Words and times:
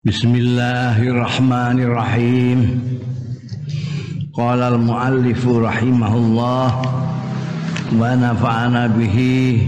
Bismillahirrahmanirrahim. 0.00 2.58
Qala 4.32 4.72
al-muallif 4.72 5.44
rahimahullah 5.44 6.68
wa 8.00 8.08
nafa'ana 8.16 8.88
bihi 8.96 9.60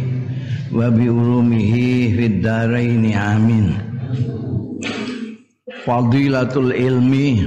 wa 0.73 0.89
bi 0.89 1.13
ulumihi 1.13 2.17
fid 2.17 2.41
dharain 2.41 3.05
amin. 3.13 3.77
Fadilatul 5.85 6.81
ilmi 6.81 7.45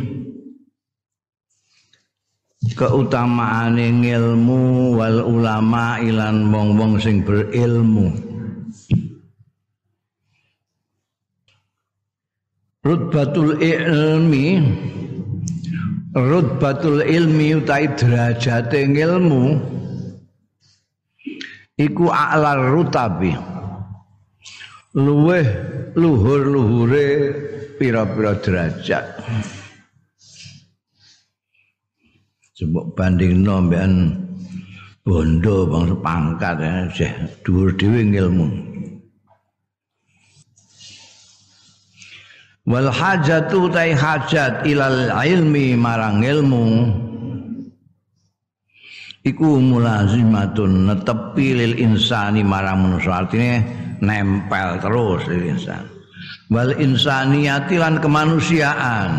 keutamaane 2.70 3.98
ilmu 4.14 4.94
wal 4.94 5.26
ulama 5.26 5.98
ilan 6.06 6.54
wong-wong 6.54 7.02
sing 7.02 7.26
berilmu. 7.26 8.25
Rutbatul 12.86 13.58
ilmi. 13.58 14.62
Rutbatul 16.16 17.04
ilmi 17.04 17.60
utai 17.60 17.92
derajate 17.92 18.88
ilmu 18.88 19.60
iku 21.76 22.06
a'lar 22.08 22.72
rutabi. 22.72 23.36
Luweh 24.96 25.44
luhur-luhure 26.00 27.08
pira-pira 27.76 28.40
derajat. 28.40 29.04
Coba 32.56 32.82
banding 32.96 33.44
nombian 33.44 34.16
bondo 35.04 35.68
bangsa 35.68 35.96
pangkat 36.00 36.56
ya, 36.96 37.12
dhuwur 37.44 37.76
dhewe 37.76 38.08
ilmu. 38.08 38.75
Wal 42.66 42.90
hajatu 42.90 43.70
tai 43.70 43.94
hajat 43.94 44.66
ilal 44.66 45.14
ilmi 45.14 45.78
marang 45.78 46.26
ilmu. 46.26 46.68
Iku 49.26 49.58
mulazimatun 49.58 50.86
netepi 50.86 51.58
lil 51.58 51.74
insani 51.82 52.46
marang 52.46 52.86
manusia. 52.86 53.26
Artinya 53.26 53.58
nempel 54.02 54.78
terus 54.78 55.26
lil 55.26 55.50
insan 55.50 55.96
wal 56.50 56.74
insaniyati 56.78 57.76
lan 57.82 57.98
kemanusiaan. 58.02 59.12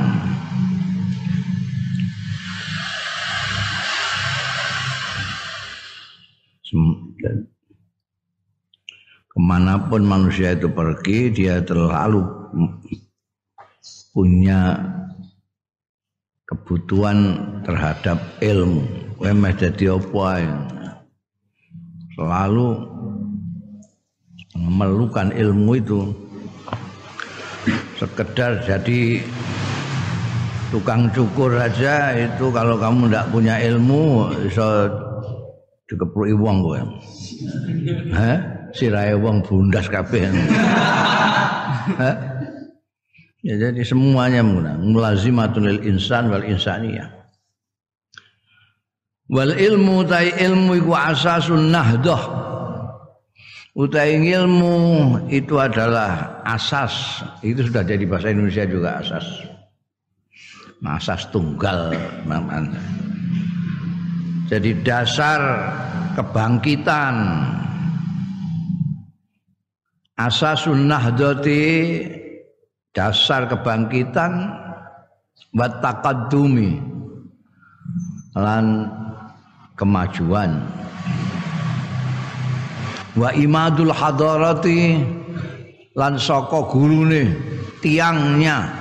Ke 9.27 9.39
mana 9.41 9.81
pun 9.87 10.03
manusia 10.05 10.53
itu 10.53 10.69
pergi 10.69 11.33
dia 11.33 11.63
terlalu 11.65 12.21
punya 14.17 14.81
kebutuhan 16.49 17.37
terhadap 17.69 18.17
ilmu. 18.41 18.81
Kowe 19.21 19.33
meh 19.37 19.53
dadi 19.53 19.93
apa 19.93 20.41
Selalu 22.17 22.69
memerlukan 24.57 25.37
ilmu 25.37 25.73
itu 25.77 26.01
sekedar 28.01 28.65
jadi 28.65 29.21
tukang 30.73 31.13
cukur 31.13 31.53
aja 31.53 32.17
itu 32.17 32.49
kalau 32.57 32.81
kamu 32.81 33.13
tidak 33.13 33.29
punya 33.29 33.61
ilmu 33.61 34.33
bisa 34.49 34.89
dikepruki 35.93 36.33
wong 36.33 36.65
kowe. 36.65 36.81
Hah? 38.17 38.37
Sirahe 38.73 39.13
wong 39.21 39.45
bundas 39.45 39.93
kabeh. 39.93 40.25
Ya, 43.47 43.55
jadi 43.55 43.87
semuanya 43.87 44.43
menggunakan 44.43 44.83
mulazimatul 44.83 45.71
lil 45.71 45.79
insan 45.87 46.35
wal 46.35 46.43
insaniyah. 46.43 47.07
Wal 49.31 49.55
ilmu 49.55 50.03
tai 50.03 50.35
ilmu 50.35 50.75
iku 50.83 50.91
asasun 50.91 51.71
nahdah. 51.71 52.43
Utai 53.77 54.19
ilmu 54.19 54.75
itu 55.31 55.63
adalah 55.63 56.43
asas. 56.43 57.23
Itu 57.45 57.71
sudah 57.71 57.87
jadi 57.87 58.03
bahasa 58.09 58.35
Indonesia 58.35 58.67
juga 58.67 58.99
asas. 58.99 59.27
Nah, 60.83 60.99
asas 60.99 61.31
tunggal 61.31 61.95
namanya. 62.27 62.83
Jadi 64.51 64.75
dasar 64.83 65.39
kebangkitan 66.19 67.15
asasun 70.19 70.91
nahdati 70.91 71.63
dasar 72.97 73.45
kebangkitan 73.45 74.57
wa 75.53 75.69
taqaddumi 75.69 76.81
lan 78.33 78.89
kemajuan. 79.77 80.65
Wa 83.21 83.37
imadul 83.37 83.93
hadarati 83.93 84.97
lan 85.93 86.17
saka 86.17 86.65
gurune 86.73 87.37
tiangnya. 87.85 88.73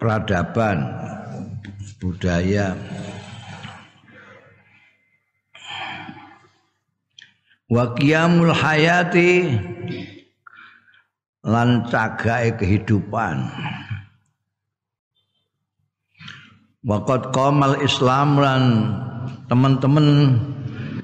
Peradaban 0.00 0.80
budaya 2.00 2.72
wa 7.70 7.94
qiyamul 7.94 8.50
hayati 8.50 9.54
lan 11.46 11.86
cagae 11.88 12.52
kehidupan. 12.58 13.48
Waqad 16.80 17.30
qamal 17.30 17.76
islam 17.84 18.40
lan 18.40 18.62
teman-teman 19.46 20.36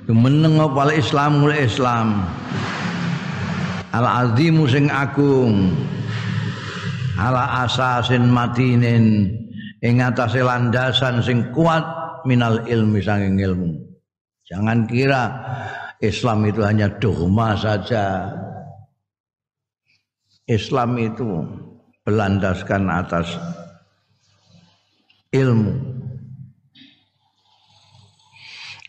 meneng 0.08 0.56
apa 0.58 0.92
islamul 0.92 1.54
islam. 1.54 2.26
Al 3.92 4.28
azimu 4.28 4.68
sing 4.68 4.92
agung 4.92 5.72
ala 7.16 7.64
asasin 7.64 8.28
matinin 8.28 9.32
ing 9.80 10.04
atase 10.04 10.44
landasan 10.44 11.24
sing 11.24 11.48
kuat 11.56 11.84
minal 12.28 12.60
ilmi 12.68 13.00
sanging 13.00 13.40
ilmu. 13.40 13.72
Jangan 14.48 14.84
kira 14.84 15.32
Islam 16.00 16.44
itu 16.44 16.60
hanya 16.60 16.92
dogma 17.00 17.56
saja. 17.56 18.28
Islam 20.46 20.94
itu 21.00 21.42
berlandaskan 22.06 22.86
atas 22.86 23.34
ilmu. 25.34 25.74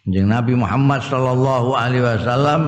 Jeng 0.08 0.32
Nabi 0.32 0.56
Muhammad 0.56 1.04
sallallahu 1.04 1.76
alaihi 1.76 2.06
wasallam 2.06 2.62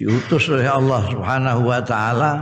diutus 0.00 0.48
oleh 0.48 0.64
Allah 0.64 1.04
Subhanahu 1.12 1.60
wa 1.68 1.80
taala 1.84 2.32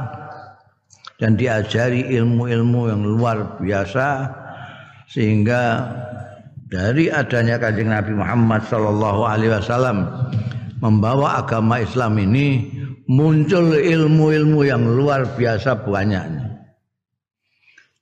dan 1.19 1.35
diajari 1.35 2.07
ilmu-ilmu 2.07 2.81
yang 2.91 3.03
luar 3.03 3.59
biasa 3.59 4.31
sehingga 5.11 5.91
dari 6.75 7.07
adanya 7.07 7.55
kanjeng 7.63 7.95
Nabi 7.95 8.19
Muhammad 8.19 8.67
Sallallahu 8.67 9.23
Alaihi 9.23 9.55
Wasallam 9.55 10.11
membawa 10.83 11.39
agama 11.39 11.79
Islam 11.79 12.19
ini 12.19 12.67
muncul 13.07 13.79
ilmu-ilmu 13.79 14.67
yang 14.67 14.83
luar 14.83 15.23
biasa 15.39 15.87
banyaknya. 15.87 16.51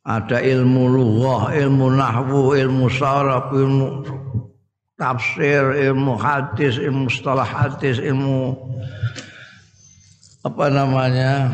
Ada 0.08 0.40
ilmu 0.40 0.88
lughah, 0.88 1.52
ilmu 1.52 2.00
nahwu, 2.00 2.56
ilmu 2.56 2.88
saraf, 2.88 3.52
ilmu 3.52 4.08
tafsir, 4.96 5.76
ilmu 5.92 6.16
hadis, 6.16 6.80
ilmu 6.80 7.12
mustalah 7.12 7.44
hadis, 7.44 8.00
ilmu 8.00 8.56
apa 10.48 10.64
namanya? 10.72 11.52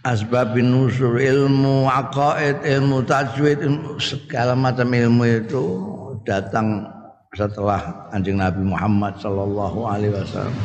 asbabin 0.00 0.72
nusur 0.72 1.20
ilmu 1.20 1.84
aqaid 1.84 2.64
ilmu 2.64 3.04
tajwid 3.04 3.60
ilmu, 3.60 4.00
segala 4.00 4.56
macam 4.56 4.88
ilmu 4.88 5.28
itu 5.28 5.99
datang 6.24 6.86
setelah 7.34 8.10
anjing 8.10 8.42
Nabi 8.42 8.62
Muhammad 8.66 9.14
Sallallahu 9.22 9.86
Alaihi 9.86 10.14
Wasallam. 10.14 10.56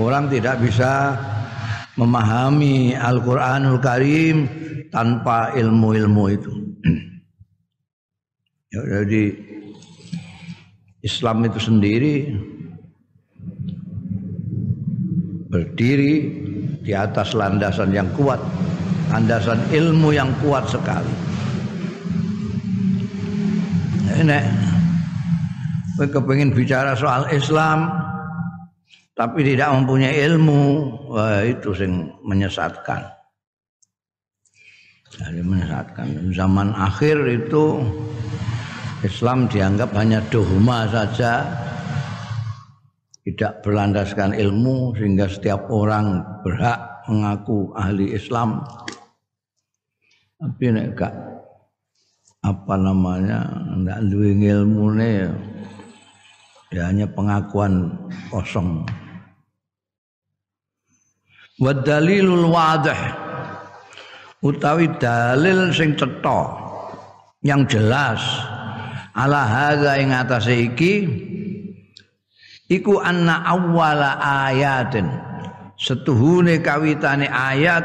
Orang 0.00 0.32
tidak 0.32 0.60
bisa 0.64 1.12
memahami 2.00 2.96
Al-Quranul 2.96 3.80
Karim 3.80 4.48
tanpa 4.88 5.52
ilmu-ilmu 5.56 6.24
itu. 6.32 6.52
ya, 8.72 8.80
jadi 9.04 9.24
Islam 11.04 11.44
itu 11.44 11.60
sendiri 11.60 12.14
berdiri 15.52 16.14
di 16.80 16.92
atas 16.96 17.36
landasan 17.36 17.92
yang 17.92 18.08
kuat, 18.16 18.40
landasan 19.12 19.60
ilmu 19.68 20.16
yang 20.16 20.32
kuat 20.40 20.64
sekali. 20.68 21.12
Ini 24.16 24.40
kowe 25.96 26.06
kepengin 26.06 26.52
bicara 26.52 26.92
soal 26.92 27.24
Islam 27.32 27.88
tapi 29.16 29.40
tidak 29.40 29.72
mempunyai 29.72 30.28
ilmu, 30.28 30.92
wah 31.08 31.40
itu 31.40 31.72
sing 31.72 32.12
menyesatkan. 32.20 33.00
Jadi 35.16 35.40
menyesatkan. 35.40 36.36
Zaman 36.36 36.76
akhir 36.76 37.16
itu 37.24 37.80
Islam 39.00 39.48
dianggap 39.48 39.88
hanya 39.96 40.20
dogma 40.28 40.84
saja, 40.92 41.48
tidak 43.24 43.64
berlandaskan 43.64 44.36
ilmu 44.36 44.92
sehingga 45.00 45.32
setiap 45.32 45.64
orang 45.72 46.20
berhak 46.44 46.76
mengaku 47.08 47.72
ahli 47.72 48.12
Islam. 48.12 48.60
Tapi 50.36 50.64
nek 50.76 50.92
gak 50.92 51.14
apa 52.44 52.74
namanya 52.76 53.48
ndak 53.80 54.12
duwe 54.12 54.36
ilmune 54.36 55.32
ya 56.70 56.90
hanya 56.90 57.06
pengakuan 57.10 57.94
kosong. 58.30 58.86
Wa 61.56 61.72
dalilul 61.72 62.52
wadih. 62.52 63.00
Utawi 64.44 64.86
dalil 65.00 65.72
sing 65.72 65.96
cetha 65.96 66.40
yang 67.40 67.64
jelas 67.66 68.20
ala 69.16 69.42
hadza 69.48 69.96
ing 69.96 70.12
atase 70.12 70.54
iki 70.70 70.94
iku 72.68 73.00
anna 73.00 73.42
awwala 73.48 74.20
ayatin. 74.46 75.08
Setuhune 75.76 76.60
kawitane 76.64 77.28
ayat 77.28 77.84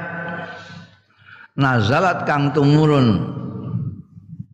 nazalat 1.60 2.24
kang 2.24 2.56
tumurun 2.56 3.20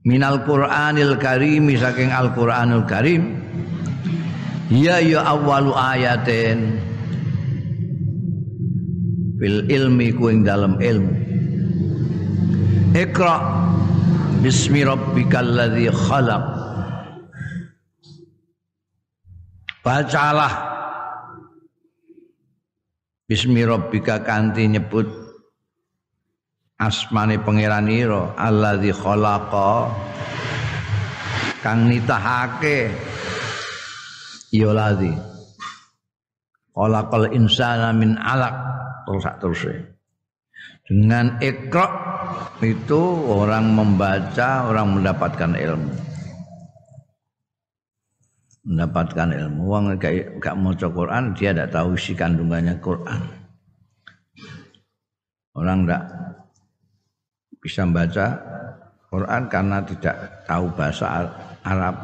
minal 0.08 0.42
qur'anil 0.42 1.20
karim 1.22 1.70
saking 1.78 2.10
al 2.10 2.34
qur'anul 2.34 2.88
karim 2.90 3.38
Ya 4.68 5.00
ya 5.00 5.24
awalu 5.24 5.72
ayatin 5.72 6.80
fil 9.40 9.64
ilmi 9.72 10.12
ku 10.12 10.28
ing 10.28 10.44
dalam 10.44 10.76
ilmu. 10.84 11.14
Iqra 12.92 13.36
bismi 14.44 14.84
rabbikal 14.84 15.48
ladzi 15.48 15.88
khalaq. 15.88 16.46
Bacalah 19.88 20.68
Bismi 23.28 23.68
rabbika 23.68 24.24
kanthi 24.24 24.72
nyebut 24.72 25.04
asmane 26.80 27.36
pangeran 27.44 27.92
ira 27.92 28.32
allazi 28.40 28.96
khalaqa 28.96 29.92
kang 31.60 31.92
nitahake 31.92 32.88
ya 34.52 34.72
ladzi 34.72 35.12
khalaqal 36.78 37.34
insana 37.34 37.90
min 37.92 38.14
alaq. 38.22 38.56
Terus 39.08 39.26
terus 39.40 39.62
dengan 40.88 41.36
ikra 41.44 41.88
itu 42.64 43.02
orang 43.28 43.76
membaca 43.76 44.70
orang 44.70 45.00
mendapatkan 45.00 45.52
ilmu. 45.58 45.94
Mendapatkan 48.68 49.30
ilmu. 49.32 49.62
Wong 49.64 49.84
gak 50.00 50.40
gak 50.44 50.56
maca 50.60 50.88
Quran 50.92 51.32
dia 51.36 51.56
tidak 51.56 51.72
tahu 51.72 51.96
isi 51.96 52.14
kandungannya 52.16 52.76
Quran. 52.84 53.22
Orang 55.56 55.88
tidak 55.88 56.04
bisa 57.64 57.82
membaca 57.88 58.26
Quran 59.08 59.42
karena 59.48 59.78
tidak 59.88 60.16
tahu 60.46 60.66
bahasa 60.76 61.32
Arab 61.64 61.96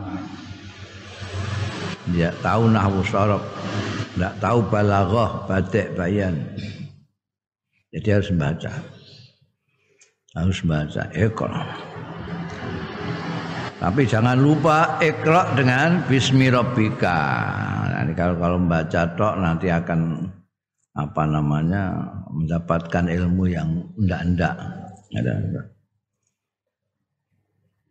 tidak 2.12 2.34
tahu 2.44 2.64
nahwu 2.68 3.00
sorob 3.08 3.44
tidak 4.14 4.34
tahu 4.44 4.60
balaghah 4.68 5.48
batik 5.50 5.96
bayan. 5.98 6.36
Jadi 7.94 8.08
harus 8.10 8.30
membaca. 8.34 8.74
Harus 10.34 10.58
membaca. 10.66 11.04
Ikra 11.14 11.62
tapi 13.84 14.08
jangan 14.08 14.40
lupa 14.40 14.96
ikra 15.04 15.60
dengan 15.60 16.08
bismi 16.08 16.48
rabbika. 16.48 17.20
Nanti 17.92 18.16
kalau 18.16 18.40
kalau 18.40 18.56
membaca 18.56 19.12
tok 19.12 19.36
nanti 19.44 19.68
akan 19.68 20.24
apa 20.94 21.24
namanya 21.26 21.90
mendapatkan 22.30 23.10
ilmu 23.10 23.50
yang 23.50 23.82
endak-endak 23.98 24.54
ada 25.14 25.34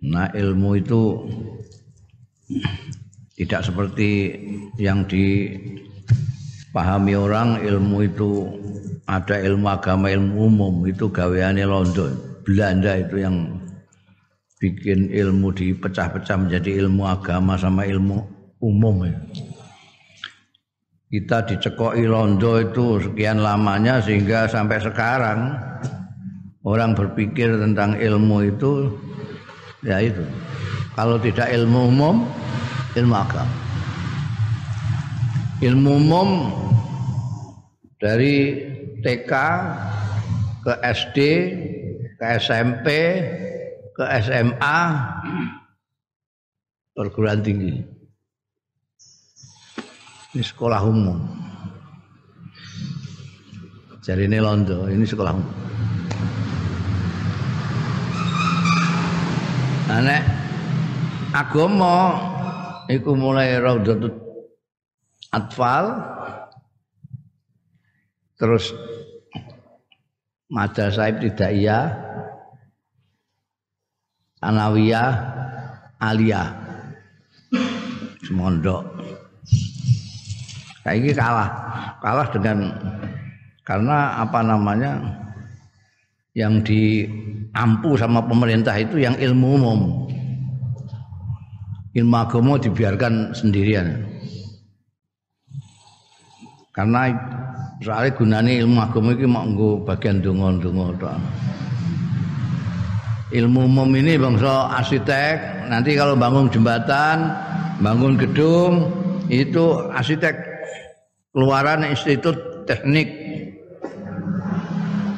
nah 0.02 0.30
ilmu 0.30 0.78
itu 0.78 1.02
tidak 3.38 3.64
seperti 3.64 4.36
yang 4.76 5.08
dipahami 5.08 5.46
orang 7.16 7.64
ilmu 7.64 8.04
itu 8.04 8.30
ada 9.08 9.40
ilmu 9.40 9.66
agama 9.68 10.12
ilmu 10.12 10.46
umum 10.46 10.74
itu 10.86 11.08
gaweane 11.10 11.64
London 11.64 12.32
Belanda 12.42 12.98
itu 12.98 13.22
yang 13.22 13.62
bikin 14.62 15.10
ilmu 15.10 15.50
dipecah-pecah 15.50 16.38
menjadi 16.38 16.86
ilmu 16.86 17.02
agama 17.06 17.58
sama 17.58 17.82
ilmu 17.82 18.22
umum 18.62 19.06
ya. 19.06 19.18
Kita 21.12 21.44
dicekoki 21.44 22.08
Londo 22.08 22.56
itu 22.56 22.96
sekian 22.96 23.44
lamanya 23.44 24.00
sehingga 24.00 24.48
sampai 24.48 24.80
sekarang 24.80 25.52
orang 26.64 26.96
berpikir 26.96 27.52
tentang 27.60 28.00
ilmu 28.00 28.48
itu 28.48 28.96
ya 29.84 30.00
itu. 30.00 30.24
Kalau 30.96 31.20
tidak 31.20 31.52
ilmu 31.52 31.92
umum, 31.92 32.24
ilmu 32.96 33.14
agama. 33.16 33.54
Ilmu 35.62 35.90
umum 35.94 36.28
dari 38.02 38.58
TK 39.00 39.32
ke 40.62 40.72
SD, 40.82 41.18
ke 42.18 42.24
SMP, 42.38 42.86
ke 43.94 44.04
SMA, 44.26 44.80
perguruan 46.92 47.40
tinggi. 47.40 47.78
Ini 50.32 50.42
sekolah 50.42 50.80
umum. 50.82 51.18
Jadi 54.02 54.26
ini 54.26 54.42
Londo, 54.42 54.90
ini 54.90 55.06
sekolah 55.06 55.30
umum. 55.30 55.54
Anak 59.92 60.24
agama 61.36 62.18
iku 62.92 63.16
mulai 63.16 63.56
Raudhatut 63.56 64.14
Atfal. 65.32 65.86
Terus 68.36 68.74
Madrasah 70.52 71.08
Ibtidaiyah 71.16 71.84
Anawiyah 74.42 75.10
Aliyah. 76.02 76.48
Semondok. 78.26 78.82
Kayak 80.82 80.96
ini 80.98 81.10
kalah. 81.14 81.50
Kalah 82.02 82.28
dengan 82.34 82.58
karena 83.62 84.18
apa 84.18 84.42
namanya 84.42 84.98
yang 86.34 86.64
diampu 86.66 87.94
sama 87.94 88.24
pemerintah 88.26 88.74
itu 88.74 88.98
yang 88.98 89.14
ilmu 89.14 89.48
umum 89.54 89.80
ilmu 91.92 92.16
agama 92.16 92.56
dibiarkan 92.56 93.36
sendirian. 93.36 94.04
Karena 96.72 97.12
soalnya 97.84 98.16
gunanya 98.16 98.52
ilmu 98.64 98.78
agama 98.80 99.12
itu 99.12 99.28
mau 99.28 99.76
bagian 99.84 100.24
tok 100.24 101.16
ilmu 103.32 103.64
umum 103.64 103.88
ini 103.96 104.20
bangsa 104.20 104.76
arsitek 104.76 105.68
nanti 105.72 105.96
kalau 105.96 106.12
bangun 106.12 106.52
jembatan 106.52 107.32
bangun 107.80 108.20
gedung 108.20 108.92
itu 109.32 109.88
arsitek 109.88 110.36
keluaran 111.32 111.88
institut 111.88 112.36
teknik. 112.68 113.08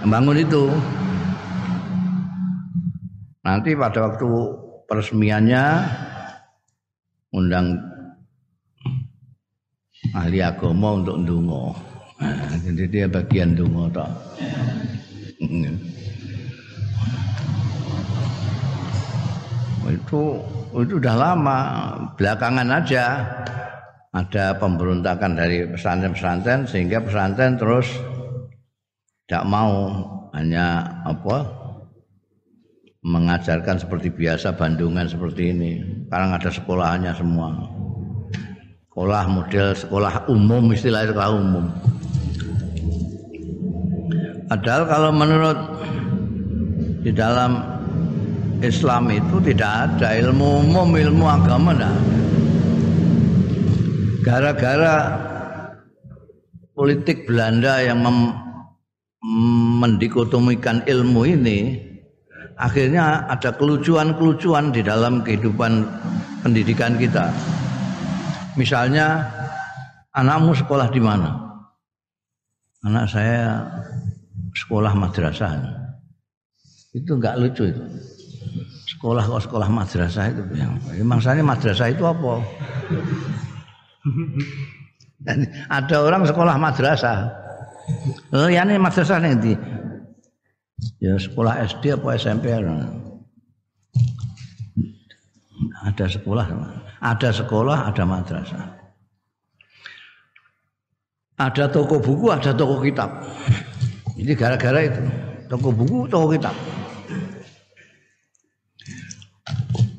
Bangun 0.04 0.36
itu. 0.38 0.70
Nanti 3.44 3.76
pada 3.76 4.08
waktu 4.08 4.28
peresmiannya 4.88 5.64
undang 7.34 7.74
ahli 10.14 10.38
agama 10.38 11.02
untuk 11.02 11.18
ndungo 11.18 11.74
nah, 12.22 12.54
jadi 12.62 12.84
dia 12.86 13.06
bagian 13.10 13.58
ndungo 13.58 13.90
toh 13.90 14.10
itu 19.94 20.22
itu 20.74 20.94
udah 20.98 21.14
lama. 21.16 21.58
Belakangan 22.18 22.68
aja 22.70 23.04
ada 24.14 24.54
pemberontakan 24.58 25.34
dari 25.34 25.66
pesantren-pesantren 25.70 26.70
sehingga 26.70 27.02
pesantren 27.02 27.58
terus 27.58 27.90
tidak 29.26 29.44
mau 29.50 29.74
hanya 30.34 30.86
apa 31.02 31.63
mengajarkan 33.04 33.76
seperti 33.76 34.08
biasa 34.08 34.56
Bandungan 34.56 35.04
seperti 35.04 35.52
ini. 35.52 35.84
Sekarang 36.08 36.32
ada 36.32 36.48
sekolahnya 36.48 37.12
semua. 37.12 37.74
sekolah 38.94 39.26
model 39.26 39.74
sekolah 39.74 40.30
umum 40.30 40.70
istilah 40.70 41.02
sekolah 41.10 41.34
umum 41.34 41.66
padahal 44.46 44.86
kalau 44.86 45.10
menurut 45.10 45.58
di 47.02 47.10
dalam 47.10 47.58
Islam 48.62 49.10
itu 49.10 49.42
tidak 49.50 49.90
ada 49.90 50.14
ilmu 50.14 50.62
umum 50.62 50.94
ilmu 50.94 51.26
agama 51.26 51.74
tidak 51.74 51.98
gara-gara 54.22 55.18
politik 56.78 57.26
Belanda 57.26 57.82
yang 57.82 57.98
mendikotomikan 59.82 60.86
ilmu 60.86 61.34
ini 61.34 61.58
akhirnya 62.58 63.26
ada 63.26 63.50
kelucuan-kelucuan 63.54 64.70
di 64.70 64.82
dalam 64.82 65.22
kehidupan 65.22 65.86
pendidikan 66.42 66.94
kita. 66.98 67.30
Misalnya 68.54 69.26
anakmu 70.14 70.54
sekolah 70.54 70.88
di 70.90 71.00
mana? 71.02 71.34
Anak 72.84 73.10
saya 73.10 73.64
sekolah 74.54 74.92
madrasah. 74.94 75.58
Itu 76.94 77.18
enggak 77.18 77.40
lucu 77.42 77.66
itu. 77.66 77.82
Sekolah 78.94 79.24
kok 79.26 79.42
sekolah 79.50 79.68
madrasah 79.68 80.30
itu 80.30 80.42
yang 80.54 80.78
maksudnya 81.02 81.42
madrasah 81.42 81.88
itu 81.90 82.04
apa? 82.06 82.32
Dan 85.24 85.48
ada 85.72 85.96
orang 86.04 86.22
sekolah 86.28 86.54
madrasah. 86.60 87.32
Oh, 88.32 88.48
ya 88.48 88.64
ini 88.64 88.76
madrasah 88.76 89.20
nanti. 89.20 89.56
Ya 90.98 91.14
sekolah 91.14 91.62
SD 91.64 91.94
apa 91.94 92.18
SMP 92.18 92.50
Ada 95.84 96.06
sekolah, 96.10 96.46
ada 96.98 97.28
sekolah, 97.30 97.78
ada 97.92 98.02
madrasah. 98.02 98.64
Ada 101.34 101.70
toko 101.70 101.98
buku, 102.02 102.30
ada 102.30 102.54
toko 102.54 102.82
kitab. 102.82 103.10
Jadi 104.18 104.32
gara-gara 104.34 104.80
itu, 104.86 105.02
toko 105.50 105.68
buku, 105.70 106.06
toko 106.10 106.26
kitab. 106.30 106.54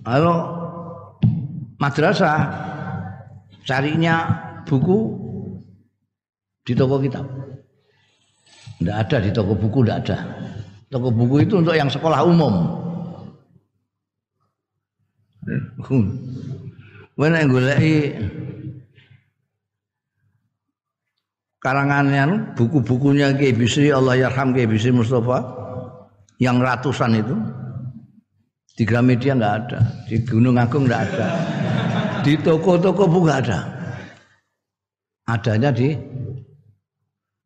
Kalau 0.05 0.37
madrasah 1.79 2.39
carinya 3.65 4.15
buku 4.63 4.99
di 6.65 6.73
toko 6.73 7.01
kitab. 7.01 7.25
Tidak 8.75 8.95
ada 8.95 9.17
di 9.21 9.31
toko 9.31 9.53
buku, 9.55 9.85
tidak 9.85 9.97
ada. 10.05 10.17
Toko 10.95 11.11
buku 11.11 11.43
itu 11.43 11.59
untuk 11.59 11.75
yang 11.75 11.91
sekolah 11.91 12.23
umum. 12.23 12.71
Mana 17.19 17.43
yang 17.43 17.51
goleki 17.51 18.15
karangannya 21.59 22.55
buku-bukunya 22.55 23.35
Kiai 23.35 23.51
Bisri 23.51 23.91
Allah 23.91 24.15
Yarham 24.15 24.55
Kiai 24.55 24.71
Bisri 24.71 24.95
Mustafa 24.95 25.43
yang 26.39 26.63
ratusan 26.63 27.19
itu 27.19 27.35
di 28.79 28.87
Gramedia 28.87 29.35
nggak 29.35 29.55
ada, 29.67 29.79
di 30.07 30.23
Gunung 30.23 30.55
Agung 30.55 30.87
nggak 30.87 31.01
ada, 31.11 31.27
di 32.23 32.39
toko-toko 32.39 33.03
buku 33.03 33.27
nggak 33.27 33.41
ada. 33.43 33.59
Adanya 35.27 35.75
di 35.75 35.91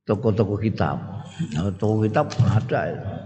toko-toko 0.06 0.54
kitab. 0.62 1.26
Nah, 1.58 1.74
toko 1.82 2.06
kitab 2.06 2.30
ada. 2.46 2.82
Ya. 2.94 3.19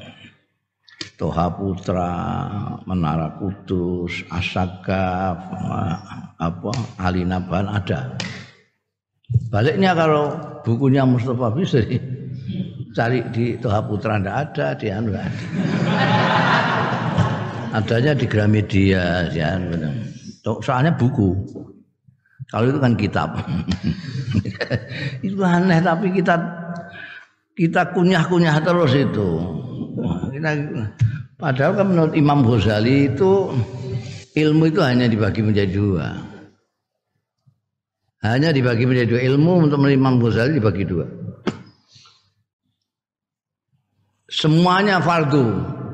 Toha 1.17 1.47
Putra, 1.53 2.13
Menara 2.89 3.37
Kudus, 3.37 4.25
Asaka, 4.33 5.37
apa 6.41 6.71
Alinaban 6.99 7.69
ada. 7.69 8.17
Baliknya 9.49 9.93
kalau 9.93 10.33
bukunya 10.65 11.05
Mustafa 11.05 11.53
Bisri 11.53 12.01
cari 12.93 13.25
di 13.33 13.57
Toha 13.57 13.81
Putra 13.85 14.21
ndak 14.21 14.37
ada, 14.49 14.67
di 14.77 14.87
anu 14.89 15.13
ada. 15.13 15.31
Adanya 17.73 18.13
di 18.13 18.25
Gramedia, 18.29 19.33
ya 19.33 19.57
Soalnya 20.43 20.93
buku. 20.93 21.33
Kalau 22.53 22.69
itu 22.69 22.77
kan 22.77 22.93
kitab. 22.93 23.33
itu 25.25 25.41
aneh 25.41 25.81
tapi 25.81 26.13
kita 26.13 26.37
kita 27.57 27.81
kunyah-kunyah 27.97 28.61
terus 28.61 28.93
itu. 28.93 29.29
Kita, 30.43 30.59
padahal 31.39 31.71
kan 31.79 31.87
menurut 31.87 32.13
Imam 32.19 32.43
Ghazali 32.43 33.07
itu 33.07 33.55
ilmu 34.35 34.67
itu 34.67 34.83
hanya 34.83 35.07
dibagi 35.07 35.39
menjadi 35.39 35.71
dua. 35.71 36.19
Hanya 38.27 38.51
dibagi 38.51 38.83
menjadi 38.83 39.07
dua 39.07 39.21
ilmu 39.23 39.63
untuk 39.63 39.79
Imam 39.87 40.19
Ghazali 40.19 40.59
dibagi 40.59 40.83
dua. 40.83 41.07
Semuanya 44.27 44.99
fardu 44.99 45.47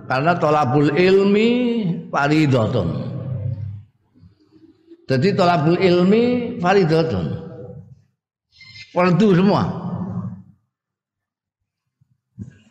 karena 0.10 0.34
tolabul 0.41 0.98
ilmi 0.98 1.50
faridotun. 2.10 2.89
Jadi 5.06 5.29
tolabul 5.38 5.77
ilmi 5.77 6.58
faridatun. 6.58 7.38
Fardu 8.98 9.29
semua. 9.38 9.88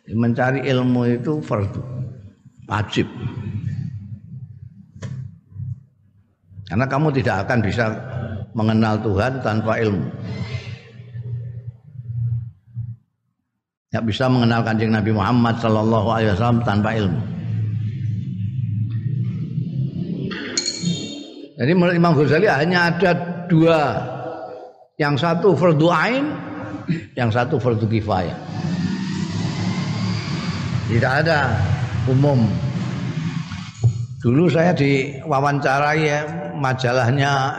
Mencari 0.09 0.65
ilmu 0.65 1.05
itu 1.05 1.37
fardu. 1.41 1.81
Wajib. 2.65 3.05
Karena 6.69 6.85
kamu 6.85 7.09
tidak 7.17 7.49
akan 7.49 7.59
bisa 7.65 7.85
mengenal 8.53 9.01
Tuhan 9.01 9.41
tanpa 9.41 9.81
ilmu. 9.81 10.05
Tidak 13.89 14.05
bisa 14.05 14.29
mengenal 14.29 14.61
kanjeng 14.61 14.93
Nabi 14.93 15.09
Muhammad 15.09 15.57
Sallallahu 15.57 16.07
Alaihi 16.13 16.29
Wasallam 16.37 16.61
tanpa 16.61 16.93
ilmu. 16.93 17.21
Jadi 21.59 21.71
menurut 21.75 21.95
Imam 21.97 22.13
Ghazali 22.13 22.47
hanya 22.47 22.93
ada 22.93 23.11
dua. 23.49 23.81
Yang 25.01 25.25
satu 25.25 25.57
fardu 25.57 25.87
ain, 25.89 26.25
yang 27.17 27.33
satu 27.33 27.57
fardu 27.57 27.89
kifayah. 27.89 28.37
Tidak 30.89 31.13
ada 31.21 31.53
umum. 32.09 32.49
Dulu 34.25 34.49
saya 34.49 34.73
diwawancarai 34.73 36.01
ya, 36.01 36.19
majalahnya 36.57 37.53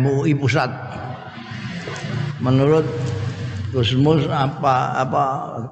MUI 0.00 0.32
Pusat. 0.40 0.72
Menurut 2.40 2.88
Gusmus 3.70 4.26
apa 4.26 5.04
apa 5.04 5.24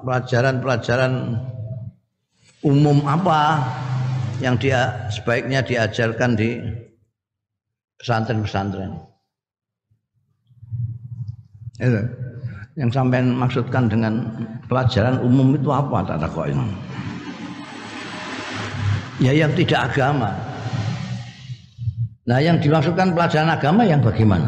pelajaran-pelajaran 0.05 1.35
umum 2.63 3.03
apa 3.03 3.59
yang 4.39 4.55
dia 4.55 5.09
sebaiknya 5.11 5.59
diajarkan 5.59 6.37
di 6.37 6.63
pesantren-pesantren. 7.99 8.95
Itu. 11.75 12.01
Yang 12.79 12.95
sampai 12.95 13.19
maksudkan 13.27 13.91
dengan 13.91 14.23
pelajaran 14.71 15.19
umum 15.19 15.51
itu 15.51 15.67
apa 15.67 15.99
tak 16.07 16.31
kok 16.31 16.47
ini? 16.47 16.63
Ya 19.19 19.35
yang 19.35 19.51
tidak 19.51 19.91
agama. 19.91 20.31
Nah 22.23 22.39
yang 22.39 22.55
dimaksudkan 22.63 23.11
pelajaran 23.11 23.51
agama 23.51 23.83
yang 23.83 23.99
bagaimana? 23.99 24.47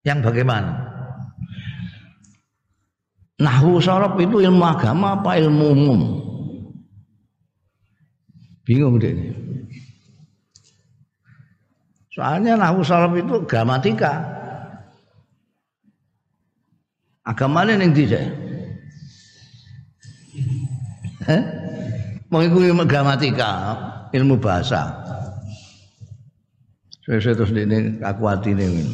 Yang 0.00 0.32
bagaimana? 0.32 0.72
Nahwu 3.36 3.84
sorob 3.84 4.16
itu 4.16 4.40
ilmu 4.40 4.64
agama 4.64 5.20
apa 5.20 5.36
ilmu 5.36 5.64
umum? 5.76 6.00
Bingung 8.64 8.96
deh. 8.96 9.12
Soalnya 12.14 12.54
nahwu 12.54 12.80
saraf 12.80 13.12
itu 13.18 13.42
gramatika. 13.44 14.43
Agamane 17.24 17.80
ning 17.80 17.96
ndi 17.96 18.04
sih? 18.04 18.26
Eh? 21.24 21.42
Mau 22.28 22.44
ilmu 22.44 22.84
gramatika, 22.84 23.72
ilmu 24.12 24.36
bahasa. 24.36 24.92
Saya 27.04 27.32
terus 27.36 27.52
ini 27.52 28.00
aku 28.04 28.22
hati 28.28 28.52
ini. 28.52 28.84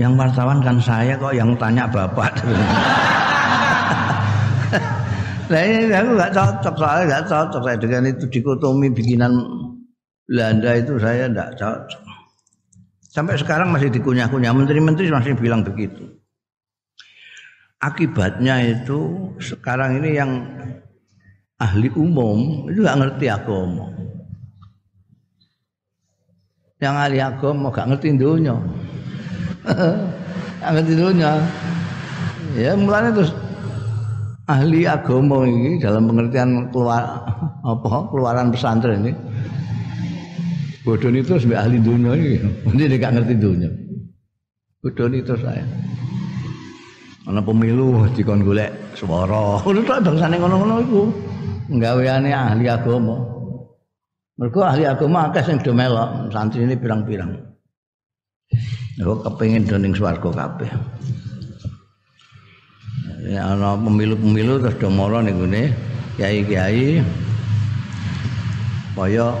yang 0.00 0.16
wartawan 0.16 0.64
kan 0.64 0.80
saya 0.80 1.12
kok 1.16 1.36
yang 1.36 1.52
tanya 1.60 1.84
bapak. 1.88 2.40
Nah 5.50 5.66
ini 5.66 5.90
aku 5.90 6.14
nggak 6.14 6.30
cocok 6.30 6.74
soalnya 6.78 7.04
nggak 7.10 7.26
cocok 7.26 7.62
saya 7.66 7.74
dengan 7.74 8.06
itu 8.06 8.22
dikotomi 8.30 8.86
bikinan 8.94 9.34
Belanda 10.30 10.78
itu 10.78 10.94
saya 11.02 11.26
nggak 11.26 11.58
cocok. 11.58 12.09
Sampai 13.10 13.34
sekarang 13.34 13.74
masih 13.74 13.90
dikunyah-kunyah 13.90 14.54
menteri-menteri 14.54 15.10
masih 15.10 15.34
bilang 15.34 15.66
begitu. 15.66 16.14
Akibatnya 17.82 18.62
itu 18.62 19.34
sekarang 19.42 19.98
ini 19.98 20.14
yang 20.14 20.30
ahli 21.58 21.90
umum 21.98 22.70
itu 22.70 22.86
nggak 22.86 22.98
ngerti 23.02 23.26
agama. 23.26 23.90
yang 26.80 26.96
ahli 26.96 27.20
agama 27.20 27.68
gak 27.68 27.92
ngerti 27.92 28.16
dunia 28.16 28.56
gak 30.64 30.72
ngerti 30.72 30.92
dunia 30.96 31.32
ya 32.56 32.72
mulanya 32.72 33.12
terus 33.12 33.32
ahli 34.48 34.88
agama 34.88 35.44
ini 35.44 35.76
dalam 35.76 36.08
pengertian 36.08 36.72
keluar 36.72 37.20
apa 37.62 37.88
keluaran 38.08 38.48
pesantren 38.48 39.04
ini 39.04 39.12
bodoh 40.84 41.12
itu 41.12 41.36
sebagai 41.36 41.60
ahli 41.66 41.78
dunia 41.80 42.16
ini. 42.16 42.40
Dia 42.76 42.96
gak 42.96 43.12
ngerti 43.20 43.34
dunia. 43.36 43.70
Bodoh 44.80 45.06
itu 45.12 45.34
saya. 45.36 45.64
Ana 47.28 47.44
pemilu 47.44 48.08
dikon 48.16 48.42
golek 48.42 48.72
swara. 48.96 49.60
Ngono 49.60 49.80
tok 49.84 50.00
bangsane 50.02 50.36
ngono-ngono 50.40 50.74
iku. 50.82 51.02
Nggaweane 51.70 52.30
ahli 52.32 52.64
agama. 52.66 53.16
Mergo 54.40 54.60
ahli 54.64 54.88
agama 54.88 55.28
akeh 55.28 55.44
sing 55.44 55.60
do 55.60 55.76
santri 56.32 56.64
ini 56.64 56.74
pirang-pirang. 56.74 57.36
Aku 59.00 59.20
kepengin 59.20 59.68
doning 59.68 59.92
swarga 59.92 60.28
kabeh. 60.32 60.70
Ya 63.28 63.52
ana 63.52 63.76
pemilu-pemilu 63.76 64.64
terus 64.64 64.80
do 64.80 64.88
mara 64.88 65.20
ning 65.20 65.36
kiai-kiai. 66.16 67.04
Kaya 68.96 69.32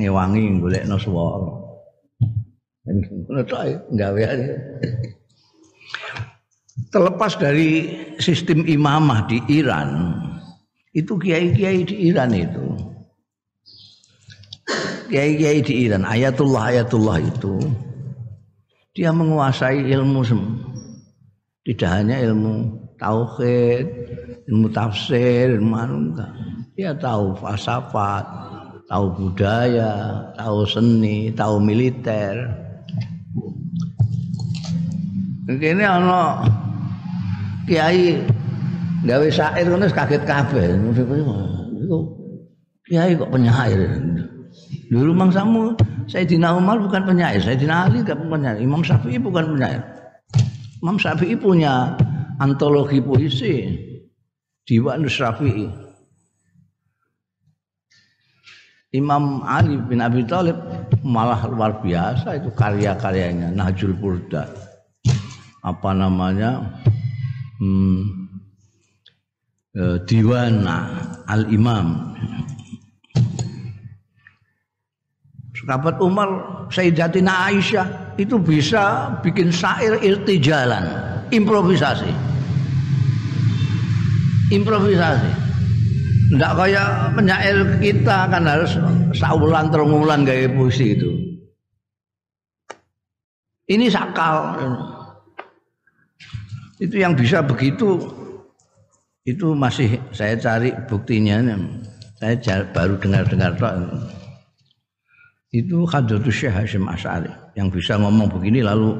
ngewangi 0.00 0.58
golekno 0.58 0.96
swara. 0.96 1.52
Ngono 2.88 3.42
tok 3.46 3.62
terlepas 6.90 7.38
dari 7.38 7.92
sistem 8.18 8.66
imamah 8.66 9.28
di 9.30 9.38
Iran 9.52 10.16
itu 10.96 11.14
kiai-kiai 11.14 11.86
di 11.86 12.10
Iran 12.10 12.34
itu 12.34 12.66
kiai-kiai 15.12 15.60
di 15.62 15.86
Iran 15.86 16.02
ayatullah 16.02 16.74
ayatullah 16.74 17.22
itu 17.22 17.62
dia 18.90 19.14
menguasai 19.14 19.86
ilmu 19.86 20.24
tidak 21.62 21.90
hanya 21.94 22.16
ilmu 22.26 22.74
tauhid 22.98 23.86
ilmu 24.50 24.66
tafsir 24.74 25.54
ilmu 25.54 25.74
enggak. 25.78 26.30
Dia 26.74 26.96
tahu 26.98 27.38
falsafat 27.38 28.26
tahu 28.90 29.06
budaya 29.14 30.18
tahu 30.34 30.66
seni 30.66 31.30
tahu 31.30 31.62
militer 31.62 32.50
ini 35.50 35.82
ana 35.82 36.46
kiai 37.66 38.22
gawe 39.02 39.26
syair 39.32 39.66
ngono 39.66 39.90
kaget 39.90 40.22
kabeh. 40.22 40.78
Kiai 42.86 43.14
kok 43.18 43.30
penyair. 43.30 43.98
Dulu 44.90 45.14
mangsamu 45.14 45.74
Sayyidina 46.10 46.54
Umar 46.58 46.82
bukan 46.82 47.06
penyair, 47.06 47.38
Sayyidina 47.38 47.86
Ali 47.86 48.02
bukan 48.02 48.26
penyair, 48.26 48.58
Imam 48.58 48.82
Syafi'i 48.82 49.18
bukan 49.22 49.54
penyair. 49.54 49.82
Imam 50.82 50.98
Syafi'i 50.98 51.38
punya 51.38 51.94
antologi 52.42 52.98
puisi 52.98 53.70
Diwan 54.66 55.06
Syafi'i. 55.06 55.70
Imam 58.90 59.46
Ali 59.46 59.78
bin 59.78 60.02
Abi 60.02 60.26
Thalib 60.26 60.58
malah 61.06 61.46
luar 61.46 61.78
biasa 61.78 62.42
itu 62.42 62.50
karya-karyanya 62.50 63.54
Nahjul 63.54 63.94
Burda. 63.94 64.50
Apa 65.62 65.94
namanya? 65.94 66.58
hmm, 67.62 68.00
eh, 69.78 69.98
Diwan 70.10 70.66
Al 71.30 71.46
Imam. 71.54 72.18
Sahabat 75.54 76.02
Umar 76.02 76.28
Sayyidatina 76.72 77.46
Aisyah 77.46 78.16
itu 78.18 78.42
bisa 78.42 79.14
bikin 79.22 79.54
syair 79.54 80.02
irtijalan, 80.02 80.82
improvisasi. 81.30 82.10
Improvisasi. 84.50 85.39
Tidak 86.30 86.52
kayak 86.54 87.18
penyair 87.18 87.58
kita 87.82 88.30
kan 88.30 88.46
harus 88.46 88.78
saulan 89.18 89.66
terungulan 89.66 90.22
gaya 90.22 90.46
puisi 90.46 90.94
itu. 90.94 91.10
Ini 93.66 93.90
sakal. 93.90 94.54
Itu 96.78 97.02
yang 97.02 97.18
bisa 97.18 97.42
begitu 97.42 97.98
itu 99.26 99.58
masih 99.58 99.98
saya 100.14 100.38
cari 100.38 100.70
buktinya. 100.86 101.42
Saya 102.22 102.62
baru 102.70 102.94
dengar-dengar 103.00 103.58
itu 105.50 105.82
Hadratus 105.82 106.30
Syekh 106.30 106.54
Hashim 106.54 106.86
Asy'ari 106.86 107.32
yang 107.58 107.74
bisa 107.74 107.98
ngomong 107.98 108.30
begini 108.30 108.62
lalu 108.62 108.94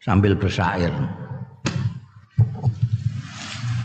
sambil 0.00 0.32
bersair. 0.32 0.88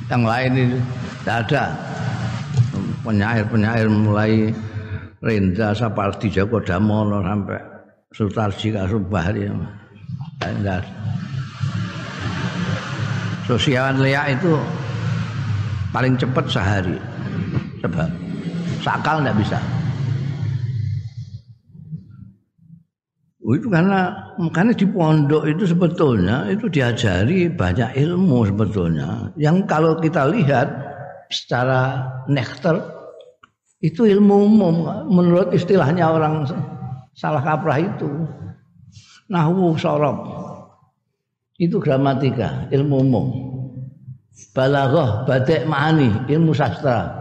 Yang 0.08 0.24
lain 0.24 0.52
itu 0.56 0.78
tidak 1.20 1.38
ada 1.46 1.64
penyair-penyair 3.10 3.90
mulai 3.90 4.54
Rendra 5.18 5.74
Sapardi 5.74 6.30
Joko 6.30 6.62
Damono 6.62 7.26
sampai 7.26 7.58
Sutarji 8.14 8.70
Kasubahri 8.70 9.50
tidak 10.40 10.54
ada 10.54 10.78
Sosiawan 13.50 13.98
Lea 13.98 14.30
itu 14.30 14.54
paling 15.90 16.14
cepat 16.22 16.46
sehari. 16.54 16.94
Sebab 17.82 18.10
sakal 18.86 19.26
tidak 19.26 19.36
bisa. 19.42 19.58
Oh, 23.42 23.58
itu 23.58 23.66
karena 23.74 24.14
karena 24.54 24.70
di 24.78 24.86
pondok 24.86 25.50
itu 25.50 25.66
sebetulnya 25.66 26.46
itu 26.54 26.70
diajari 26.70 27.50
banyak 27.50 27.98
ilmu 27.98 28.46
sebetulnya 28.46 29.34
yang 29.42 29.66
kalau 29.66 29.98
kita 29.98 30.30
lihat 30.30 30.70
secara 31.34 32.06
nektar 32.30 32.99
itu 33.80 34.04
ilmu 34.04 34.36
umum 34.48 34.76
menurut 35.08 35.56
istilahnya 35.56 36.12
orang 36.12 36.44
salah 37.16 37.40
kaprah 37.40 37.80
itu 37.80 38.28
nahwu 39.32 39.76
sorok 39.80 40.40
itu 41.60 41.76
gramatika, 41.76 42.72
ilmu 42.72 42.96
umum. 43.04 43.26
Balaghah, 44.56 45.28
badek 45.28 45.68
ma'ani, 45.68 46.32
ilmu 46.32 46.56
sastra. 46.56 47.12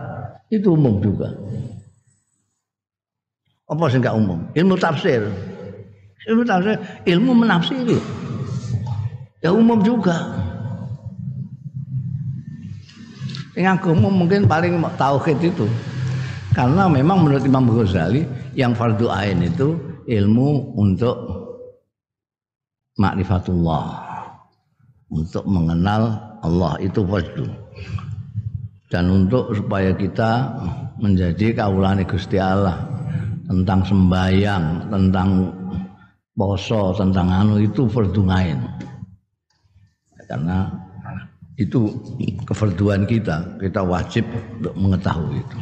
Itu 0.46 0.78
umum 0.78 1.02
juga. 1.02 1.34
Apa 3.66 3.90
sih 3.90 3.98
enggak 3.98 4.14
umum? 4.14 4.46
Ilmu 4.54 4.78
tafsir. 4.78 5.26
Ilmu 6.30 6.46
tafsir, 6.46 6.78
ilmu 7.10 7.34
menafsiri. 7.34 7.98
Ya 9.42 9.50
umum 9.50 9.82
juga. 9.82 10.38
Yang 13.58 13.90
umum 13.90 14.22
mungkin 14.22 14.46
paling 14.46 14.78
tauhid 14.94 15.42
itu. 15.42 15.66
Karena 16.58 16.90
memang 16.90 17.22
menurut 17.22 17.46
Imam 17.46 17.70
Ghazali 17.70 18.26
yang 18.58 18.74
fardu 18.74 19.06
ain 19.06 19.46
itu 19.46 19.78
ilmu 20.10 20.74
untuk 20.74 21.14
makrifatullah 22.98 23.86
untuk 25.06 25.46
mengenal 25.46 26.18
Allah 26.42 26.74
itu 26.82 27.06
fardu 27.06 27.46
dan 28.90 29.06
untuk 29.06 29.54
supaya 29.54 29.94
kita 29.94 30.58
menjadi 30.98 31.54
kaulane 31.62 32.02
Gusti 32.02 32.42
Allah 32.42 32.82
tentang 33.46 33.86
sembayang, 33.86 34.90
tentang 34.90 35.54
poso, 36.34 36.90
tentang 36.98 37.30
anu 37.30 37.62
itu 37.62 37.86
fardu 37.86 38.22
ngain. 38.26 38.60
Karena 40.26 40.66
itu 41.54 41.86
kefarduan 42.44 43.06
kita, 43.06 43.62
kita 43.62 43.80
wajib 43.86 44.26
untuk 44.58 44.74
mengetahui 44.74 45.38
itu. 45.38 45.58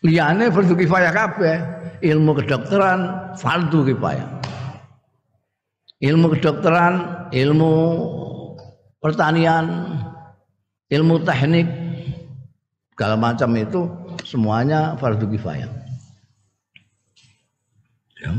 Liane 0.00 0.48
fardu 0.48 0.72
kifayah 0.80 1.12
kabeh, 1.12 1.56
ilmu 2.00 2.32
kedokteran 2.40 3.00
fardu 3.36 3.84
kifayah. 3.92 4.40
Ilmu 6.00 6.32
kedokteran, 6.32 7.28
ilmu 7.28 7.72
pertanian, 9.04 9.92
ilmu 10.88 11.20
teknik, 11.28 11.68
segala 12.96 13.20
macam 13.20 13.52
itu 13.60 13.92
semuanya 14.24 14.96
fardu 14.96 15.28
kifayah. 15.28 15.68
Ya. 18.24 18.32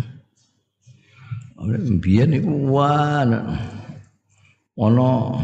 Biyen 2.02 2.42
iku 2.42 2.74
wah 2.74 3.22
ono 4.82 5.38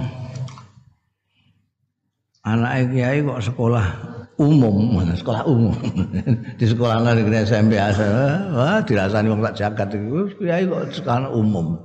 anak 2.41 2.89
kiai 2.89 3.21
kok 3.21 3.45
sekolah 3.45 4.16
umum, 4.37 5.01
sekolah 5.17 5.43
umum. 5.49 5.73
Di 6.61 6.65
sekolah 6.69 7.01
negeri 7.01 7.45
SMP 7.45 7.77
asal, 7.81 8.53
wah 8.53 8.79
dirasani 8.85 9.33
wong 9.33 9.41
tak 9.41 9.57
jagat 9.57 9.89
iku 9.97 10.29
kiai 10.37 10.65
kok 10.69 10.93
sekolah 10.93 11.33
umum. 11.33 11.77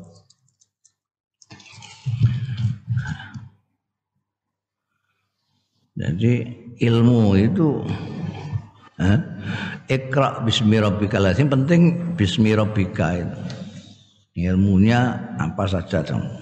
Jadi 5.92 6.32
ilmu 6.80 7.36
itu 7.36 7.84
eh, 8.96 9.18
ikra 9.92 10.40
bismi 10.40 10.80
rabbikal 10.80 11.28
azim 11.28 11.52
penting 11.52 12.16
bismi 12.16 12.56
rabbika 12.56 13.16
itu. 13.16 13.40
ilmunya 14.32 15.12
apa 15.36 15.68
saja 15.68 16.00
dong. 16.00 16.41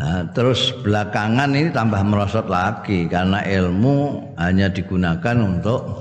Nah, 0.00 0.24
terus 0.32 0.72
belakangan 0.80 1.52
ini 1.52 1.68
tambah 1.76 2.00
merosot 2.00 2.48
lagi 2.48 3.04
karena 3.04 3.44
ilmu 3.44 4.16
hanya 4.40 4.72
digunakan 4.72 5.36
untuk 5.44 6.00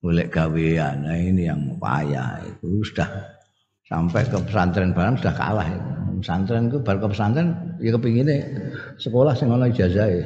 golek 0.00 0.32
gawean. 0.32 1.04
Nah, 1.04 1.12
ini 1.12 1.44
yang 1.44 1.76
payah 1.76 2.40
itu 2.40 2.80
sudah 2.88 3.04
sampai 3.84 4.24
ke 4.24 4.40
pesantren 4.48 4.96
barang 4.96 5.20
sudah 5.20 5.34
kalah. 5.36 5.68
Ya. 5.68 5.80
Pesantren 6.24 6.72
itu 6.72 6.80
baru 6.80 7.04
ke 7.04 7.08
pesantren 7.12 7.76
ya 7.84 7.92
kepinginnya 7.92 8.48
sekolah 8.96 9.36
sing 9.36 9.52
ana 9.52 9.68
ijazah 9.68 10.08
ya. 10.08 10.24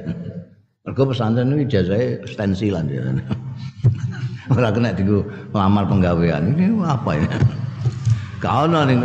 Mergo 0.86 1.10
pesantren 1.10 1.50
itu 1.50 1.66
ijazah 1.66 2.22
stensilan 2.22 2.86
ya. 2.86 3.02
Ora 4.54 4.70
kena 4.70 4.94
digo 4.94 5.26
lamar 5.50 5.90
penggawean. 5.90 6.54
Ini 6.54 6.70
apa 6.86 7.18
ya? 7.18 7.34
Kau 8.38 8.70
ning 8.70 9.02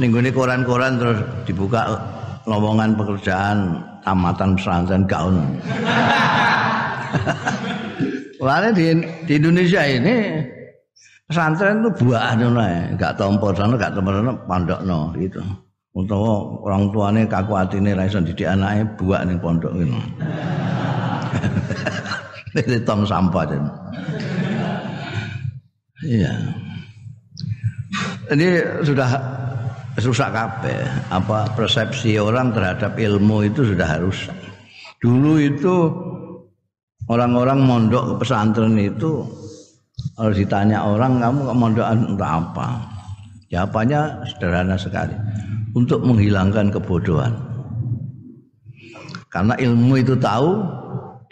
ning 0.00 0.10
koran-koran 0.32 0.96
terus 0.96 1.20
dibuka 1.44 1.92
lowongan 2.46 2.94
pekerjaan 2.98 3.78
tamatan 4.02 4.58
pesantren 4.58 5.06
gak 5.06 5.22
ono. 5.30 5.44
di, 8.78 8.86
di 9.28 9.32
Indonesia 9.38 9.82
ini 9.86 10.42
pesantren 11.30 11.80
itu 11.86 11.90
buah 12.02 12.34
anu 12.34 12.50
gak 12.98 13.14
tompo 13.14 13.54
sana 13.54 13.78
gak 13.78 13.94
tompo 13.94 14.10
sana 14.10 14.32
pondokno 14.46 15.14
gitu. 15.18 15.42
Untuk 15.92 16.24
orang 16.64 16.88
tuanya 16.88 17.28
kaku 17.28 17.52
hati 17.52 17.76
ini 17.76 17.92
ra 17.92 18.08
iso 18.08 18.16
didik 18.16 18.48
anaknya 18.48 18.88
buah 18.96 19.28
ning 19.28 19.36
pondok 19.36 19.76
gitu. 19.76 19.92
Ini 22.52 22.84
tong 22.84 23.04
sampah 23.08 23.44
dan. 23.48 23.64
Iya. 26.04 26.32
Ini 28.32 28.48
sudah 28.84 29.08
rusak 30.00 30.32
kabeh. 30.32 30.80
Apa 31.12 31.52
persepsi 31.52 32.16
orang 32.16 32.56
terhadap 32.56 32.96
ilmu 32.96 33.44
itu 33.44 33.66
sudah 33.66 33.98
harus. 33.98 34.28
Dulu 35.02 35.36
itu 35.42 35.74
orang-orang 37.10 37.60
mondok 37.60 38.04
ke 38.06 38.14
pesantren 38.24 38.78
itu 38.78 39.26
harus 40.16 40.36
ditanya 40.38 40.86
orang 40.86 41.20
kamu 41.20 41.40
ke 41.44 41.54
mondok 41.54 41.86
untuk 41.92 42.30
apa? 42.30 42.68
Jawabannya 43.52 44.00
sederhana 44.32 44.76
sekali. 44.80 45.12
Untuk 45.72 46.04
menghilangkan 46.04 46.68
kebodohan. 46.68 47.32
Karena 49.32 49.56
ilmu 49.56 49.96
itu 49.96 50.12
tahu, 50.20 50.60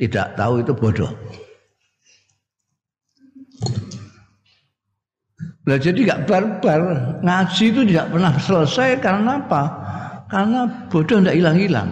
tidak 0.01 0.33
tahu 0.33 0.65
itu 0.65 0.73
bodoh. 0.73 1.13
Nah, 5.69 5.77
jadi 5.77 6.01
gak 6.09 6.25
barbar. 6.25 6.81
Ngaji 7.21 7.65
itu 7.69 7.81
tidak 7.93 8.07
pernah 8.17 8.33
selesai 8.41 8.97
karena 9.05 9.37
apa? 9.45 9.63
Karena 10.31 10.65
bodoh 10.89 11.21
tidak 11.21 11.37
hilang-hilang. 11.37 11.91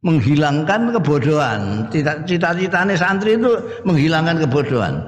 Menghilangkan 0.00 0.94
kebodohan. 0.96 1.90
Cita-citanya 2.28 2.94
santri 2.96 3.36
itu 3.36 3.52
menghilangkan 3.84 4.40
kebodohan. 4.48 5.00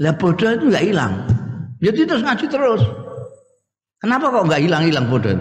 Lah 0.00 0.14
bodoh 0.16 0.50
itu 0.56 0.72
nggak 0.72 0.86
hilang. 0.88 1.12
Jadi 1.82 2.00
terus 2.06 2.22
ngaji 2.24 2.46
terus. 2.48 2.82
Kenapa 4.00 4.32
kok 4.32 4.46
nggak 4.48 4.62
hilang-hilang 4.62 5.06
bodoh? 5.08 5.36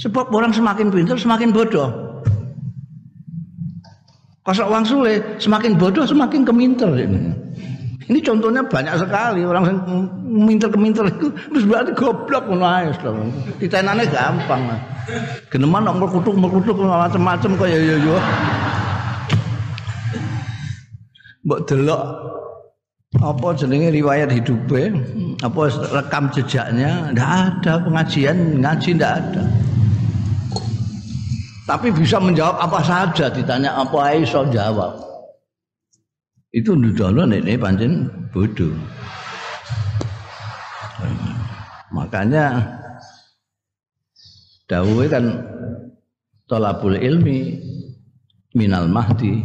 Sebab 0.00 0.32
orang 0.32 0.54
semakin 0.54 0.88
pintar 0.88 1.20
semakin 1.20 1.52
bodoh. 1.52 1.90
Kosok 4.40 4.72
uang 4.72 4.84
sulit, 4.88 5.22
semakin 5.36 5.76
bodoh 5.76 6.08
semakin 6.08 6.48
keminter 6.48 6.88
ini. 6.96 7.28
Ini 8.10 8.18
contohnya 8.26 8.66
banyak 8.66 8.94
sekali 8.98 9.46
orang 9.46 9.70
yang 9.70 9.78
minter-keminter 10.26 11.06
itu 11.06 11.30
terus 11.30 11.62
berarti 11.62 11.94
goblok 11.94 12.42
ngono 12.50 12.66
ae 12.66 12.90
Ditenane 13.62 14.02
gampang. 14.10 14.66
Geneman 15.46 15.86
kok 15.86 15.98
merkutuk-merkutuk 16.02 16.74
macam-macam 16.74 17.50
kaya 17.54 17.78
ya 17.78 17.96
yo. 18.02 18.18
Mbok 21.46 21.60
delok 21.70 22.02
apa 23.18 23.48
jenenge 23.58 23.90
riwayat 23.90 24.30
hidupnya 24.30 24.94
apa 25.42 25.66
rekam 25.90 26.30
jejaknya 26.30 27.10
ndak 27.10 27.30
ada 27.30 27.82
pengajian 27.82 28.62
ngaji 28.62 28.90
ndak 28.94 29.12
ada 29.18 29.44
tapi 31.66 31.90
bisa 31.90 32.22
menjawab 32.22 32.54
apa 32.54 32.78
saja 32.86 33.26
ditanya 33.34 33.74
apa 33.82 34.14
iso 34.14 34.46
jawab 34.54 35.09
itu 36.50 36.74
nudono 36.74 37.22
nek 37.26 37.46
pancen 37.62 38.10
bodoh. 38.34 38.74
Makanya 41.94 42.58
dawuhe 44.66 45.06
kan 45.10 45.24
tolabul 46.50 46.98
ilmi 46.98 47.58
minal 48.54 48.90
mahdi 48.90 49.42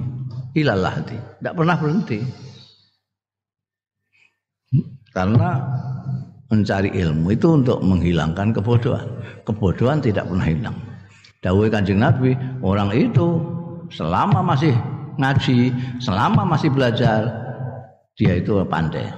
ilal 0.57 0.81
lahdi. 0.81 1.17
Tidak 1.17 1.53
pernah 1.53 1.77
berhenti. 1.77 2.19
Karena 5.15 5.63
mencari 6.51 6.91
ilmu 6.91 7.31
itu 7.31 7.47
untuk 7.55 7.79
menghilangkan 7.85 8.51
kebodohan. 8.51 9.07
Kebodohan 9.47 10.01
tidak 10.03 10.27
pernah 10.27 10.47
hilang. 10.47 10.77
Dawuhe 11.39 11.69
Kanjeng 11.69 12.01
Nabi, 12.01 12.33
orang 12.65 12.89
itu 12.91 13.37
selama 13.93 14.41
masih 14.41 14.73
ngaji, 15.17 15.73
selama 15.99 16.47
masih 16.47 16.71
belajar, 16.71 17.27
dia 18.15 18.39
itu 18.39 18.59
pandai. 18.67 19.11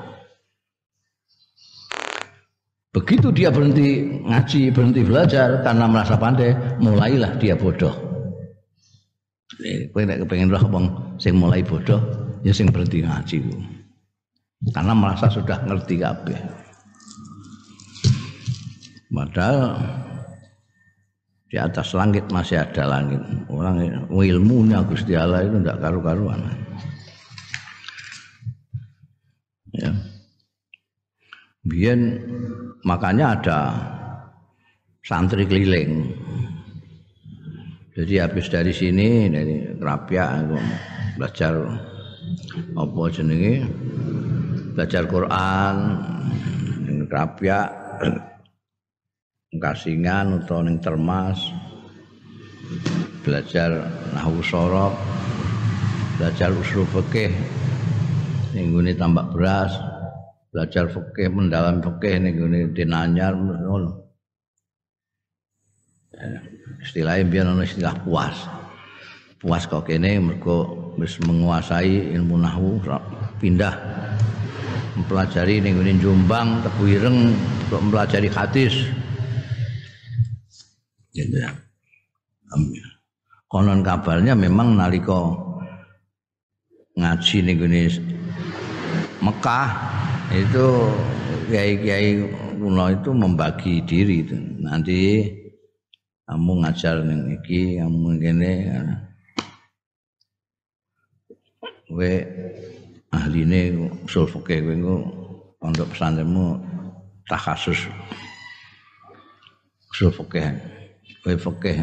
Begitu 2.94 3.30
dia 3.30 3.54
berhenti 3.54 4.22
ngaji, 4.26 4.74
berhenti 4.74 5.02
belajar 5.06 5.62
karena 5.62 5.86
merasa 5.86 6.18
pandai, 6.18 6.58
mulailah 6.82 7.38
dia 7.38 7.54
bodoh. 7.54 7.94
Kowe 9.94 10.02
nek 10.02 10.26
kepengin 10.26 10.50
roh 10.50 10.64
wong 10.70 10.86
sing 11.22 11.38
mulai 11.38 11.62
bodoh, 11.62 12.02
ya 12.42 12.50
sing 12.50 12.74
berhenti 12.74 13.06
ngaji. 13.06 13.38
Karena 14.74 14.98
merasa 14.98 15.30
sudah 15.30 15.62
ngerti 15.70 16.02
kabeh. 16.02 16.40
Padahal 19.14 19.78
di 21.48 21.56
atas 21.56 21.96
langit 21.96 22.28
masih 22.28 22.60
ada 22.60 22.84
langit. 22.84 23.24
Orang 23.48 23.80
ilmunya 24.12 24.84
Gusti 24.84 25.16
Allah 25.16 25.48
itu 25.48 25.60
tidak 25.64 25.80
karu-karuan. 25.80 26.40
Ya. 29.72 29.92
Biar 31.68 32.00
makanya 32.84 33.26
ada 33.40 33.60
santri 35.04 35.48
keliling. 35.48 36.12
Jadi 37.96 38.14
habis 38.22 38.46
dari 38.52 38.76
sini 38.76 39.32
dari 39.32 39.74
Rapia 39.80 40.44
aku 40.44 40.58
belajar 41.18 41.54
apa 42.78 43.02
jenenge 43.10 43.66
belajar 44.76 45.10
Quran 45.10 45.76
Rapia 47.10 47.60
Kasingan 49.48 50.44
utawa 50.44 50.68
ning 50.68 50.84
Termas 50.84 51.40
belajar 53.24 53.80
nahwu 54.12 54.44
sorab 54.44 54.92
belajar 56.20 56.52
usul 56.52 56.84
fikih 56.92 57.32
ning 58.52 58.76
tambak 59.00 59.32
beras 59.32 59.72
belajar 60.52 60.92
fikih 60.92 61.32
mendalam 61.32 61.80
fikih 61.80 62.20
ning 62.20 62.36
gone 62.36 62.60
dinanyar 62.76 63.40
ngono. 63.40 64.04
Istilahnya 66.84 67.24
biar 67.32 67.48
ono 67.48 67.64
istilah 67.64 67.96
puas. 68.04 68.36
Puas 69.40 69.64
kok 69.64 69.88
kene 69.88 70.20
mergo 70.20 70.92
wis 71.00 71.16
menguasai 71.24 72.12
ilmu 72.20 72.36
nahwu 72.36 72.84
pindah 73.40 73.80
mempelajari 75.00 75.64
ning 75.64 75.80
Jombang 76.04 76.60
Tebu 76.68 76.84
Ireng 77.00 77.32
untuk 77.64 77.80
mempelajari 77.80 78.28
hadis 78.28 78.76
gitu 81.18 81.42
ya. 81.42 81.50
Konon 83.50 83.82
kabarnya 83.82 84.38
memang 84.38 84.78
nalika 84.78 85.34
ngaji 86.94 87.38
ning 87.42 87.58
Mekah 89.18 89.70
itu 90.30 90.66
kiai-kiai 91.50 92.22
kuno 92.62 92.86
itu 92.94 93.10
membagi 93.10 93.82
diri 93.82 94.22
itu. 94.22 94.38
Nanti 94.62 95.26
kamu 96.30 96.62
ngajar 96.62 97.02
ning 97.02 97.34
iki, 97.42 97.82
kamu 97.82 98.08
ngene 98.22 98.54
kowe 101.88 102.14
ahline 103.16 103.90
usul 104.06 104.28
fikih 104.28 104.60
kowe 104.60 104.96
pondok 105.58 105.88
pesantrenmu 105.96 106.60
takhasus 107.26 107.88
usul 109.96 110.12
fikih 110.12 110.52
kowe 110.52 110.77
fikih 111.36 111.78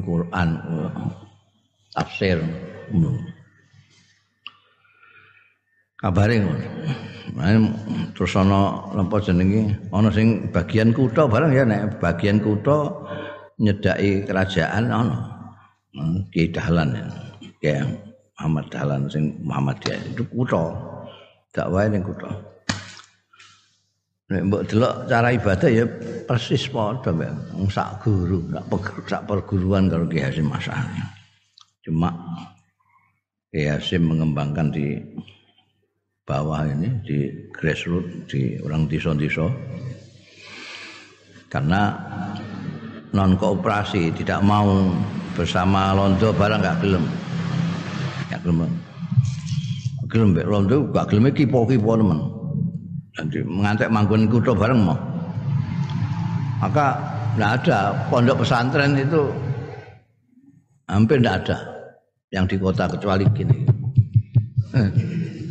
Quran 0.00 0.48
tafsir. 1.92 2.40
Kabare 5.98 6.34
ngono. 6.40 6.66
Terus 8.16 8.32
ana 8.38 8.88
napa 8.96 9.20
jenenge? 9.20 9.76
Ana 9.92 10.08
sing 10.08 10.48
bagian 10.48 10.96
kutha 10.96 11.28
bareng 11.28 11.52
ya 11.52 11.68
nek 11.68 12.00
bagian 12.00 12.40
kutha 12.40 12.88
nyedaki 13.60 14.24
kerajaan 14.24 14.88
ana. 14.88 15.16
Ki 16.32 16.48
Dahlan. 16.48 16.96
Ya 17.60 17.84
Muhammad 18.38 18.70
Dahlan 18.72 19.10
sing 19.12 19.36
Muhammadiyah. 19.44 20.16
Itu 20.16 20.24
kutha. 20.32 20.72
Gak 21.52 21.68
wae 21.68 21.90
ning 21.90 22.06
kutha 22.06 22.47
Nek 24.28 24.44
mbok 24.44 24.62
delok 24.68 25.08
cara 25.08 25.32
ibadah 25.32 25.70
ya 25.72 25.88
persis 26.28 26.68
padha 26.68 27.16
mek 27.16 27.32
sak 27.72 28.04
guru, 28.04 28.44
sak 29.08 29.24
perguruan 29.24 29.88
karo 29.88 30.04
Ki 30.04 30.20
Hasim 30.20 30.52
Asari. 30.52 31.00
Cuma 31.80 32.12
Ki 33.48 33.64
Hasim 33.64 34.04
mengembangkan 34.04 34.68
di 34.68 35.00
bawah 36.28 36.60
ini 36.68 36.92
di 37.08 37.48
grassroots 37.56 38.28
di 38.28 38.60
orang 38.60 38.84
desa-desa. 38.84 39.48
Karena 41.48 41.96
non 43.16 43.32
kooperasi 43.32 44.12
tidak 44.12 44.44
mau 44.44 44.92
bersama 45.32 45.96
Londo 45.96 46.36
barang 46.36 46.60
nggak 46.60 46.78
gelem. 46.84 47.04
Nggak 48.28 48.40
gelem. 48.44 48.72
Gelem 50.12 50.30
Londo 50.44 50.84
nggak 50.92 51.08
gelem 51.08 51.32
kipo-kipo 51.32 51.96
teman 51.96 52.37
mengantek 53.46 53.90
manggun 53.90 54.30
kudo 54.30 54.54
bareng 54.54 54.82
mau 54.86 54.98
maka 56.58 56.98
tidak 57.34 57.50
ada 57.62 57.78
pondok 58.10 58.42
pesantren 58.42 58.98
itu 58.98 59.30
hampir 60.90 61.22
tidak 61.22 61.46
ada 61.46 61.56
yang 62.34 62.44
di 62.44 62.56
kota 62.60 62.84
kecuali 62.90 63.24
gini. 63.32 63.56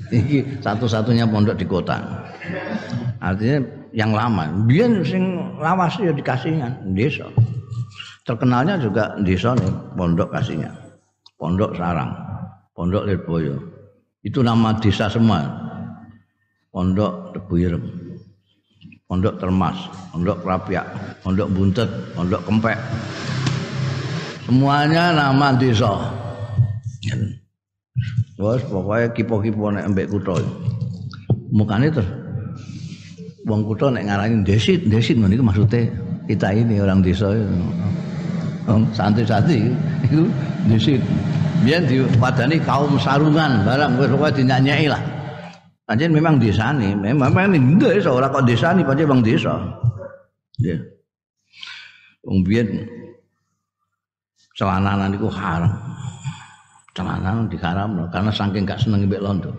Ini 0.08 0.64
satu-satunya 0.64 1.28
pondok 1.28 1.60
di 1.60 1.68
kota. 1.68 2.00
Artinya 3.20 3.60
yang 3.92 4.12
lama. 4.16 4.48
Biar 4.68 5.04
sing 5.04 5.56
lawas 5.60 6.00
ya 6.00 6.12
dikasihnya 6.16 6.92
desa. 6.96 7.28
Terkenalnya 8.28 8.80
juga 8.80 9.16
desa 9.24 9.56
nih 9.56 9.72
pondok 9.96 10.32
kasihnya 10.36 10.72
pondok 11.40 11.72
sarang 11.80 12.12
pondok 12.76 13.08
lirboyo. 13.08 13.56
Itu 14.28 14.44
nama 14.44 14.76
desa 14.76 15.08
semua 15.08 15.48
pondok 16.78 17.34
Tebuyerem, 17.34 17.82
pondok 19.10 19.42
Termas, 19.42 19.90
pondok 20.14 20.46
Rapiak, 20.46 20.86
pondok 21.26 21.50
Buntet, 21.50 21.90
pondok 22.14 22.46
Kempek. 22.46 22.78
Semuanya 24.46 25.10
nama 25.10 25.58
desa. 25.58 25.90
Bos 28.38 28.62
pokoknya 28.70 29.10
kipo-kipo 29.18 29.74
nek 29.74 29.90
embek 29.90 30.06
kutha. 30.14 30.38
Mukane 31.50 31.90
terus 31.90 32.06
wong 33.50 33.66
kutha 33.66 33.90
nek 33.90 34.06
ngarani 34.06 34.46
desit, 34.46 34.86
desit 34.86 35.18
niku 35.18 35.42
maksudnya 35.42 35.90
kita 36.30 36.54
ini 36.54 36.78
orang 36.78 37.02
desa. 37.02 37.34
Santri-santri 38.94 39.74
itu 40.06 40.30
desit. 40.70 41.02
Biar 41.66 41.90
dipadani 41.90 42.62
kaum 42.62 43.02
sarungan 43.02 43.66
barang 43.66 43.98
wis 43.98 44.14
pokoke 44.14 44.46
dinyanyai 44.46 44.86
lah. 44.94 45.17
Pancen 45.88 46.12
memang 46.12 46.36
nih, 46.36 47.00
memang 47.00 47.32
memang 47.32 47.56
ini 47.56 47.80
desa 47.80 48.12
orang 48.12 48.28
kok 48.28 48.44
desa 48.44 48.76
nih, 48.76 48.84
pancen 48.84 49.08
bang 49.08 49.22
desa. 49.24 49.56
Ya. 50.60 50.76
Wong 52.28 52.44
biyen 52.44 52.84
celananan 54.60 55.16
iku 55.16 55.32
haram. 55.32 55.72
Celananan 56.92 57.48
diharam 57.48 58.04
karena 58.12 58.32
saking 58.36 58.68
gak 58.68 58.84
seneng 58.84 59.08
mbek 59.08 59.24
londo. 59.24 59.54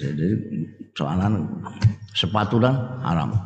Jadi 0.00 0.26
celananan 0.96 1.44
sepatu 2.16 2.56
dan 2.56 2.80
haram. 3.04 3.36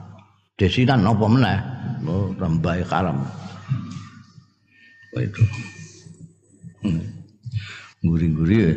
Desinan 0.55 1.03
apa 1.03 1.27
meneh? 1.27 1.59
Oh, 2.07 2.31
tambah 2.39 2.87
haram. 2.87 3.19
Itu. 5.19 5.43
Hmm. 6.87 7.22
Guri-guri 8.03 8.75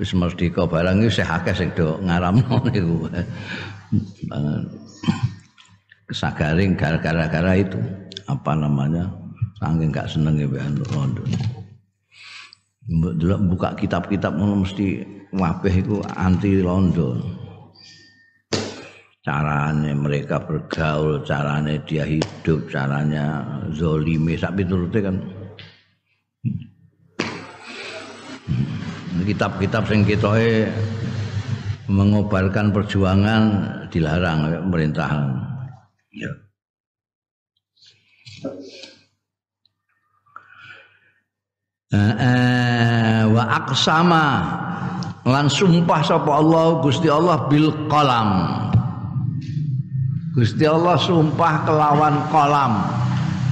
wis 0.00 0.16
merdeka 0.16 0.64
barang 0.64 1.04
iki 1.04 1.20
sih 1.20 1.26
akeh 1.28 1.52
sing 1.52 1.68
do 1.76 2.00
ngaramno 2.00 2.56
niku. 2.72 3.04
Kesagaring 6.08 6.72
gara-gara 6.80 7.52
itu 7.52 7.76
apa 8.24 8.52
namanya 8.56 9.12
saking 9.60 9.92
gak 9.92 10.08
seneng 10.08 10.40
ya 10.40 10.48
mbek 10.48 10.88
London. 10.92 11.28
Delok 13.20 13.40
buka 13.52 13.68
kitab-kitab 13.76 14.34
ngono 14.40 14.64
mesti 14.64 15.04
wabeh 15.36 15.74
iku 15.84 16.00
anti 16.16 16.60
London. 16.64 17.20
Carane 19.22 19.94
mereka 19.94 20.42
bergaul, 20.42 21.22
carane 21.22 21.78
dia 21.86 22.02
hidup, 22.02 22.66
caranya 22.66 23.46
zolime 23.70 24.34
sak 24.34 24.58
piturute 24.58 24.98
kan 24.98 25.14
kitab-kitab 29.22 29.86
sing 29.86 30.02
ketoke 30.02 30.68
mengobarkan 31.90 32.70
perjuangan 32.70 33.42
dilarang 33.90 34.48
pemerintahan. 34.68 35.22
Ya. 36.12 36.30
Eh, 41.92 43.22
wa 43.28 43.44
aqsama 43.62 44.26
lan 45.28 45.46
sumpah 45.46 46.00
sapa 46.00 46.40
Allah 46.40 46.80
Gusti 46.80 47.12
Allah 47.12 47.46
bil 47.52 47.68
qalam. 47.92 48.28
Gusti 50.32 50.64
Allah 50.64 50.96
sumpah 50.96 51.68
kelawan 51.68 52.16
kolam. 52.32 52.72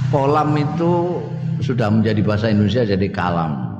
Kolam 0.09 0.57
itu 0.57 1.21
sudah 1.61 1.93
menjadi 1.93 2.25
bahasa 2.25 2.49
Indonesia 2.49 2.81
jadi 2.83 3.07
kalam. 3.13 3.70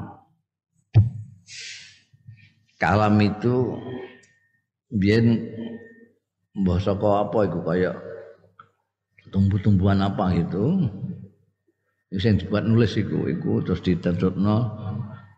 Kalam 2.82 3.22
itu 3.22 3.78
biar 4.90 5.22
mbah 6.58 6.82
saka 6.82 7.30
apa 7.30 7.46
iku 7.46 7.60
kaya 7.62 7.94
tumbuh-tumbuhan 9.30 10.02
apa 10.02 10.34
gitu. 10.34 10.90
Sing 12.18 12.42
dibuat 12.42 12.68
nulis 12.68 12.98
iku 12.98 13.30
iku 13.30 13.62
terus 13.64 13.80
diterjutno 13.86 14.58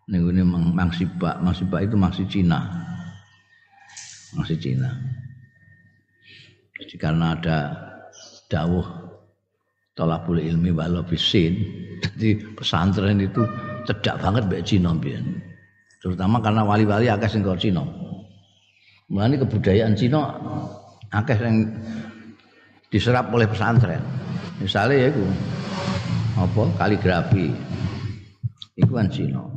ning 0.10 0.26
ngene 0.26 0.42
mangsibak 0.74 1.38
mangsibak 1.44 1.86
itu 1.86 2.00
masih 2.00 2.26
Cina. 2.32 2.64
Masih 4.34 4.58
Cina. 4.58 4.90
Jadi 6.80 6.96
karena 6.98 7.38
ada 7.38 7.58
dawuh 8.50 9.04
tolak 9.94 10.26
boleh 10.26 10.50
ilmi 10.50 10.74
walau 10.74 11.06
bisin 11.06 11.54
jadi 12.18 12.42
pesantren 12.58 13.22
itu 13.22 13.46
cedak 13.86 14.18
banget 14.22 14.44
mbek 14.50 14.66
Cina 14.66 14.90
biyen 14.98 15.53
terutama 16.04 16.44
karena 16.44 16.68
wali-wali 16.68 17.08
akeh 17.08 17.32
sing 17.32 17.48
Cina. 17.56 17.80
Mulane 19.08 19.40
kebudayaan 19.40 19.96
Cina 19.96 20.36
akeh 21.08 21.40
yang 21.40 21.64
diserap 22.92 23.32
oleh 23.32 23.48
pesantren. 23.48 24.04
Misalnya 24.60 25.08
ya 25.08 25.08
itu 25.16 25.24
apa 26.36 26.64
kaligrafi. 26.76 27.56
Iku 28.76 28.92
kan 28.92 29.08
Cina. 29.08 29.48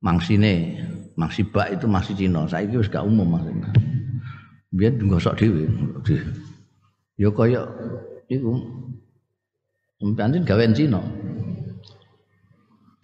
Mangsine, 0.00 0.80
mangsibak 1.20 1.76
itu 1.76 1.84
masih 1.84 2.16
Cina. 2.16 2.48
Saiki 2.48 2.80
wis 2.80 2.88
gak 2.88 3.04
umum 3.04 3.28
maksudnya. 3.28 3.68
Biar 4.72 4.96
nggosok 4.96 5.36
dhewe. 5.36 5.68
Ya 7.20 7.28
kaya 7.28 7.60
iku. 8.32 8.56
Pancen 10.16 10.44
gawean 10.44 10.76
Cina 10.76 11.00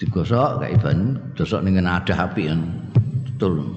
digosok 0.01 0.65
kayak 0.65 0.81
Iban 0.81 1.21
gosok 1.37 1.61
dengan 1.61 2.01
ada 2.01 2.25
api 2.25 2.49
kan 2.49 2.61
betul. 3.29 3.69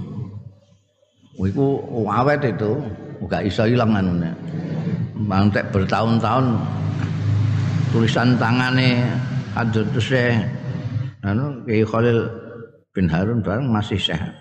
Itu 1.43 1.83
awet 2.07 2.47
itu 2.47 2.79
gak 3.27 3.43
iso 3.43 3.67
hilang 3.67 3.91
anune. 3.91 4.31
Mantek 5.19 5.67
bertahun-tahun 5.75 6.55
tulisan 7.91 8.39
tangannya 8.39 9.03
ada 9.55 9.83
terus 9.83 10.15
anu 11.23 11.63
kayak 11.67 11.87
Khalil 11.91 12.19
bin 12.95 13.11
Harun 13.11 13.43
bareng 13.43 13.67
masih 13.67 13.99
sehat. 13.99 14.31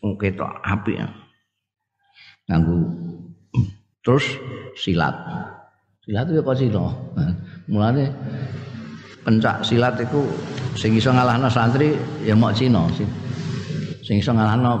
Ketok 0.00 0.52
api 0.64 1.00
ya. 1.00 1.08
Nganggu. 2.48 2.80
Terus 4.04 4.36
silat. 4.76 5.16
Silat 6.04 6.28
itu 6.28 6.40
kok 6.44 6.56
sih 6.56 6.68
mulane 7.68 8.12
pencak 9.24 9.64
silat 9.64 9.96
itu 9.98 10.20
sing 10.76 10.92
iso 10.94 11.10
ngalahno 11.10 11.48
santri 11.48 11.96
ya 12.22 12.36
mok 12.36 12.52
Cina 12.54 12.84
sih. 12.92 13.08
Sing 14.04 14.20
iso 14.20 14.36
ngalahno 14.36 14.78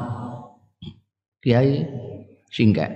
kiai 1.40 1.82
singkek 2.52 2.90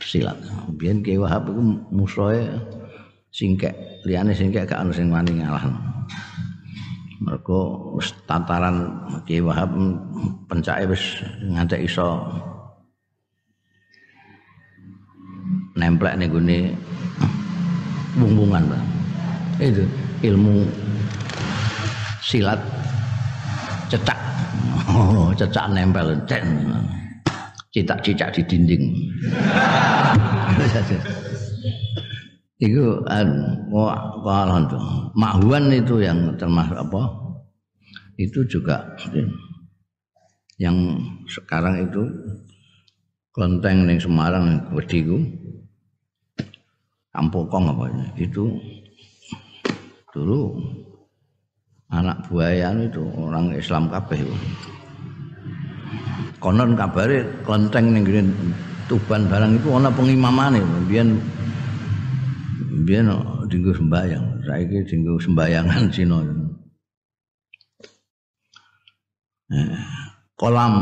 silat. 0.00 0.38
Biyen 0.78 1.02
Kiai 1.02 1.18
Wahab 1.18 1.50
iku 1.50 1.62
musuhe 1.92 2.46
singkek, 3.34 3.74
liyane 4.08 4.32
singkek 4.32 4.64
gak 4.64 4.80
ono 4.80 4.94
sing 4.94 5.12
wani 5.12 5.42
ngalahno. 5.42 5.96
mergo 7.16 7.92
wis 7.96 8.12
tataran 8.28 8.92
Kiai 9.24 9.40
Wahab 9.40 9.72
pencake 10.46 10.84
wis 10.86 11.24
ngantek 11.40 11.88
iso 11.88 12.22
nemplek 15.76 16.16
ning 16.16 16.28
gone 16.32 16.58
bung-bungan 18.16 18.64
itu 19.60 19.84
ilmu 20.26 20.66
silat 22.22 22.58
cecak. 23.86 24.18
Oh, 24.90 25.30
cecak 25.34 25.70
nempel 25.70 26.18
cicak-cicak 27.70 28.32
di 28.34 28.42
dinding. 28.48 28.84
Itu 32.56 33.04
an 33.12 33.28
kalau 34.24 34.64
tuh 34.64 34.84
mahwan 35.12 35.68
itu 35.70 36.00
yang 36.00 36.32
termasuk 36.40 36.80
apa? 36.80 37.02
Itu 38.16 38.48
juga 38.48 38.96
yang 40.56 40.96
sekarang 41.28 41.84
itu 41.84 42.08
kelenteng 43.36 43.84
ning 43.84 44.00
Semarang 44.00 44.72
ku 44.72 44.80
Kampokong 47.12 47.72
apa 47.72 47.84
itu 48.20 48.44
dulu 50.16 50.56
anak 51.92 52.24
buaya 52.32 52.72
itu 52.80 53.04
orang 53.20 53.52
Islam 53.52 53.92
kabeh 53.92 54.24
konon 56.40 56.72
kabare 56.72 57.28
kelenteng 57.44 57.92
ning 57.92 58.04
Tuban 58.86 59.26
barang 59.26 59.58
itu 59.58 59.68
ana 59.74 59.90
pengimamane. 59.90 60.62
Biyen 60.86 61.18
biyen 62.86 63.10
dinggo 63.50 63.74
sembayang 63.74 64.46
saiki 64.46 64.86
dinggo 64.86 65.18
sembayangan 65.18 65.90
Cina. 65.94 66.22
Eh, 69.50 69.74
kolam. 70.38 70.74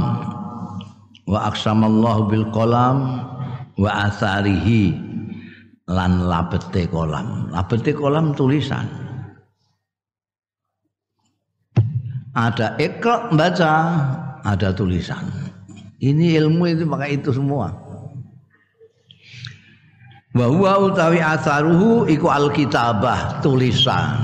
Wa 1.25 1.49
aksamallahu 1.49 2.29
bil 2.29 2.45
kolam 2.53 3.25
wa 3.81 3.91
asarihi 4.05 4.93
lan 5.89 6.29
labete 6.29 6.85
kolam. 6.93 7.49
Labete 7.49 7.97
kolam 7.97 8.37
tulisan 8.37 8.85
ada 12.35 12.75
ikra 12.83 13.31
baca 13.31 13.73
ada 14.43 14.69
tulisan. 14.75 15.23
Ini 16.03 16.37
ilmu 16.45 16.69
itu 16.69 16.85
pakai 16.85 17.17
itu 17.17 17.33
semua. 17.33 17.73
Wa 20.35 20.51
huwa 20.51 20.91
utawi 20.91 21.23
asaruhu 21.23 22.11
iku 22.11 22.27
alkitabah 22.29 23.39
tulisan. 23.41 24.19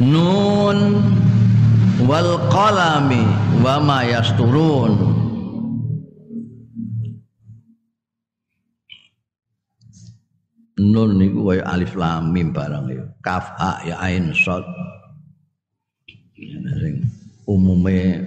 Nun 0.00 0.98
wal 2.08 2.40
qalami 2.48 3.22
wa 3.60 3.78
ma 3.78 4.02
yasturun. 4.02 5.14
Nun 10.74 11.10
niku 11.22 11.46
kaya 11.46 11.62
alif 11.70 11.94
lam 11.94 12.34
mim 12.34 12.50
barang 12.50 12.90
ya. 12.90 13.04
Kaf 13.22 13.54
ha 13.60 13.78
ya 13.86 13.94
ain 14.02 14.34
sad 14.34 14.66
sing 16.80 16.94
umume 17.48 18.20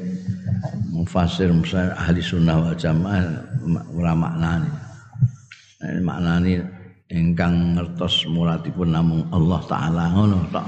mufasir 0.94 1.50
musar 1.54 1.94
ahli 1.98 2.22
sunnah 2.22 2.58
wal 2.58 2.78
jamaah 2.78 3.26
ora 3.94 4.14
maknane 4.18 4.70
nah, 5.82 6.02
maknane 6.02 6.66
ingkang 7.08 7.78
ngertos 7.78 8.28
muradipun 8.28 8.92
namung 8.92 9.24
Allah 9.32 9.62
taala 9.70 10.04
ngono 10.14 10.40
tok 10.52 10.68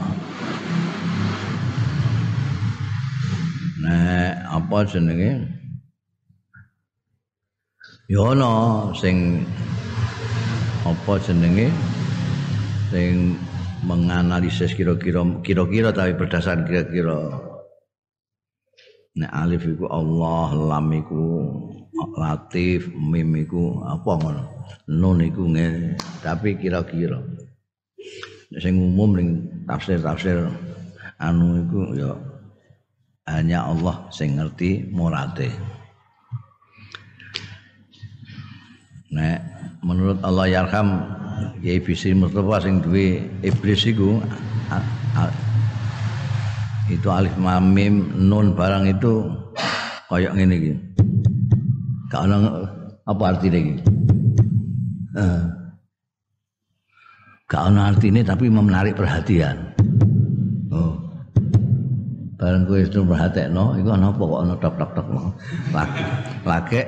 Nah, 3.79 4.59
apa 4.59 4.83
jenenge? 4.83 5.39
Ya 8.11 8.21
ana 8.35 8.91
sing 8.91 9.47
apa 10.83 11.15
jenenge? 11.23 11.71
Sing 12.91 13.39
menganalisis 13.83 14.75
kira-kira 14.75 15.23
kira-kira 15.43 15.89
tapi 15.95 16.15
berdasar 16.15 16.63
kira-kira. 16.67 17.29
Nek 19.19 19.31
alif 19.35 19.65
iku 19.67 19.89
Allah 19.89 20.49
lam 20.55 20.87
iku 20.95 21.23
latif 22.15 22.87
mim 22.93 23.35
iku 23.35 23.83
apa 23.83 24.11
ngono? 24.15 24.43
Nun 24.87 25.19
iku 25.23 25.49
tapi 26.23 26.55
kira-kira. 26.55 27.19
Sing 28.57 28.79
umum 28.79 29.13
ning 29.13 29.29
tafsir-tafsir 29.69 30.49
anu 31.19 31.67
iku 31.67 31.79
ya 31.93 32.11
hanya 33.29 33.69
Allah 33.69 34.09
sing 34.09 34.39
ngerti 34.39 34.89
murate. 34.89 35.51
Nek 39.09 39.39
menurut 39.81 40.21
Allah 40.21 40.45
yarham 40.49 41.18
Kiai 41.59 41.79
Bisri 41.83 42.15
Mustafa 42.15 42.63
sing 42.63 42.79
duwe 42.79 43.23
iblis 43.43 43.83
iku 43.85 44.19
itu 46.89 47.07
alif 47.13 47.33
lam 47.37 47.69
mim 47.69 48.09
nun 48.17 48.57
barang 48.57 48.89
itu 48.89 49.29
kayak 50.09 50.33
ngene 50.33 50.55
iki. 50.57 50.73
Gak 52.09 52.25
apa 53.05 53.23
artine 53.29 53.57
iki? 53.61 53.75
Eh. 55.13 55.41
Gak 57.45 57.63
ono 57.69 57.79
artine 57.85 58.25
tapi 58.25 58.49
menarik 58.49 58.97
perhatian. 58.97 59.57
Oh. 60.73 60.97
Barang 62.41 62.65
kowe 62.65 62.81
itu 62.81 63.05
perhatekno 63.05 63.77
iku 63.77 63.89
ana 63.93 64.09
apa 64.09 64.23
kok 64.25 64.41
ana 64.41 64.55
tok-tok-tok. 64.57 65.07
Lake 66.45 66.81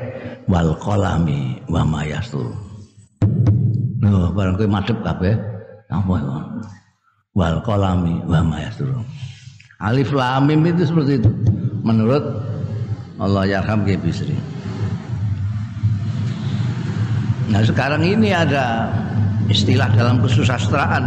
wal 0.50 0.74
qalami 0.82 1.62
wa 1.70 1.86
mayastur. 1.86 2.71
Loh, 4.02 4.34
barang 4.34 4.58
kowe 4.58 4.70
madhep 4.70 4.98
kabeh. 5.06 5.38
Apa 5.92 6.14
itu? 6.18 6.32
Wal 7.38 7.62
qalami 7.64 8.20
wa 8.26 8.42
ma 8.44 8.58
Alif 9.82 10.14
lam 10.14 10.46
mim 10.46 10.62
itu 10.66 10.90
seperti 10.90 11.22
itu. 11.22 11.32
Menurut 11.82 12.22
Allah 13.22 13.46
yarham 13.50 13.86
Ki 13.86 13.98
Bisri. 13.98 14.38
Nah, 17.50 17.62
sekarang 17.66 18.06
ini 18.06 18.30
ada 18.34 18.90
istilah 19.50 19.90
dalam 19.94 20.22
kesusastraan 20.22 21.06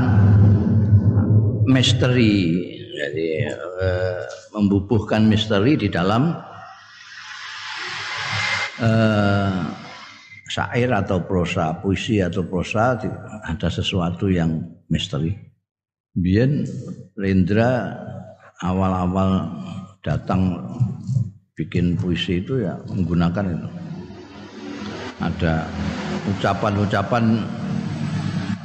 misteri. 1.71 2.63
Jadi 2.95 3.27
eh, 3.47 4.23
membubuhkan 4.55 5.27
misteri 5.27 5.75
di 5.79 5.89
dalam 5.91 6.35
eh, 8.83 9.84
syair 10.55 10.87
atau 10.95 11.19
prosa, 11.27 11.75
puisi 11.83 12.23
atau 12.23 12.47
prosa 12.47 12.95
ada 13.43 13.67
sesuatu 13.67 14.31
yang 14.31 14.63
misteri. 14.87 15.35
Biar 16.15 16.63
Rendra 17.19 17.91
awal-awal 18.63 19.51
datang 20.07 20.63
bikin 21.59 21.99
puisi 21.99 22.39
itu 22.39 22.63
ya 22.63 22.79
menggunakan 22.87 23.51
itu. 23.51 23.69
Ada 25.19 25.67
ucapan-ucapan 26.31 27.43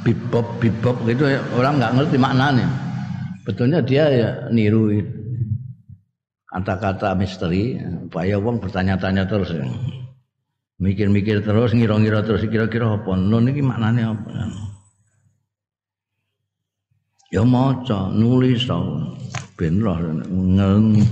bebop 0.06 0.46
bebop 0.62 0.96
gitu 1.10 1.26
ya, 1.26 1.42
orang 1.58 1.82
nggak 1.82 1.94
ngerti 1.98 2.16
maknanya. 2.22 2.68
Betulnya 3.42 3.82
dia 3.82 4.06
ya 4.06 4.30
niru 4.54 4.94
kata-kata 6.54 7.18
misteri 7.18 7.82
supaya 8.06 8.38
wong 8.38 8.62
bertanya-tanya 8.62 9.26
terus. 9.26 9.50
Ya 9.50 9.66
mikir-mikir 10.80 11.44
terus 11.44 11.76
ngira-ngira 11.76 12.24
terus 12.24 12.42
kira-kira 12.48 12.96
apa? 12.96 13.12
Nun 13.14 13.52
iki 13.52 13.60
maknane 13.60 14.02
apa? 14.02 14.28
Ya 17.30 17.44
maca 17.44 18.10
nulis 18.10 18.66
tau. 18.66 19.14
Ben 19.54 19.76
roh 19.78 20.00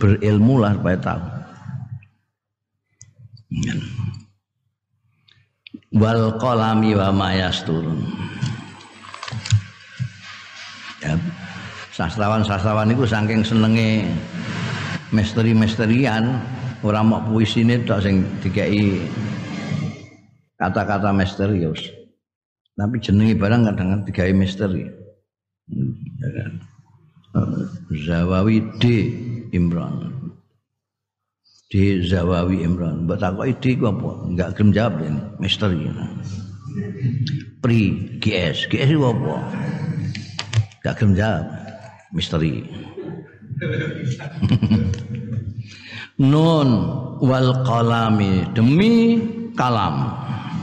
berilmu 0.01 0.65
lah 0.65 0.73
supaya 0.73 0.97
tahu 0.97 1.21
wal 5.95 6.37
qalami 6.37 6.93
wa 6.97 7.09
ma 7.13 7.29
yasturun. 7.33 8.01
Ya 11.01 11.15
sastrawan-sastrawan 11.95 12.93
itu 12.93 13.05
saking 13.09 13.45
senenge 13.47 14.09
misteri-misterian. 15.15 16.37
Ora 16.87 17.03
mau 17.03 17.19
puisine 17.27 17.83
tok 17.83 18.07
sing 18.07 18.23
dikai 18.39 19.03
kata-kata 20.59 21.15
misterius. 21.15 21.81
Tapi 22.79 23.03
jenengi 23.03 23.35
barang 23.35 23.67
kadang-kadang 23.67 24.07
digawe 24.07 24.33
misteri. 24.35 24.87
Ya 26.23 26.29
kan? 26.35 26.53
Zawawi 27.91 28.63
D 28.79 28.85
Imran. 29.51 30.15
D 31.71 32.03
Zawawi 32.07 32.63
Imran. 32.63 33.07
Mbak 33.07 33.19
takoki 33.19 33.55
D 33.59 33.65
ku 33.83 33.91
apa? 33.91 34.11
Enggak 34.31 34.55
gelem 34.55 34.71
jawab 34.71 34.95
ini, 35.03 35.23
misteri. 35.43 35.91
Pri 37.59 37.81
GS, 38.23 38.71
GS 38.71 38.95
itu 38.95 39.03
apa? 39.03 39.35
Enggak 40.83 40.95
gelem 41.03 41.13
jawab, 41.19 41.47
misteri. 42.15 42.63
Nun 46.19 46.71
wal 47.23 47.63
qalami 47.67 48.47
demi 48.55 49.19
kalam. 49.59 50.15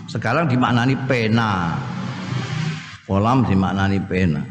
Sekarang 0.05 0.45
dimaknani 0.45 0.95
pena. 1.09 1.73
Kolam 3.05 3.45
dimaknani 3.45 3.99
pena. 4.05 4.41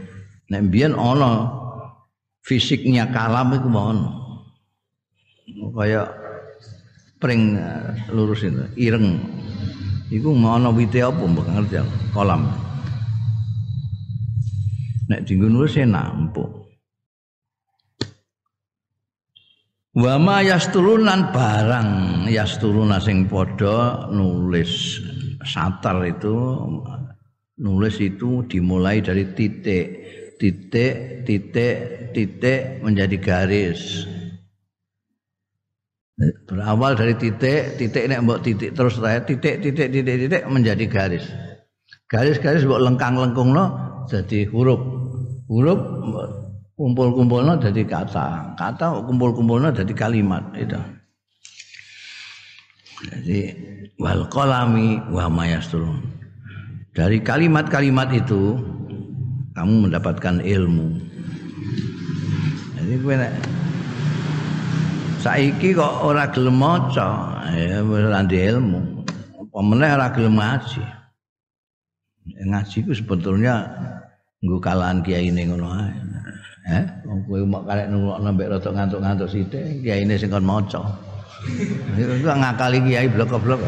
Nek 0.50 0.60
mbiyen 0.70 0.94
ana 0.94 1.50
fisiknya 2.42 3.10
kalam 3.10 3.54
iku 3.54 3.68
ono. 3.70 4.10
Kayak 5.74 6.08
pring 7.18 7.58
eh, 7.58 7.94
lurus 8.10 8.46
itu, 8.46 8.64
ireng. 8.78 9.18
Iku 10.10 10.34
ana 10.42 10.70
wite 10.70 11.02
apa 11.02 11.22
mbok 11.22 11.46
ngerti 11.48 11.82
kolam. 12.14 12.46
Nek 15.10 15.22
dinggo 15.26 15.46
nulis 15.50 15.76
nampuk. 15.82 16.50
Wa 19.94 20.18
ma 20.18 20.42
yasturunan 20.42 21.30
barang 21.30 21.90
yasturuna 22.26 22.98
sing 22.98 23.30
padha 23.30 24.10
nulis 24.10 24.98
satar 25.46 26.02
itu 26.08 26.34
nulis 27.60 27.96
itu 28.02 28.42
dimulai 28.50 28.98
dari 28.98 29.30
titik 29.36 29.86
titik 30.40 31.22
titik 31.22 31.76
titik 32.10 32.82
menjadi 32.82 33.16
garis. 33.20 34.08
Berawal 36.46 36.94
dari 36.98 37.14
titik 37.18 37.78
titik 37.78 38.04
nek 38.10 38.22
mbok 38.26 38.42
titik 38.42 38.74
terus 38.74 38.98
saya 38.98 39.22
titik 39.22 39.62
titik 39.62 39.90
titik 39.90 40.16
titik 40.26 40.42
menjadi 40.50 40.84
garis. 40.90 41.24
Garis-garis 42.10 42.66
mbok 42.66 42.82
lengkang-lengkungno 42.82 43.64
jadi 44.10 44.46
huruf. 44.50 44.80
Huruf 45.46 45.78
kumpul-kumpulnya 46.74 47.60
jadi 47.62 47.82
kata. 47.86 48.58
Kata 48.58 48.86
kumpul-kumpulnya 49.06 49.70
jadi 49.70 49.92
kalimat 49.94 50.42
itu 50.58 50.78
jadi 53.04 53.40
wal 54.00 54.26
kolami 54.32 54.98
wa 55.12 55.28
mayasturun 55.28 56.14
dari 56.94 57.18
kalimat-kalimat 57.18 58.14
itu 58.14 58.54
kamu 59.54 59.90
mendapatkan 59.90 60.42
ilmu. 60.42 60.98
Jadi 62.78 62.94
gue 63.02 63.14
saiki 65.22 65.68
kok 65.74 65.94
ora 66.06 66.30
gelem 66.30 66.58
maca? 66.58 67.42
Ya 67.54 67.82
ilmu. 67.82 68.80
Apa 69.42 69.58
meneh 69.62 69.90
ora 69.94 70.10
gelem 70.10 70.38
ngaji? 70.38 70.82
Ngaji 72.44 72.76
ku 72.82 72.92
sebetulnya 72.94 73.66
nggo 74.42 74.58
kalahan 74.58 75.02
kiai 75.02 75.30
ning 75.30 75.54
ngono 75.54 75.70
ae. 75.70 75.94
Eh, 76.64 76.84
kowe 77.28 77.44
mak 77.44 77.68
karek 77.68 77.92
nunggu 77.92 78.24
nambah 78.24 78.56
rada 78.56 78.70
ngantuk-ngantuk 78.72 79.28
sithik, 79.28 79.84
kiyaine 79.84 80.16
sing 80.16 80.32
kon 80.32 80.48
maca. 80.48 80.80
Iku 81.94 82.26
ngakali 82.26 82.78
kiai 82.84 83.08
blok-blok. 83.08 83.60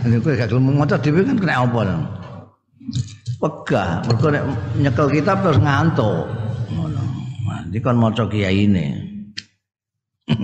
Kowe 0.00 0.32
gak 0.32 0.48
gelem 0.48 0.80
maca 0.80 0.96
dhewe 0.96 1.20
kan 1.20 1.36
kena 1.36 1.60
apa 1.60 1.80
nang. 1.84 2.02
Pegah, 3.40 4.04
mergo 4.04 4.28
nek 4.28 4.44
nyekel 4.76 5.08
kitab 5.12 5.40
terus 5.44 5.60
ngantuk. 5.60 6.28
Ngono. 6.72 7.02
Nanti 7.48 7.78
kon 7.80 7.96
maca 8.00 8.24
kiyaine. 8.28 8.86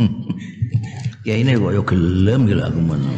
kiyaine 1.25 1.57
kok 1.57 1.73
yo 1.73 1.83
gelem 1.85 2.41
gitu 2.49 2.63
aku 2.65 2.81
men. 2.81 3.01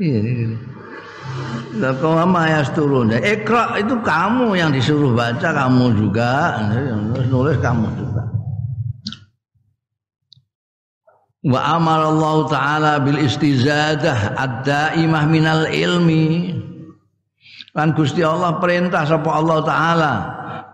Iya, 0.00 0.16
iya. 0.16 0.56
Kama 2.00 2.48
turun. 2.72 3.12
Ikra 3.20 3.76
itu 3.76 4.00
kamu 4.00 4.56
yang 4.56 4.72
disuruh 4.72 5.12
baca, 5.12 5.44
kamu 5.44 5.92
juga. 5.92 6.56
Nulis 7.28 7.60
kamu 7.60 7.84
juga. 8.00 8.24
Wa 11.40 11.80
amar 11.80 12.04
Allah 12.04 12.36
Ta'ala 12.52 12.92
bil 13.00 13.16
istizadah 13.16 14.36
ad-daimah 14.36 15.24
minal 15.24 15.64
ilmi. 15.72 16.52
Kan 17.72 17.96
Gusti 17.96 18.20
Allah 18.20 18.60
perintah 18.60 19.08
sapa 19.08 19.30
Allah 19.30 19.58
Ta'ala 19.64 20.12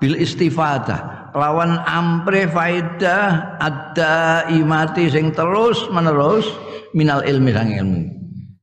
bil 0.03 0.19
istifadah. 0.19 1.31
Lawan 1.37 1.79
ampre 1.85 2.49
faidah 2.49 3.61
ad-daimati 3.61 5.13
sing 5.13 5.31
terus 5.37 5.85
menerus 5.93 6.49
minal 6.97 7.21
ilmi 7.23 7.53
sang 7.53 7.71
ilmu 7.77 8.17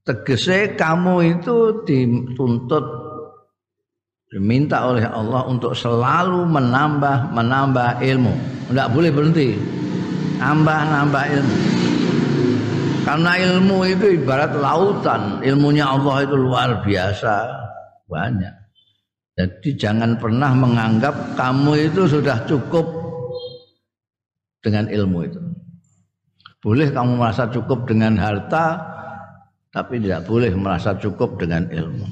tegese 0.04 0.76
kamu 0.76 1.40
itu 1.40 1.86
dituntut 1.88 2.86
diminta 4.28 4.84
oleh 4.84 5.08
Allah 5.08 5.48
untuk 5.48 5.72
selalu 5.72 6.44
menambah 6.44 7.32
menambah 7.32 8.04
ilmu 8.04 8.34
tidak 8.68 8.88
boleh 8.92 9.12
berhenti 9.16 9.56
nambah 10.44 10.80
nambah 10.92 11.24
ilmu 11.40 11.58
karena 13.04 13.32
ilmu 13.36 13.84
itu 13.84 14.06
ibarat 14.24 14.56
lautan. 14.56 15.44
Ilmunya 15.44 15.84
Allah 15.84 16.24
itu 16.24 16.36
luar 16.40 16.80
biasa. 16.82 17.36
Banyak. 18.08 18.56
Jadi 19.34 19.70
jangan 19.76 20.16
pernah 20.16 20.56
menganggap 20.56 21.36
kamu 21.36 21.92
itu 21.92 22.08
sudah 22.08 22.48
cukup 22.48 22.86
dengan 24.64 24.88
ilmu 24.88 25.20
itu. 25.28 25.42
Boleh 26.64 26.88
kamu 26.96 27.20
merasa 27.20 27.50
cukup 27.52 27.84
dengan 27.84 28.16
harta 28.16 28.80
tapi 29.74 30.00
tidak 30.00 30.24
boleh 30.30 30.54
merasa 30.54 30.96
cukup 30.96 31.36
dengan 31.42 31.66
ilmu. 31.68 32.08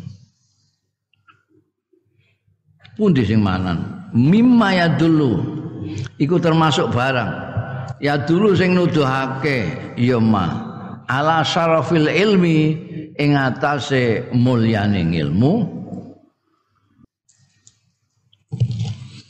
Pun 2.98 3.16
di 3.16 3.24
sing 3.24 3.40
manan, 3.40 4.10
mimma 4.12 4.76
ya 4.76 4.88
dulu, 4.92 5.40
iku 6.20 6.36
termasuk 6.42 6.92
barang. 6.92 7.32
Ya 8.02 8.18
dulu 8.18 8.58
sing 8.58 8.74
nuduhake 8.74 9.94
ya 9.94 10.18
ma 10.18 10.71
ala 11.12 11.44
syarafil 11.44 12.08
ilmi 12.08 12.60
ing 13.20 13.36
atase 13.36 14.32
mulyaning 14.32 15.12
ilmu. 15.20 15.54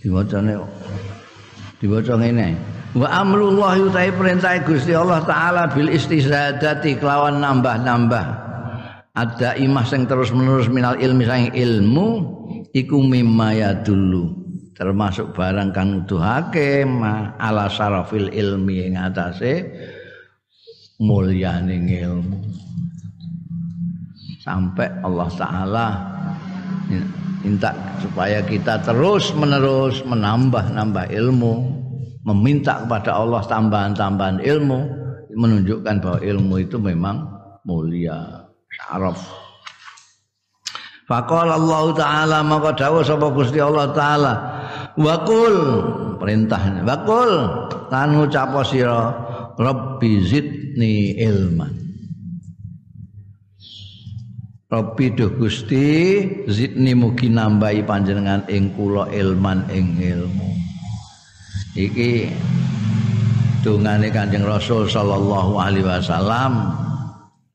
Diwacane 0.02 0.54
diwaca 1.82 2.14
ngene. 2.18 2.58
Wa 2.94 3.08
amrullah 3.24 3.80
yutai 3.82 4.14
perintah 4.14 4.62
Gusti 4.62 4.94
Allah 4.94 5.26
taala 5.26 5.72
bil 5.72 5.90
istizadati 5.90 7.02
kelawan 7.02 7.42
nambah-nambah. 7.42 8.26
Ada 9.12 9.60
imah 9.60 9.86
sing 9.90 10.08
terus 10.08 10.32
menerus 10.32 10.72
minal 10.72 10.96
ilmi 10.96 11.24
sang 11.28 11.52
ilmu 11.52 12.08
iku 12.72 12.98
mimma 13.04 13.48
ya 13.52 13.72
dulu 13.76 14.42
termasuk 14.72 15.36
barang 15.36 15.76
kang 15.76 16.00
nuduhake 16.00 16.88
ala 17.38 17.68
sarafil 17.68 18.32
ilmi 18.32 18.88
ing 18.88 18.96
atase 18.96 19.68
mulyaning 21.02 21.90
ilmu 21.90 22.38
sampai 24.46 24.86
Allah 25.02 25.30
taala 25.34 25.88
minta 27.42 27.74
supaya 27.98 28.46
kita 28.46 28.78
terus 28.86 29.34
menerus 29.34 30.06
menambah-nambah 30.06 31.10
ilmu 31.10 31.54
meminta 32.22 32.86
kepada 32.86 33.18
Allah 33.18 33.42
tambahan-tambahan 33.50 34.46
ilmu 34.46 34.80
menunjukkan 35.34 35.96
bahwa 36.06 36.20
ilmu 36.22 36.56
itu 36.62 36.78
memang 36.78 37.26
mulia 37.66 38.46
syaraf. 38.70 39.18
Faqala 41.10 41.58
Allah 41.58 41.84
taala 41.98 42.38
maka 42.46 42.78
dawuh 42.78 43.02
sapa 43.04 43.28
Gusti 43.36 43.60
Allah 43.60 43.92
taala 43.92 44.34
Wakul 44.96 45.56
perintahnya 46.24 46.88
Wakul 46.88 47.32
lan 47.92 48.16
ngucap 48.16 48.56
sira 48.64 49.12
Rabbi 49.62 50.26
zidni 50.26 51.22
ilman. 51.22 51.78
Rabbi 54.74 55.06
duh 55.14 55.38
Gusti 55.38 55.86
zidni 56.50 56.98
mugi 56.98 57.30
nambahi 57.30 57.86
panjenengan 57.86 58.50
ing 58.50 58.74
kula 58.74 59.14
ilman 59.14 59.70
ing 59.70 60.02
ilmu. 60.02 60.50
Iki 61.78 62.34
dungane 63.62 64.10
Kanjeng 64.10 64.50
Rasul 64.50 64.90
sallallahu 64.90 65.62
alaihi 65.62 65.86
wasallam 65.86 66.74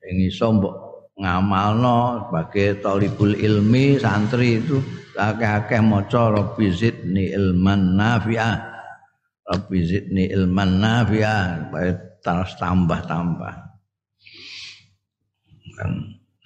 ing 0.06 0.30
iso 0.30 0.54
mbok 0.54 0.74
ngamalno 1.18 2.30
sebagai 2.30 2.86
talibul 2.86 3.34
ilmi 3.34 3.98
santri 3.98 4.62
itu 4.62 4.78
akeh-akeh 5.18 5.82
maca 5.82 6.30
rabbi 6.30 6.70
zidni 6.70 7.34
ilman 7.34 7.98
nafi'ah 7.98 8.75
rabbi 9.46 9.78
zidni 9.86 10.26
ilman 10.34 10.82
nafi'ah 10.82 11.70
terus 12.20 12.52
tambah-tambah. 12.58 13.54
Kan 15.78 15.92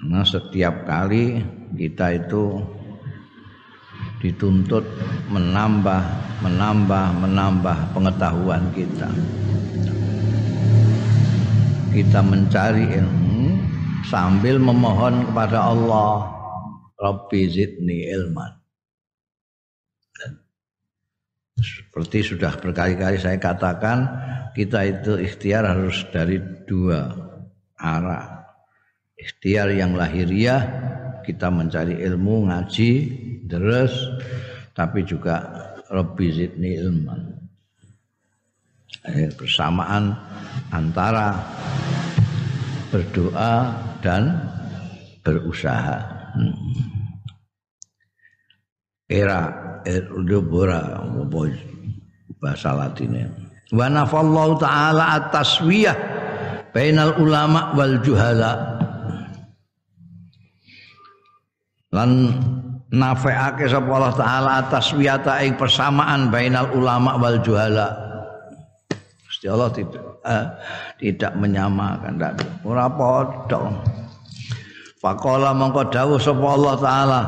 nah 0.00 0.24
setiap 0.24 0.88
kali 0.88 1.44
kita 1.76 2.16
itu 2.16 2.56
dituntut 4.20 4.84
menambah 5.28 6.02
menambah 6.44 7.04
menambah 7.24 7.78
pengetahuan 7.96 8.64
kita. 8.76 9.08
Kita 11.90 12.22
mencari 12.22 12.86
ilmu 12.86 13.58
sambil 14.06 14.62
memohon 14.62 15.26
kepada 15.26 15.74
Allah 15.74 16.22
Rabbi 17.02 17.50
zidni 17.50 18.06
ilman 18.14 18.59
seperti 21.60 22.24
sudah 22.24 22.56
berkali-kali 22.56 23.20
saya 23.20 23.36
katakan 23.36 24.08
kita 24.56 24.80
itu 24.88 25.20
ikhtiar 25.20 25.68
harus 25.68 26.02
dari 26.08 26.40
dua 26.64 27.12
arah. 27.76 28.44
Ikhtiar 29.20 29.68
yang 29.76 29.92
lahiriah 29.94 30.60
kita 31.22 31.52
mencari 31.52 32.00
ilmu 32.00 32.48
ngaji 32.48 32.92
terus 33.44 33.92
tapi 34.72 35.04
juga 35.04 35.44
Rabbi 35.92 36.26
zidni 36.32 36.80
ilman. 36.80 37.20
Bersamaan 39.36 40.16
antara 40.72 41.36
berdoa 42.88 43.76
dan 44.00 44.40
berusaha. 45.20 46.20
Hmm. 46.30 46.54
era 49.10 49.69
bahasa 52.40 52.72
latinnya 52.72 53.28
wa 53.70 53.86
nafallahu 53.86 54.56
taala 54.58 55.20
at-taswiyah 55.20 56.20
bainal 56.74 57.18
ulama 57.18 57.74
wal 57.74 57.98
juhala. 58.02 58.78
Lan 61.90 62.10
nafeake 62.94 63.66
sapa 63.66 63.90
Allah 63.90 64.14
taala 64.14 64.50
atas 64.62 64.94
wiyata 64.94 65.42
ing 65.42 65.58
persamaan 65.58 66.30
bainal 66.30 66.70
ulama 66.74 67.18
wal 67.18 67.42
juhala. 67.42 67.90
Gusti 69.26 69.50
Allah 69.50 69.70
tidak 69.74 70.04
eh, 70.22 70.44
tidak 71.02 71.32
menyamakan 71.34 72.14
tidak 72.14 72.46
ora 72.62 72.86
padha. 72.86 73.58
Faqala 75.00 75.50
mongko 75.56 75.90
dawuh 75.90 76.20
sapa 76.22 76.46
Allah 76.46 76.74
taala 76.78 77.20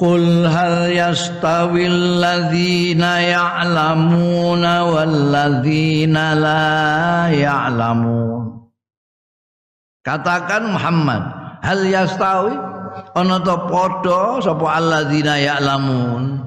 Qul 0.00 0.48
hal 0.48 0.88
yastawil 0.88 2.20
ladzina 2.20 3.20
ya'lamuna 3.20 4.74
wal 4.88 5.16
ladzina 5.34 6.32
la 6.36 7.28
ya'lamun 7.28 8.62
Katakan 10.02 10.74
Muhammad 10.74 11.22
hal 11.62 11.80
yastawi? 11.86 12.54
Ana 13.14 13.38
ta 13.40 13.70
padha 13.70 14.42
sapa 14.42 14.66
alladzina 14.82 15.38
ya'lamun? 15.38 16.42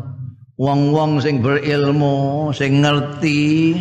Wong-wong 0.59 1.23
sing 1.23 1.39
berilmu 1.39 2.51
sing 2.51 2.83
ngerti 2.83 3.79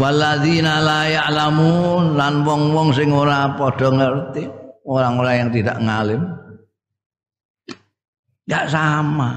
waladzina 0.00 0.80
la 0.80 1.00
ya'lamun 1.08 2.16
lan 2.16 2.44
wong-wong 2.44 2.92
sing 2.96 3.12
ora 3.12 3.52
padha 3.56 3.88
ngerti 3.92 4.44
orang-orang 4.84 5.34
yang 5.44 5.50
tidak 5.52 5.76
ngalim 5.80 6.22
tidak 8.44 8.64
sama. 8.68 9.30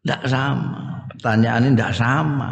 Tidak 0.00 0.22
sama. 0.24 1.04
Pertanyaan 1.12 1.62
ini 1.68 1.74
tidak 1.76 1.94
sama. 1.96 2.50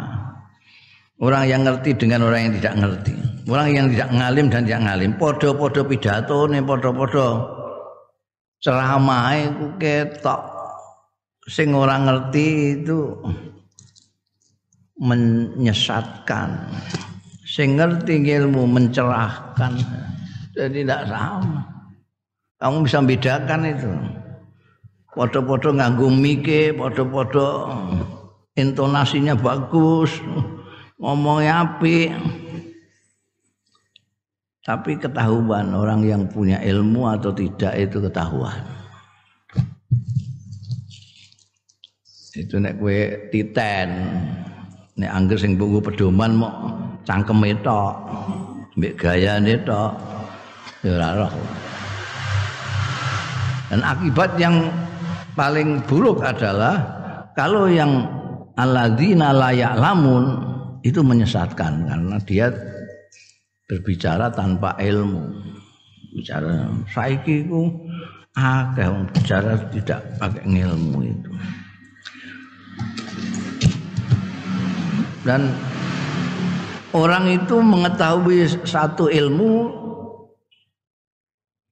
Orang 1.17 1.45
yang 1.47 1.61
ngerti 1.65 1.91
dengan 1.97 2.27
orang 2.27 2.49
yang 2.49 2.53
tidak 2.61 2.75
ngerti. 2.77 3.13
Orang 3.49 3.69
yang 3.73 3.87
tidak 3.89 4.09
ngalim 4.13 4.45
dan 4.51 4.61
tidak 4.65 4.81
ngalim. 4.85 5.11
Podo-podo 5.17 5.81
pidato 5.87 6.37
nih 6.49 6.61
podo-podo 6.61 7.27
ceramah 8.61 9.33
iku 9.37 9.65
ketok. 9.81 10.41
Sing 11.45 11.73
ora 11.77 12.01
ngerti 12.01 12.81
itu 12.81 13.15
menyesatkan. 14.97 16.49
Sing 17.45 17.77
ngerti 17.77 18.21
ilmu 18.21 18.65
mencerahkan. 18.65 19.73
Jadi 20.57 20.81
tidak 20.81 21.05
sama. 21.05 21.61
Kamu 22.57 22.87
bisa 22.87 22.99
bedakan 23.03 23.61
itu 23.67 23.91
foto-foto 25.15 25.71
nganggo 25.73 26.11
mike 26.11 26.75
foto-foto 26.75 27.71
intonasinya 28.59 29.33
bagus 29.33 30.11
ngomongnya 30.99 31.65
api 31.65 32.11
tapi 34.65 34.97
ketahuan 34.97 35.77
orang 35.77 36.01
yang 36.01 36.25
punya 36.25 36.57
ilmu 36.57 37.05
atau 37.05 37.29
tidak 37.29 37.69
itu 37.77 38.01
ketahuan. 38.01 38.65
Itu 42.33 42.57
nek 42.57 42.81
kue 42.81 43.29
titen, 43.29 43.89
nek 44.97 45.11
angger 45.13 45.37
sing 45.37 45.53
bungu 45.53 45.77
pedoman 45.77 46.41
mau 46.41 46.73
cangkem 47.05 47.45
itu, 47.45 47.81
mbek 48.75 48.97
gaya 48.97 49.37
itu, 49.45 49.81
ya. 50.81 51.29
Dan 53.69 53.79
akibat 53.85 54.33
yang 54.41 54.65
paling 55.35 55.83
buruk 55.83 56.23
adalah 56.23 56.79
kalau 57.35 57.67
yang 57.67 58.07
alladzina 58.55 59.35
layak 59.35 59.75
lamun 59.75 60.39
itu 60.81 61.03
menyesatkan 61.03 61.85
karena 61.85 62.17
dia 62.23 62.47
berbicara 63.67 64.31
tanpa 64.31 64.79
ilmu. 64.79 65.35
Bicara 66.15 66.71
saiki 66.87 67.43
ku 67.43 67.67
akeh 68.31 68.87
bicara 69.11 69.59
tidak 69.75 69.99
pakai 70.15 70.47
ilmu 70.47 70.97
itu. 71.03 71.31
Dan 75.25 75.49
orang 76.93 77.33
itu 77.33 77.57
mengetahui 77.59 78.45
satu 78.63 79.09
ilmu 79.09 79.73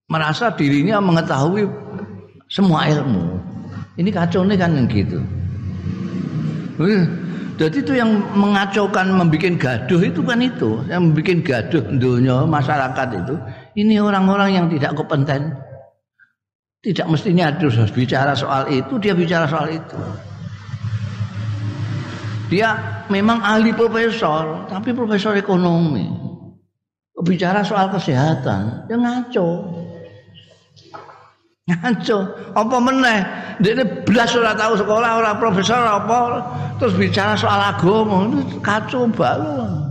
merasa 0.10 0.50
dirinya 0.52 0.98
mengetahui 1.00 1.70
semua 2.50 2.90
ilmu 2.90 3.43
ini 3.98 4.10
kacau 4.10 4.42
nih 4.46 4.58
kan 4.58 4.74
yang 4.74 4.88
gitu 4.90 5.20
jadi 7.54 7.86
itu 7.86 7.94
yang 7.94 8.10
mengacaukan, 8.34 9.14
membuat 9.14 9.62
gaduh 9.62 10.02
itu 10.02 10.26
kan 10.26 10.42
itu, 10.42 10.82
yang 10.90 11.14
membuat 11.14 11.46
gaduh 11.46 11.84
dunia 12.02 12.50
masyarakat 12.50 13.08
itu. 13.14 13.36
Ini 13.78 14.02
orang-orang 14.02 14.50
yang 14.58 14.66
tidak 14.74 14.98
kompeten. 14.98 15.54
Tidak 16.84 17.08
mestinya 17.08 17.48
harus 17.54 17.94
bicara 17.94 18.36
soal 18.36 18.68
itu, 18.74 18.98
dia 19.00 19.16
bicara 19.16 19.48
soal 19.48 19.72
itu. 19.72 19.96
Dia 22.52 22.76
memang 23.08 23.40
ahli 23.40 23.72
profesor, 23.72 24.68
tapi 24.68 24.92
profesor 24.92 25.38
ekonomi. 25.38 26.10
Bicara 27.24 27.64
soal 27.64 27.88
kesehatan, 27.88 28.90
dia 28.90 29.00
ngaco. 29.00 29.73
Ngaco. 31.64 32.18
Apa 32.60 32.78
meneh? 32.84 33.24
Dia 33.64 33.88
belas 34.04 34.36
ora 34.36 34.52
tahu 34.52 34.76
sekolah, 34.76 35.12
ora 35.24 35.32
profesor 35.40 35.80
apa. 35.80 36.44
Terus 36.76 37.00
bicara 37.00 37.40
soal 37.40 37.62
agama, 37.62 38.28
kacau 38.60 39.08
balu. 39.08 39.88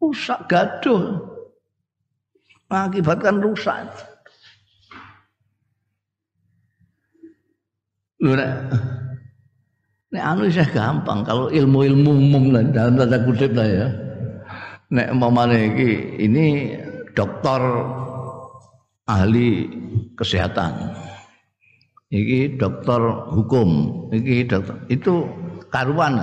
Rusak 0.00 0.48
gaduh. 0.48 1.20
Mengakibatkan 2.72 3.44
rusak. 3.44 3.84
Lho 8.16 8.32
nek 10.16 10.24
anu 10.24 10.48
saya 10.48 10.64
gampang 10.72 11.20
kalau 11.28 11.52
ilmu-ilmu 11.52 12.16
umum 12.16 12.44
lah 12.48 12.64
dalam 12.72 12.96
tanda 12.96 13.20
kutip 13.20 13.52
lah 13.52 13.68
ya. 13.68 13.86
Nek 14.88 15.12
mamane 15.12 15.76
iki 15.76 16.16
ini 16.24 16.72
dokter 17.12 17.60
ahli 19.04 19.68
kesehatan. 20.16 20.72
Iki 22.10 22.56
dokter 22.56 23.02
hukum, 23.34 23.68
iki 24.14 24.46
dokter 24.48 24.74
itu 24.88 25.26
karuan. 25.68 26.18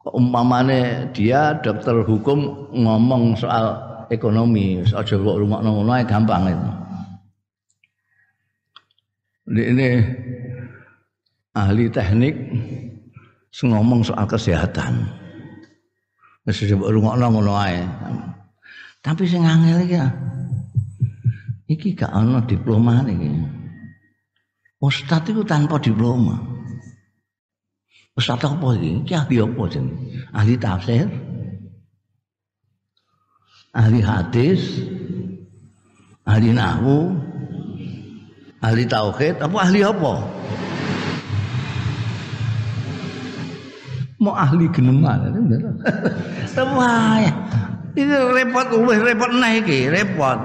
Umpamane 0.00 1.12
dia 1.12 1.60
dokter 1.60 2.00
hukum 2.06 2.70
ngomong 2.72 3.36
soal 3.36 3.76
ekonomi, 4.08 4.80
aja 4.80 5.14
kok 5.16 5.38
rumah 5.38 5.60
ngono 5.60 5.92
gampang 6.08 6.42
itu. 6.48 6.68
Ini, 9.50 9.88
ahli 11.58 11.90
teknik 11.90 12.34
ngomong 13.60 14.06
soal 14.06 14.24
kesehatan. 14.24 15.04
Wis 16.46 16.64
rumah 16.70 17.18
ngono 17.18 17.52
ae. 17.58 17.84
Tapi 19.00 19.24
sing 19.24 19.44
angel 19.44 19.84
iki 19.84 19.96
Iki 21.70 21.94
gak 21.94 22.10
ana 22.10 22.42
diploma 22.42 23.06
iki. 23.06 23.30
Ustaz 24.82 25.22
itu 25.30 25.46
tanpa 25.46 25.78
diploma. 25.78 26.34
Ustaz 28.18 28.42
apa 28.42 28.74
iki? 28.74 29.06
Iki 29.06 29.14
ahli 29.14 29.36
apa 29.38 29.62
jeneng? 29.70 29.94
Ahli 30.34 30.54
tafsir? 30.58 31.06
Ahli 33.70 34.02
hadis? 34.02 34.82
Ahli 36.26 36.50
nahwu? 36.50 37.14
Ahli 38.58 38.82
tauhid 38.90 39.38
apa 39.38 39.56
ahli 39.62 39.80
apa? 39.86 40.12
Mau 44.18 44.34
ahli 44.34 44.66
geneman. 44.74 45.32
Wah, 46.76 47.24
ini 47.94 48.14
repot, 48.36 48.68
repot 48.84 49.30
naik, 49.32 49.70
repot. 49.70 50.38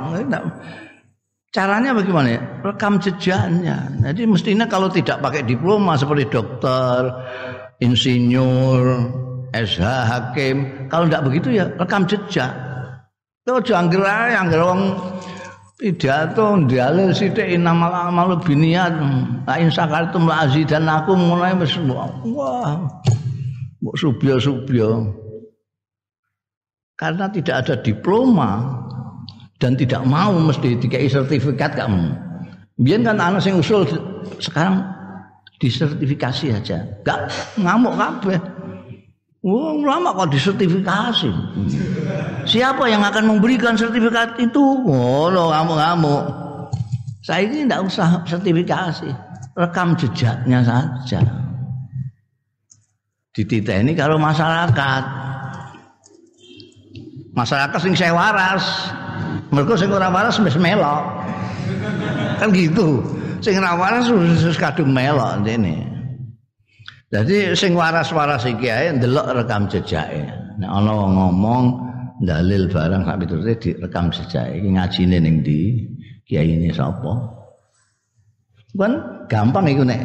Caranya 1.56 1.96
bagaimana 1.96 2.36
ya? 2.36 2.42
Rekam 2.68 3.00
jejaknya. 3.00 3.88
Jadi 4.04 4.28
mestinya 4.28 4.68
kalau 4.68 4.92
tidak 4.92 5.24
pakai 5.24 5.48
diploma 5.48 5.96
seperti 5.96 6.28
dokter, 6.28 7.08
insinyur, 7.80 9.08
SH 9.56 9.80
hakim. 9.80 10.92
Kalau 10.92 11.08
tidak 11.08 11.24
begitu 11.32 11.56
ya 11.56 11.72
rekam 11.80 12.04
jejak. 12.04 12.52
Itu 13.48 13.72
jangkir 13.72 14.04
aja 14.04 14.44
yang 14.44 14.52
wong 14.52 15.00
pidato 15.80 16.60
dalil 16.68 17.16
sithik 17.16 17.48
inamal 17.48 18.12
amal 18.12 18.36
biniat. 18.44 18.92
La 19.48 19.56
in 19.56 19.72
sakartum 19.72 20.28
la 20.28 20.52
azidan 20.52 20.92
aku 20.92 21.16
mulai 21.16 21.56
wis 21.56 21.72
wah. 21.88 22.84
Mbok 23.80 23.96
subya-subya. 23.96 25.08
Karena 27.00 27.32
tidak 27.32 27.56
ada 27.64 27.76
diploma 27.80 28.84
dan 29.60 29.80
tidak 29.80 30.04
mau 30.04 30.36
mesti 30.36 30.76
dikai 30.80 31.08
sertifikat 31.08 31.80
kamu. 31.80 32.12
Biar 32.76 33.00
kan 33.08 33.16
anak 33.16 33.40
sing 33.40 33.56
usul 33.56 33.88
sekarang 34.44 34.84
disertifikasi 35.64 36.52
aja. 36.52 36.84
Gak 37.08 37.20
ngamuk 37.56 37.96
kabeh. 37.96 38.40
Wah, 39.46 39.78
lama 39.78 40.10
kok 40.18 40.34
disertifikasi. 40.34 41.30
Siapa 42.50 42.90
yang 42.90 43.06
akan 43.06 43.38
memberikan 43.38 43.78
sertifikat 43.78 44.42
itu? 44.42 44.82
Oh, 44.90 45.30
lo 45.30 45.54
ngamuk-ngamuk. 45.54 46.24
Saya 47.22 47.46
ini 47.46 47.70
tidak 47.70 47.86
usah 47.86 48.26
sertifikasi. 48.26 49.10
Rekam 49.56 49.94
jejaknya 49.96 50.66
saja. 50.66 51.22
Ditita 53.32 53.80
ini 53.80 53.94
kalau 53.94 54.18
masyarakat. 54.18 55.04
Masyarakat 57.38 57.80
sing 57.80 57.94
saya 57.94 58.18
waras. 58.18 58.66
Mereka 59.56 59.80
sing 59.80 59.88
ora 59.88 60.12
waras 60.12 60.36
wis 60.44 60.60
melok. 60.60 61.04
Kan 62.44 62.52
gitu. 62.52 63.00
Sing 63.40 63.56
ora 63.56 63.80
waras 63.80 64.12
wis 64.12 64.60
kadung 64.60 64.92
melok 64.92 65.40
ini. 65.48 65.96
Jadi 67.08 67.56
sing 67.56 67.72
waras-waras 67.80 68.44
iki 68.44 68.68
ae 68.68 68.92
ndelok 68.92 69.32
rekam 69.32 69.72
jejake. 69.72 70.28
Nek 70.60 70.68
ana 70.68 70.92
ngomong 71.08 71.64
dalil 72.20 72.68
barang 72.68 73.08
sak 73.08 73.24
piturute 73.24 73.54
direkam 73.56 74.12
jejake. 74.12 74.60
Iki 74.60 74.70
ngajine 74.76 75.18
ning 75.24 75.36
ndi? 75.40 75.60
Kiai 76.28 76.60
ini 76.60 76.76
sapa? 76.76 77.14
Kan 78.76 79.24
gampang 79.32 79.72
iku 79.72 79.88
nek 79.88 80.04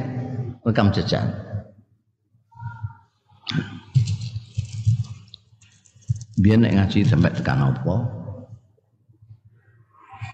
rekam 0.63 0.95
jejak. 0.95 1.27
Biyen 6.39 6.63
nek 6.63 6.79
ngaji 6.79 7.03
sampai 7.03 7.35
tekan 7.35 7.75
apa? 7.75 8.20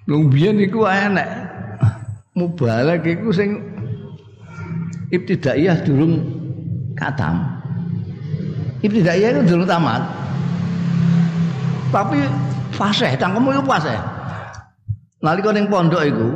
Wong 0.07 0.31
biyen 0.31 0.63
iku 0.63 0.87
ae 0.87 1.11
nek 1.11 1.29
mubalak 2.39 3.03
iku 3.03 3.35
sing 3.35 3.59
ibtidaiyah 5.11 5.83
durung 5.83 6.23
katam. 6.95 7.43
Ibtidaiyah 8.87 9.35
itu 9.35 9.43
dulu 9.51 9.65
tamat. 9.67 10.07
Tapi 11.91 12.23
fasih, 12.71 13.19
cangkemmu 13.19 13.51
itu 13.51 13.63
fasih. 13.67 13.99
Nalika 15.27 15.51
ning 15.51 15.67
pondok 15.67 16.07
itu 16.07 16.29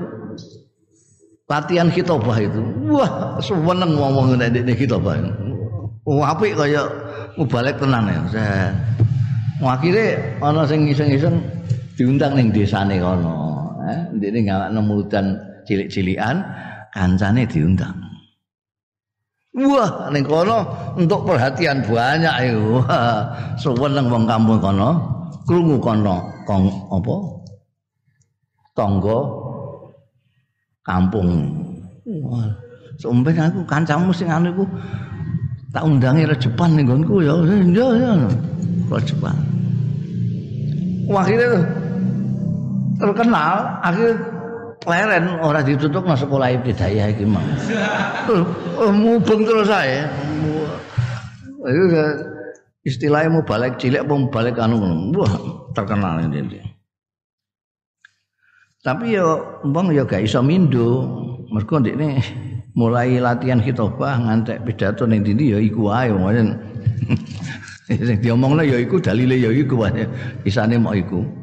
latihan 1.47 1.87
khitobah 1.95 2.39
itu. 2.43 2.63
Wah, 2.91 3.39
seneng 3.39 3.95
ngomong 3.95 4.35
nek 4.35 4.51
nek 4.51 4.75
khitobah. 4.75 5.15
Oh, 6.09 6.27
apik 6.27 6.59
kaya 6.59 6.91
mubalek 7.39 7.79
tenan 7.79 8.11
ya. 8.11 8.19
Akhirnya 9.61 10.17
ana 10.41 10.65
sing 10.65 10.89
iseng-iseng 10.89 11.39
diundang 11.95 12.35
ning 12.35 12.49
desane 12.51 12.97
kono. 12.97 13.60
Eh, 13.91 14.01
ndekne 14.15 14.47
gawakno 14.47 14.81
murutan 14.87 15.35
cilik-cilikan, 15.67 16.47
kancane 16.95 17.43
diundang. 17.51 17.99
Wah, 19.51 20.07
ning 20.15 20.23
kono 20.23 20.63
untuk 20.95 21.27
perhatian 21.27 21.83
banyak 21.83 22.55
iku. 22.55 22.87
Suweneng 23.59 24.07
wong 24.07 24.25
kampung 24.31 24.63
kono, 24.63 24.91
krungu 25.43 25.83
kono 25.83 26.23
kong 26.47 26.71
apa? 26.71 27.17
Tangga 28.79 29.19
kampung. 30.87 31.51
Wah, 32.31 32.47
sumpen 33.03 33.35
aku 33.43 33.67
kancamu 33.67 34.15
sing 34.15 34.31
anu 34.31 34.55
iku 34.55 34.65
tak 35.75 35.83
undangi 35.83 36.31
rejepan 36.31 36.79
ning 36.79 36.87
nggonku 36.87 37.19
ya. 37.27 37.35
Ya 37.75 37.89
ya. 37.99 38.13
Rejepan. 38.87 39.35
Wah, 41.11 41.27
akhirnya 41.27 41.59
terkenal, 43.01 43.81
akhirnya 43.81 44.15
leren 44.89 45.25
ora 45.45 45.61
ditutup 45.61 46.05
nang 46.05 46.17
sekolah 46.17 46.57
ibtidaiyah 46.61 47.13
iki 47.13 47.25
mang. 47.29 47.45
Oh, 48.81 48.93
mubeng 48.93 49.45
terus 49.45 49.69
saya. 49.69 50.09
Itu 51.65 51.85
istilahnya 52.89 53.29
mau 53.29 53.45
balik 53.45 53.77
cilik 53.77 54.09
mau 54.09 54.25
balik 54.33 54.57
anu 54.57 54.81
wah 55.13 55.33
terkenal 55.77 56.25
ini. 56.25 56.61
Tapi 58.81 59.13
yo 59.13 59.61
mbang 59.69 59.93
yo 59.93 60.09
gak 60.09 60.25
iso 60.25 60.41
mindo. 60.41 61.05
Mergo 61.51 61.83
ndekne 61.83 62.23
mulai 62.79 63.19
latihan 63.19 63.59
khitobah 63.61 64.23
ngantek 64.23 64.63
pidato 64.65 65.05
ning 65.05 65.27
ndi 65.27 65.53
ya 65.53 65.59
iku 65.61 65.93
wae 65.93 66.09
wong. 66.15 66.57
Sing 67.91 68.23
diomongno 68.23 68.63
ya 68.63 68.79
iku 68.79 69.03
dalile 69.03 69.37
ya 69.37 69.51
iku 69.53 69.85
wae. 69.85 70.07
Isane 70.47 70.79
mau 70.81 70.97
iku. 70.97 71.40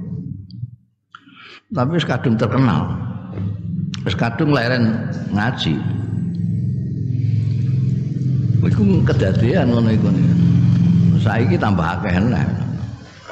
Tapi 1.67 1.99
kadung 1.99 2.39
terkenal. 2.39 2.95
Wis 4.07 4.15
kadung 4.15 4.55
leren 4.55 5.11
ngaji. 5.35 5.75
Iku 8.63 9.03
kedadean 9.03 9.75
ngono 9.75 9.91
iku. 9.91 10.07
Saiki 11.19 11.59
tambah 11.59 11.99
akeh 11.99 12.15
nah. 12.23 12.47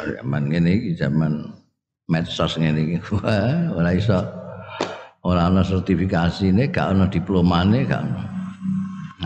Zaman 0.03 0.51
ngene 0.51 0.69
iki 0.75 0.89
zaman 0.99 1.47
medsos 2.11 2.59
ngene 2.59 2.79
iki. 2.83 2.97
Wah, 3.15 3.71
ora 3.71 3.95
iso 3.95 4.19
ora 5.23 5.47
ana 5.47 5.63
sertifikasine, 5.63 6.67
gak 6.75 6.91
ana 6.91 7.07
diplomane, 7.07 7.87
gak 7.87 8.03
ana. 8.03 8.23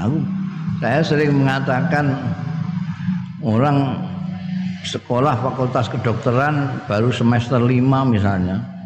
Aku 0.06 0.22
saya 0.80 1.02
sering 1.02 1.34
mengatakan 1.34 2.14
orang 3.42 4.06
sekolah 4.86 5.34
fakultas 5.44 5.90
kedokteran 5.92 6.78
baru 6.88 7.12
semester 7.12 7.60
5 7.60 7.84
misalnya 8.08 8.79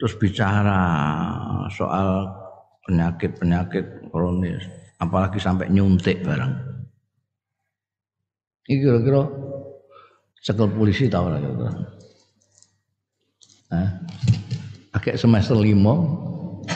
terus 0.00 0.16
bicara 0.16 0.80
soal 1.68 2.24
penyakit-penyakit 2.88 4.08
kronis, 4.08 4.64
apalagi 4.96 5.36
sampai 5.36 5.68
nyuntik 5.68 6.24
barang. 6.24 6.52
Ini 8.64 8.80
kira-kira 8.80 9.28
sekel 10.40 10.72
polisi 10.72 11.04
tahu 11.12 11.28
lah 11.28 11.36
kira 11.36 11.72
Eh, 13.70 13.88
agak 14.96 15.14
semester 15.14 15.54
lima, 15.54 15.94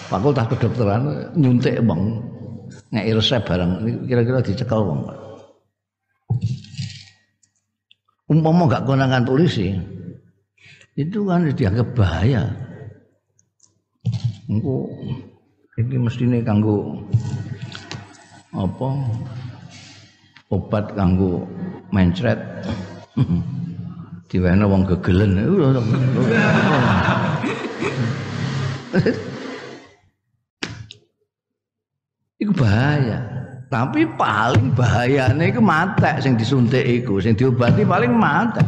fakultas 0.07 0.47
kedokteran 0.47 1.33
nyuntik 1.35 1.81
bang, 1.81 2.03
nggak 2.93 3.09
resep. 3.19 3.43
Ini 3.43 4.05
kira-kira 4.07 4.45
dicekal 4.45 4.85
bang. 4.85 5.01
Umpama 8.25 8.71
gak 8.71 8.89
konangan 8.89 9.27
polisi, 9.27 9.75
itu 10.97 11.29
kan 11.29 11.45
dianggap 11.45 11.89
bahaya. 11.93 12.64
Engko. 14.49 14.89
Iki 15.75 15.99
mestine 15.99 16.39
kanggo 16.47 17.03
apa? 18.55 18.89
Obat 20.55 20.95
kanggo 20.95 21.43
mencret. 21.91 22.39
Diwene 24.31 24.67
wong 24.67 24.87
gegelen. 24.87 25.39
Iku 32.43 32.53
bahaya. 32.55 33.19
Tapi 33.71 34.07
paling 34.15 34.71
bahayane 34.75 35.51
iku 35.51 35.59
matek 35.59 36.23
sing 36.23 36.39
disuntik 36.39 36.87
iku. 36.87 37.19
Sing 37.19 37.35
diobati 37.35 37.83
paling 37.83 38.15
matek. 38.15 38.63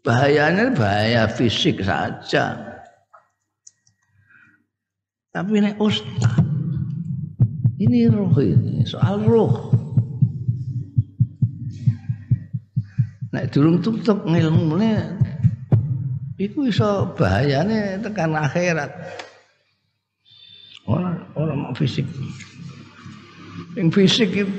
Bahayanya 0.00 0.72
bahaya 0.72 1.28
fisik 1.28 1.84
saja 1.84 2.67
Tapi 5.38 5.62
ini 5.62 5.70
ustaz. 5.78 6.42
Ini 7.78 8.10
roh 8.10 8.34
ini, 8.42 8.82
soal 8.82 9.22
roh. 9.22 9.70
Nek 13.30 13.46
durung 13.54 13.78
tutup 13.78 14.26
ngilmune 14.26 15.14
iku 16.42 16.66
iso 16.66 17.14
bahayane 17.14 18.02
tekan 18.02 18.34
akhirat. 18.34 18.90
Orang 20.90 21.22
orang 21.38 21.70
mau 21.70 21.74
fisik. 21.78 22.10
Yang 23.78 23.94
fisik 23.94 24.42
itu 24.42 24.50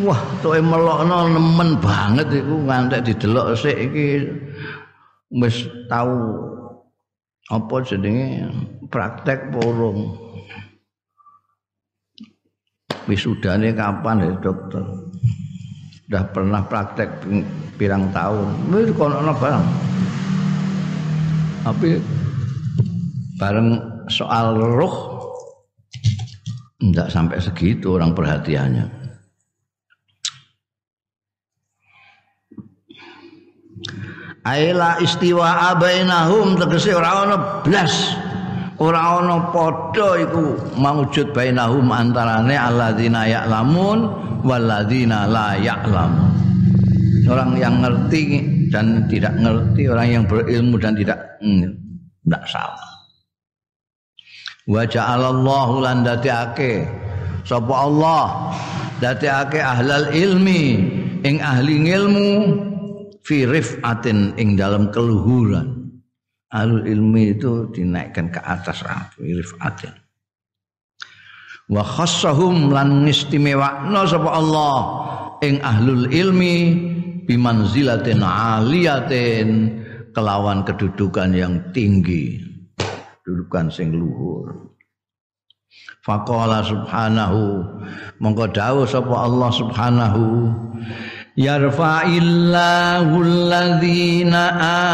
wah 0.00 0.24
tuh 0.40 0.56
melokno 0.56 1.28
nemen 1.28 1.76
banget 1.84 2.32
iku 2.32 2.64
ngantek 2.64 3.12
didelok 3.12 3.60
sik 3.60 3.76
iki 3.76 4.24
wis 5.36 5.68
tahu 5.92 6.53
apa 7.50 7.76
jenenge? 7.84 8.48
Praktek 8.88 9.52
porong 9.52 10.16
wisudane 13.10 13.74
kapan 13.76 14.24
ya 14.24 14.32
dokter? 14.40 14.84
Udah 16.08 16.24
pernah 16.30 16.62
praktek 16.64 17.10
pirang 17.80 18.12
tahun. 18.14 18.48
Wis 18.70 18.92
kono 18.96 19.20
barang 19.20 19.94
tapi 21.64 21.96
bareng 23.40 23.80
soal 24.12 24.60
roh 24.60 25.16
enggak 26.84 27.08
sampai 27.08 27.40
segitu 27.40 27.96
orang 27.96 28.12
perhatiannya 28.12 28.84
Aila 34.44 35.00
istiwa 35.00 35.72
abainahum 35.72 36.60
tegese 36.60 36.92
ora 36.92 37.24
ana 37.24 37.36
blas. 37.64 38.12
Ora 38.76 39.18
ana 39.20 39.48
padha 39.48 40.20
iku 40.20 40.76
maujud 40.76 41.32
bainahum 41.32 41.88
antarane 41.88 42.52
alladzina 42.52 43.24
ya'lamun 43.24 43.98
walladzina 44.44 45.24
la 45.24 45.56
ya'lamun. 45.56 46.32
Orang 47.24 47.56
yang 47.56 47.80
ngerti 47.80 48.44
dan 48.68 49.08
tidak 49.08 49.32
ngerti 49.40 49.88
orang 49.88 50.08
yang 50.12 50.24
berilmu 50.28 50.76
dan 50.76 50.92
tidak 50.92 51.40
tidak 51.40 52.40
hmm, 52.44 52.52
sama 52.52 52.94
wa 54.64 54.82
ja'alallahu 54.84 55.84
lan 55.84 56.04
datiake 56.04 56.88
sapa 57.44 57.74
Allah? 57.74 58.52
Datiake 59.02 59.60
ahlal 59.60 60.08
ilmi 60.14 60.80
ing 61.26 61.36
ahli 61.42 61.92
ilmu 61.92 62.30
fi 63.24 63.48
rifatin 63.48 64.36
ing 64.36 64.54
dalam 64.54 64.92
keluhuran. 64.92 65.82
Alul 66.54 66.86
ilmi 66.86 67.34
itu 67.34 67.66
dinaikkan 67.74 68.30
ke 68.30 68.38
atas 68.38 68.86
rifatin. 69.18 69.90
Wa 71.66 71.82
khassahum 71.82 72.70
lan 72.70 73.08
istimewakno 73.08 74.04
sapa 74.06 74.30
Allah 74.30 74.78
ing 75.42 75.58
ahlul 75.64 76.06
ilmi 76.12 76.56
bimanzilatin 77.26 78.20
aliyatin 78.22 79.48
kelawan 80.14 80.62
kedudukan 80.62 81.34
yang 81.34 81.58
tinggi 81.74 82.38
kedudukan 83.24 83.72
sing 83.72 83.96
luhur. 83.96 84.76
Faqala 86.04 86.60
subhanahu 86.60 87.64
mongko 88.20 88.52
dawuh 88.52 88.84
sapa 88.84 89.24
Allah 89.24 89.50
subhanahu 89.50 90.52
yarfa'illahu 91.34 93.10
alladhina 93.10 94.42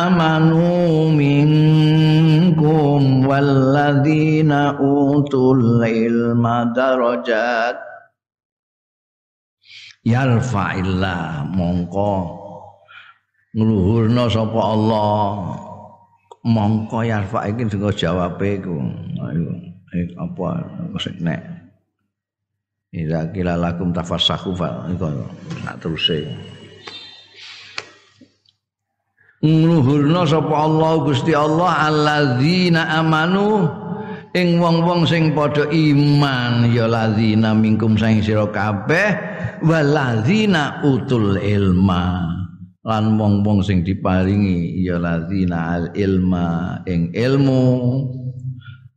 amanu 0.09 1.13
minkum 1.13 3.01
walladhina 3.29 4.81
utul 4.81 5.85
ilma 5.85 6.73
darajat 6.73 7.77
yarfa'illah 10.01 11.45
mongko 11.53 12.41
ngluhurna 13.53 14.25
sapa 14.33 14.61
Allah 14.65 15.61
mongko 16.41 17.05
yarfa 17.05 17.53
iki 17.53 17.69
sing 17.69 17.93
jawabe 17.93 18.57
iku 18.57 18.81
ayo 19.29 19.53
apa 20.17 20.49
sing 20.97 21.21
nek 21.21 21.50
Ida 22.91 23.31
kila 23.31 23.55
lakum 23.55 23.95
tafassahu 23.95 24.51
fa 24.59 24.91
iku 24.91 25.07
tak 25.63 25.79
teruse. 25.79 26.27
Ngluhurna 29.41 30.27
sapa 30.27 30.53
Allah 30.53 30.93
Gusti 31.07 31.31
Allah 31.31 31.87
alladzina 31.87 32.99
amanu 32.99 33.71
ing 34.35 34.59
wong-wong 34.59 35.07
sing 35.07 35.31
padha 35.33 35.71
iman 35.71 36.67
ya 36.67 36.91
ladzina 36.91 37.55
mingkum 37.55 37.95
sing 37.95 38.27
sira 38.27 38.51
kabeh 38.51 39.15
waladzina 39.63 40.83
utul 40.83 41.39
ilma. 41.39 42.27
Lan 42.83 43.15
wong-wong 43.15 43.63
sing 43.63 43.87
diparingi 43.87 44.83
ya 44.83 44.99
ladzina 44.99 45.79
al 45.79 45.85
ilma 45.95 46.83
ing 46.91 47.15
ilmu 47.15 47.63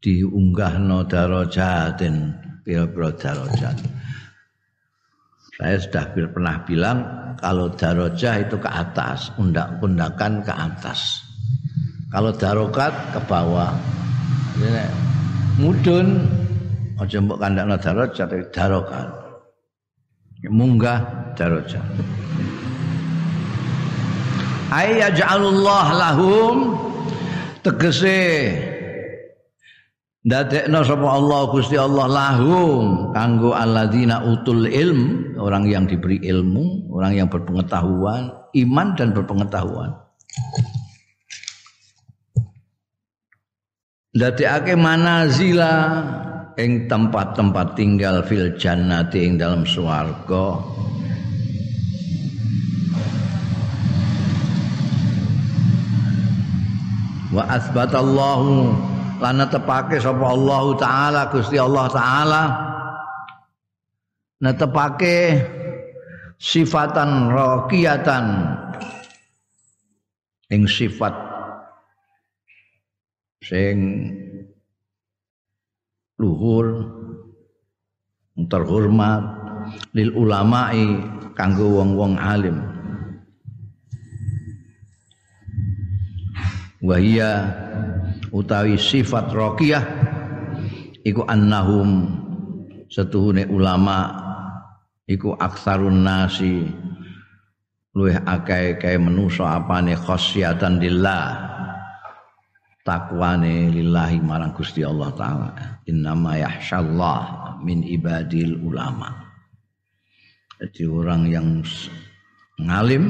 diunggahno 0.02 1.06
darajatin 1.06 2.44
pira-pira 2.64 3.12
darajat. 3.14 3.78
Saya 5.54 5.78
sudah 5.78 6.06
pernah 6.16 6.58
bilang 6.66 6.98
kalau 7.38 7.70
darajah 7.70 8.42
itu 8.42 8.58
ke 8.58 8.70
atas, 8.72 9.30
undak-undakan 9.38 10.42
ke 10.42 10.50
atas. 10.50 11.22
Kalau 12.10 12.34
darokat 12.34 12.94
ke 13.14 13.20
bawah. 13.30 13.74
Jadi, 14.58 14.86
mudun 15.62 16.26
aja 16.98 17.18
mbok 17.22 17.38
kandakno 17.38 17.76
darajat 17.78 18.28
tapi 18.32 18.46
darokat. 18.50 19.08
Munggah 20.50 21.00
darajat. 21.38 21.86
Ayyaj'alullah 24.74 25.86
lahum 25.94 26.76
tegese 27.62 28.73
Dadekno 30.24 30.88
sapa 30.88 31.20
Allah 31.20 31.52
Gusti 31.52 31.76
Allah 31.76 32.08
lahum 32.08 33.12
kanggo 33.12 33.52
alladzina 33.52 34.24
utul 34.24 34.72
ilm, 34.72 35.36
orang 35.36 35.68
yang 35.68 35.84
diberi 35.84 36.16
ilmu, 36.24 36.96
orang 36.96 37.20
yang 37.20 37.28
berpengetahuan, 37.28 38.32
iman 38.56 38.88
dan 38.96 39.12
berpengetahuan. 39.12 39.92
Dadekake 44.16 44.80
manazila 44.80 45.76
ing 46.56 46.88
tempat-tempat 46.88 47.76
tinggal 47.76 48.24
fil 48.24 48.56
jannati 48.56 49.28
ing 49.28 49.36
dalam 49.36 49.68
swarga. 49.68 50.56
Wa 57.34 57.44
asbatallahu 57.60 58.93
lan 59.24 59.40
netepake 59.40 60.04
sapa 60.04 60.36
Allah 60.36 60.64
taala 60.76 61.22
Gusti 61.32 61.56
Allah 61.56 61.88
taala. 61.88 62.44
Netepake 64.44 65.40
sifatan 66.36 67.32
raqiyatan. 67.32 68.26
Ing 70.52 70.68
sifat 70.68 71.16
sing 73.48 73.78
luhur 76.20 76.68
terhormat 78.52 79.24
lil 79.96 80.12
ulama'i 80.14 81.00
kanggo 81.34 81.80
wong-wong 81.80 82.20
alim 82.20 82.73
wahia 86.84 87.48
utawi 88.36 88.76
sifat 88.76 89.32
raqiyah 89.32 89.84
iku 91.08 91.24
annahum 91.24 92.12
setuhune 92.92 93.48
ulama 93.48 94.12
iku 95.08 95.32
aksarun 95.40 96.04
nasi 96.04 96.68
luwih 97.96 98.20
akeh 98.28 98.76
kae 98.76 99.00
manusa 99.00 99.48
apane 99.56 99.96
khasyatan 99.96 100.84
lillah 100.84 101.54
takwane 102.84 103.72
lillahi 103.72 104.20
marang 104.20 104.52
Gusti 104.52 104.84
Allah 104.84 105.10
taala. 105.16 105.50
Innama 105.88 106.36
yahsyallah 106.36 107.20
min 107.64 107.82
ibadil 107.84 108.60
ulama. 108.60 109.24
Jadi 110.60 110.84
orang 110.88 111.22
yang 111.32 111.48
ngalim 112.60 113.04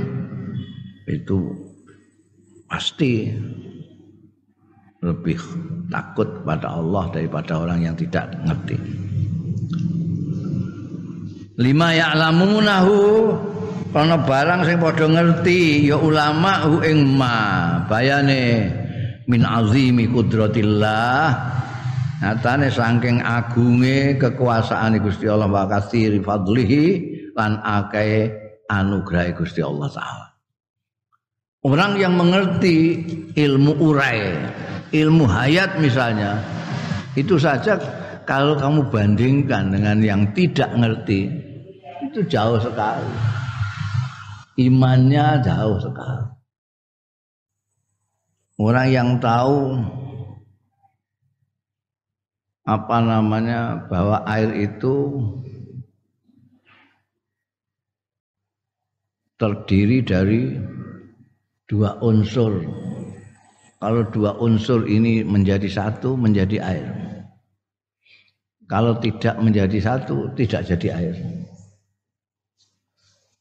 itu 1.09 1.62
pasti 2.73 3.29
lebih 5.05 5.37
takut 5.93 6.25
pada 6.41 6.73
Allah 6.73 7.05
daripada 7.13 7.61
orang 7.61 7.85
yang 7.85 7.93
tidak 7.93 8.33
ngerti. 8.49 8.81
Lima 11.61 11.93
ya'lamunahu 11.93 12.97
karena 13.93 14.17
barang 14.25 14.61
sing 14.65 14.81
padha 14.81 15.05
ngerti 15.05 15.85
ya 15.85 16.01
ulama 16.01 16.65
hu 16.65 16.81
ing 16.81 17.13
ma 17.13 17.77
bayane 17.85 18.65
min 19.29 19.45
azimi 19.45 20.09
kudratillah 20.09 21.29
nyatane 22.25 22.73
saking 22.73 23.21
agunge 23.21 24.17
kekuasaan 24.17 24.97
Gusti 24.97 25.29
Allah 25.29 25.45
wa 25.45 25.69
katsiri 25.69 26.25
fadlihi 26.25 26.83
lan 27.37 27.61
akeh 27.61 28.33
anugerah 28.65 29.29
Gusti 29.37 29.61
Allah 29.61 29.93
taala. 29.93 30.22
Orang 31.63 31.95
yang 31.95 32.19
mengerti 32.19 32.99
ilmu 33.39 33.79
urai, 33.79 34.35
ilmu 34.91 35.23
hayat 35.23 35.79
misalnya, 35.79 36.43
itu 37.15 37.39
saja 37.39 37.79
kalau 38.27 38.59
kamu 38.59 38.91
bandingkan 38.91 39.71
dengan 39.71 40.03
yang 40.03 40.27
tidak 40.35 40.67
ngerti, 40.75 41.31
itu 42.03 42.19
jauh 42.27 42.59
sekali. 42.59 43.07
Imannya 44.59 45.39
jauh 45.39 45.79
sekali. 45.79 46.27
Orang 48.59 48.87
yang 48.91 49.09
tahu 49.23 49.79
apa 52.67 52.97
namanya 52.99 53.87
bahwa 53.87 54.19
air 54.27 54.51
itu 54.67 55.15
terdiri 59.39 59.99
dari 60.03 60.72
dua 61.67 61.99
unsur. 62.03 62.63
Kalau 63.83 64.07
dua 64.11 64.35
unsur 64.39 64.87
ini 64.87 65.27
menjadi 65.27 65.67
satu, 65.67 66.15
menjadi 66.15 66.57
air. 66.63 66.87
Kalau 68.67 68.95
tidak 69.03 69.35
menjadi 69.43 69.77
satu, 69.83 70.31
tidak 70.39 70.63
jadi 70.63 70.87
air. 70.95 71.15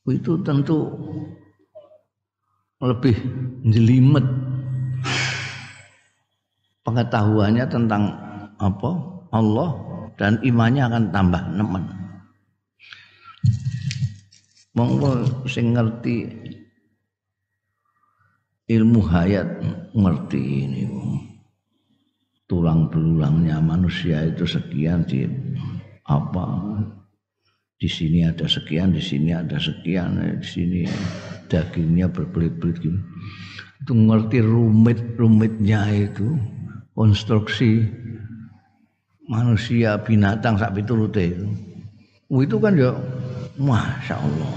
Itu 0.03 0.43
tentu 0.43 0.91
lebih 2.83 3.14
jelimet 3.70 4.27
pengetahuannya 6.83 7.64
tentang 7.70 8.11
apa 8.59 8.91
Allah 9.31 9.70
dan 10.18 10.43
imannya 10.43 10.91
akan 10.91 11.05
tambah 11.14 11.43
nemen. 11.55 11.85
Monggo 14.75 15.47
sing 15.47 15.79
ngerti 15.79 16.41
ilmu 18.71 19.01
hayat 19.03 19.49
ngerti 19.95 20.43
ini 20.67 20.83
tulang 22.53 22.93
belulangnya 22.93 23.65
manusia 23.65 24.29
itu 24.29 24.45
sekian 24.45 25.09
di 25.09 25.25
apa? 26.05 26.47
Di 27.81 27.89
sini 27.91 28.29
ada 28.29 28.45
sekian 28.47 28.93
di 28.95 29.03
sini 29.03 29.33
ada 29.33 29.57
sekian 29.59 30.21
di 30.21 30.47
sini 30.47 30.81
dagingnya 31.49 32.13
berbelit-belit 32.13 32.77
gitu. 32.79 33.01
Itu 33.83 33.93
ngerti 33.97 34.39
rumit-rumitnya 34.45 35.91
itu 35.91 36.39
konstruksi 36.95 37.89
manusia 39.27 39.99
binatang 39.99 40.61
sak 40.61 40.77
piturute 40.77 41.35
itu. 41.35 41.49
Itu 42.31 42.61
kan 42.63 42.77
ya 42.79 42.95
masya 43.59 44.21
Allah. 44.21 44.55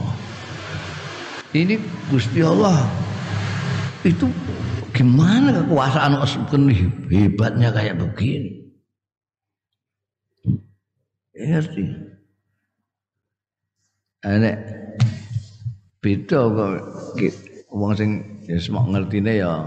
Ini 1.55 1.79
Gusti 2.11 2.43
Allah 2.43 2.83
itu 4.05 4.29
gimana 4.93 5.49
kekuasaan 5.65 6.13
Allah 6.21 6.29
hebatnya 7.09 7.73
kayak 7.73 7.97
begini. 7.97 8.69
Ngerti? 11.35 11.83
Enek 14.25 14.57
beda 15.99 16.39
kok 16.49 16.73
wong 17.73 17.93
sing 17.97 18.09
ya 18.45 18.61
semak 18.61 18.85
ngertine 18.93 19.41
ya 19.41 19.65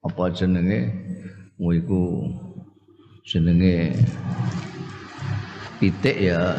apa 0.00 0.22
jenenge? 0.32 0.88
Mu 1.60 1.76
iku 1.76 2.24
jenenge 3.22 3.94
pitik 5.78 6.16
ya 6.18 6.56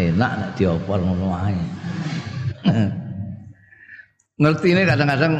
enak 0.00 0.32
nek 0.40 0.50
diopor 0.58 0.98
ngono 0.98 1.30
ae 1.36 1.58
ngertine 4.36 4.84
kadang-kadang 4.84 5.34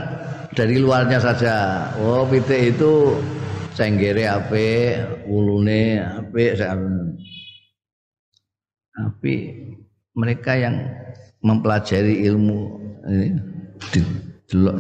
dari 0.57 0.76
luarnya 0.80 1.18
saja. 1.20 1.55
Oh 2.01 2.24
pitik 2.24 2.76
itu 2.76 3.16
cenggere 3.76 4.24
apik 4.24 5.28
wulune 5.28 6.01
apik 6.01 6.57
tapi 8.97 9.34
mereka 10.16 10.57
yang 10.57 10.80
mempelajari 11.44 12.24
ilmu 12.24 12.80
ini 13.05 13.36
delok 14.49 14.78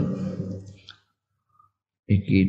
iki 2.08 2.40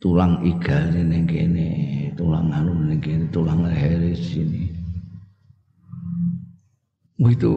tulang 0.00 0.40
iga 0.40 0.88
ning 0.88 1.28
kene 1.28 1.68
tulang 2.16 2.48
anu 2.48 2.72
ning 2.88 2.96
kene 3.04 3.28
tulang 3.28 3.60
leher 3.68 4.16
sini 4.16 4.72
itu 7.20 7.52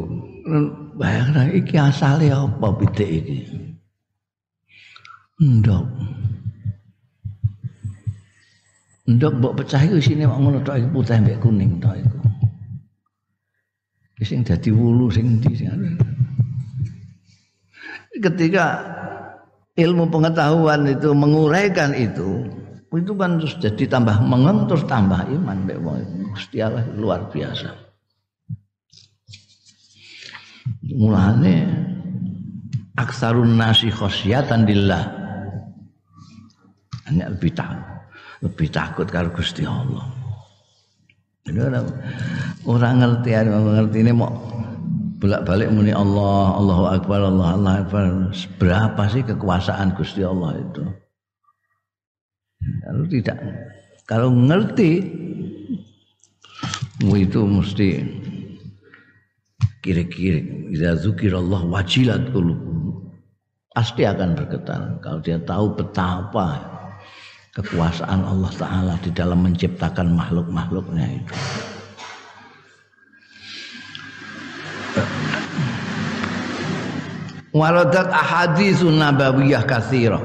bayangkan 0.99 1.47
iki 1.55 1.79
asalnya 1.79 2.43
apa 2.43 2.67
pitik 2.75 3.07
iki? 3.07 3.37
Ndok. 5.39 5.87
Ndok 9.07 9.33
mbok 9.39 9.55
pecah 9.63 9.81
iku 9.87 9.97
sini 10.03 10.27
mak 10.27 10.37
ngono 10.43 10.59
tok 10.59 10.75
iki 10.83 10.87
putih 10.91 11.17
mbek 11.23 11.39
kuning 11.39 11.79
tok 11.79 11.95
iku. 11.95 12.19
Sing 14.19 14.43
dadi 14.43 14.67
wulu 14.75 15.07
sing 15.07 15.39
ndi 15.39 15.55
ketika 18.19 18.65
ilmu 19.79 20.11
pengetahuan 20.11 20.83
itu 20.91 21.15
menguraikan 21.15 21.95
itu 21.95 22.43
itu 22.91 23.13
kan 23.15 23.39
terus 23.39 23.55
jadi 23.63 23.83
tambah 23.87 24.19
mengeng 24.19 24.67
terus 24.67 24.83
tambah 24.83 25.23
iman 25.23 25.63
Gusti 26.35 26.59
Allah 26.59 26.83
luar 26.99 27.31
biasa 27.31 27.88
mulane 30.95 31.65
aksarun 32.97 33.55
nasi 33.55 33.89
khosyatan 33.89 34.67
dillah 34.67 35.03
hanya 37.09 37.31
lebih 37.31 37.51
takut 37.53 37.87
lebih 38.39 38.67
takut 38.71 39.07
karo 39.09 39.29
Gusti 39.33 39.63
Allah 39.67 40.05
orang, 41.49 41.87
orang 42.69 42.93
ngerti 43.01 43.29
orang 43.33 43.75
ngerti 43.83 43.97
ini 44.05 44.13
mau 44.13 44.31
bolak-balik 45.19 45.67
muni 45.69 45.91
Allah, 45.91 46.55
Allahu 46.55 46.83
Akbar, 46.87 47.19
Allah, 47.27 47.47
Allah 47.59 47.73
Akbar. 47.83 48.03
Berapa 48.55 49.03
sih 49.11 49.21
kekuasaan 49.27 49.91
Gusti 49.93 50.23
Allah 50.23 50.55
itu? 50.63 50.83
Kalau 52.59 53.03
tidak, 53.07 53.37
kalau 54.07 54.29
ngerti, 54.31 54.91
itu 56.99 57.39
mesti 57.43 57.89
kiri-kiri. 59.79 60.71
Jika 60.75 60.95
zukir 60.99 61.33
Allah 61.35 61.63
wajilat 61.65 62.31
qulub. 62.31 62.59
Pasti 63.69 64.03
akan 64.03 64.35
bergetar. 64.35 64.99
Kalau 64.99 65.19
dia 65.23 65.39
tahu 65.39 65.71
betapa 65.77 66.59
kekuasaan 67.55 68.21
Allah 68.27 68.51
Ta'ala 68.51 68.93
di 68.99 69.11
dalam 69.15 69.45
menciptakan 69.45 70.11
makhluk-makhluknya 70.15 71.05
itu. 71.23 71.35
Waradat 77.49 78.13
ahaditsun 78.13 79.01
nabawiyah 79.01 79.65
katsira. 79.65 80.21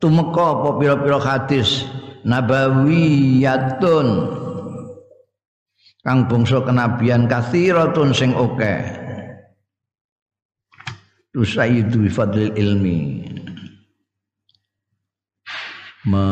Tumeka 0.00 0.60
apa 0.60 0.76
pira-pira 0.80 1.20
hadis 1.20 1.84
nabawiyatun 2.24 4.06
kang 6.00 6.24
bangsa 6.28 6.64
kenabian 6.64 7.28
kathiratun 7.28 8.10
sing 8.16 8.32
akeh. 8.32 8.80
Tusayyidu 11.30 12.06
bi 12.06 12.10
fadlil 12.10 12.52
ilmi. 12.58 13.00
Ma 16.08 16.26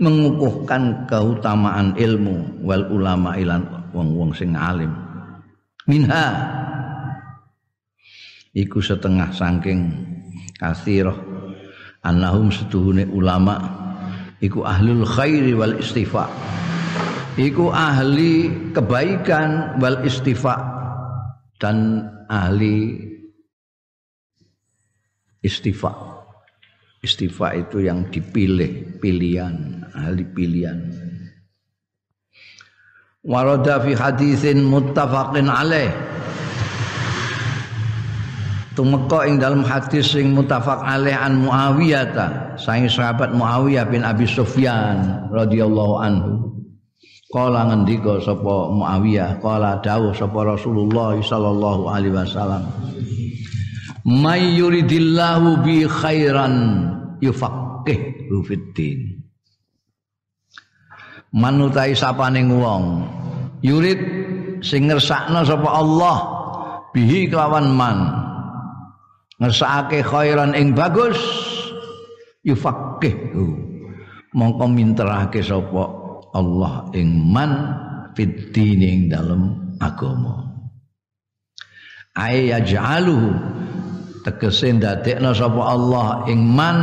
mengukuhkan 0.00 1.04
keutamaan 1.04 1.92
ilmu 1.92 2.64
wal 2.64 2.88
ulama 2.88 3.36
ilan 3.36 3.68
wong-wong 3.92 4.32
sing 4.32 4.56
alim 4.56 4.88
minha 5.84 6.40
iku 8.56 8.80
setengah 8.80 9.28
saking 9.28 9.92
kasirah 10.60 11.16
annahum 12.04 12.52
setuhune 12.52 13.08
ulama. 13.08 13.80
Iku 14.40 14.64
ahlul 14.64 15.04
khairi 15.04 15.52
wal 15.52 15.76
istifa. 15.80 16.28
Iku 17.36 17.72
ahli 17.72 18.48
kebaikan 18.72 19.80
wal 19.80 20.00
istifa. 20.04 20.56
Dan 21.60 22.08
ahli 22.28 22.96
istifa. 25.44 25.92
Istifa 27.00 27.56
itu 27.56 27.80
yang 27.84 28.08
dipilih, 28.12 29.00
pilihan, 29.00 29.88
ahli 29.92 30.24
pilihan. 30.24 30.80
Warada 33.24 33.80
fi 33.84 33.92
hadisin 33.92 34.64
muttafaqin 34.64 35.48
alaih. 35.48 35.92
Tumeka 38.80 39.28
ing 39.28 39.36
dalam 39.36 39.60
hadis 39.60 40.16
sing 40.16 40.32
muttafaq 40.32 40.80
alaih 40.80 41.12
an 41.12 41.44
Muawiyah 41.44 42.04
ta, 42.16 42.26
saing 42.56 42.88
sahabat 42.88 43.36
Muawiyah 43.36 43.84
bin 43.92 44.00
Abi 44.00 44.24
Sufyan 44.24 45.28
radhiyallahu 45.28 46.00
anhu. 46.00 46.48
Kala 47.28 47.68
ngendika 47.68 48.24
sapa 48.24 48.72
Muawiyah, 48.72 49.36
kala 49.44 49.84
dawuh 49.84 50.16
sapa 50.16 50.56
Rasulullah 50.56 51.12
sallallahu 51.20 51.92
alaihi 51.92 52.16
wasallam 52.16 52.64
may 54.06 54.56
yuridillahu 54.56 55.60
bi 55.60 55.84
khairan 55.84 56.88
yufaqih 57.20 58.32
fiddin 58.48 59.20
manutai 61.36 61.92
sapaning 61.92 62.48
wong 62.48 63.04
yurid 63.60 64.00
sing 64.64 64.88
ngersakno 64.88 65.44
sapa 65.44 65.68
Allah 65.68 66.16
bihi 66.96 67.28
kelawan 67.28 67.70
man 67.70 67.98
ngersakake 69.40 70.04
khairan 70.04 70.52
ing 70.52 70.76
bagus 70.76 71.16
yufaqih 72.44 73.32
mongko 74.36 74.64
minterake 74.70 75.40
sapa 75.40 75.84
Allah 76.30 76.86
ing 76.94 77.10
man 77.26 77.52
fid 78.14 78.54
ing 78.54 79.10
dalem 79.10 79.74
agama. 79.82 80.46
Ay 82.14 82.52
yaj'aluhu 82.52 83.34
tegese 84.22 84.76
ndadekno 84.76 85.32
sapa 85.32 85.62
Allah 85.72 86.28
ing 86.28 86.44
man 86.44 86.78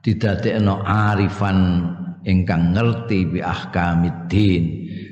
didadekno 0.00 0.80
arifan 0.82 1.84
ingkang 2.24 2.72
ngerti 2.72 3.28
bi 3.28 3.38
ahkamiddin 3.44 4.64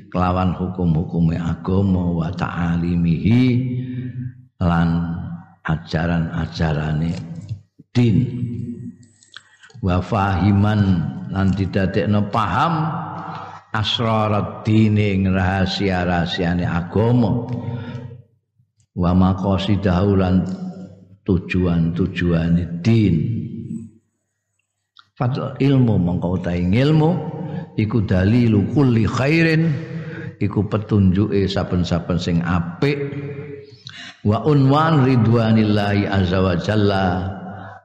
kelawan 0.09 0.57
hukum-hukume 0.57 1.37
agama 1.37 2.09
wa 2.09 2.29
ta'alimihi 2.33 3.43
lan 4.57 5.18
ajaran-ajarane 5.69 7.13
din. 7.93 8.17
Wa 9.79 10.01
fahiman 10.01 10.81
lan 11.29 11.47
didadekno 11.55 12.27
paham 12.33 12.73
asrarat 13.71 14.65
dine 14.65 15.15
rahasia-rahasiane 15.29 16.65
agama. 16.65 17.45
Wa 18.97 19.13
maqasidahu 19.13 20.11
lan 20.17 20.43
tujuan-tujuane 21.23 22.81
din. 22.81 23.15
Fadl 25.15 25.59
ilmu 25.59 25.99
mongko 25.99 26.39
utahe 26.39 26.63
ilmu 26.63 27.11
iku 27.75 28.03
dalilu 28.07 28.71
kulli 28.71 29.03
khairin 29.03 29.67
iku 30.39 30.63
petunjuke 30.67 31.43
saben-saben 31.43 32.15
sing 32.15 32.39
apik 32.39 32.97
wa 34.25 34.43
unwan 34.43 35.07
ridwanillahi 35.07 36.03
azza 36.03 36.43
wa 36.43 36.55
jalla 36.59 37.07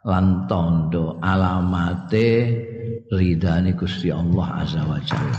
lan 0.02 0.50
tondo 0.50 1.22
alamate 1.22 2.50
ridane 3.12 3.72
Gusti 3.78 4.10
Allah 4.10 4.66
azza 4.66 4.82
wa 4.82 4.98
jalla. 4.98 5.38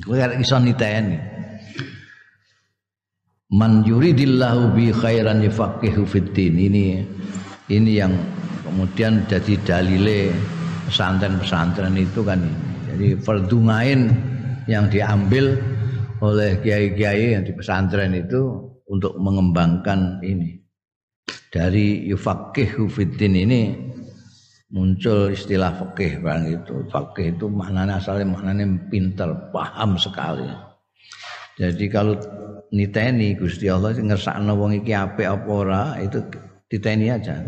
Kowe 0.00 0.16
iso 0.40 0.56
niteni. 0.56 1.18
Man 3.50 3.82
yuridillahu 3.82 4.78
bi 4.78 4.94
khairan 4.94 5.42
yafaqihu 5.42 6.06
fid 6.06 6.30
ini 6.38 7.02
ini 7.66 7.90
yang 7.98 8.14
kemudian 8.62 9.26
jadi 9.26 9.58
dalile 9.66 10.30
pesantren-pesantren 10.86 11.98
itu 11.98 12.22
kan 12.22 12.38
ini. 12.38 12.54
Jadi 12.90 13.06
fardungain 13.22 14.00
yang 14.70 14.86
diambil 14.86 15.58
oleh 16.22 16.62
kiai-kiai 16.62 17.34
yang 17.34 17.42
di 17.42 17.50
pesantren 17.50 18.14
itu 18.14 18.69
untuk 18.90 19.14
mengembangkan 19.22 20.18
ini. 20.26 20.58
Dari 21.50 22.10
yufaqihu 22.10 22.90
fiddin 22.90 23.38
ini 23.38 23.62
muncul 24.74 25.30
istilah 25.30 25.78
fakih 25.78 26.18
barang 26.22 26.46
itu. 26.50 26.74
Fakih 26.90 27.38
itu 27.38 27.46
maknanya 27.46 28.02
asalnya 28.02 28.34
maknanya 28.34 28.66
pintar, 28.90 29.50
paham 29.54 29.94
sekali. 29.94 30.46
Jadi 31.58 31.86
kalau 31.86 32.18
niteni 32.74 33.34
Gusti 33.38 33.66
Allah 33.70 33.94
ngersakno 33.94 34.54
wong 34.54 34.82
iki 34.82 34.94
apik 34.94 35.26
apa 35.26 35.50
ora 35.50 35.82
itu 36.02 36.22
diteni 36.70 37.10
aja. 37.10 37.38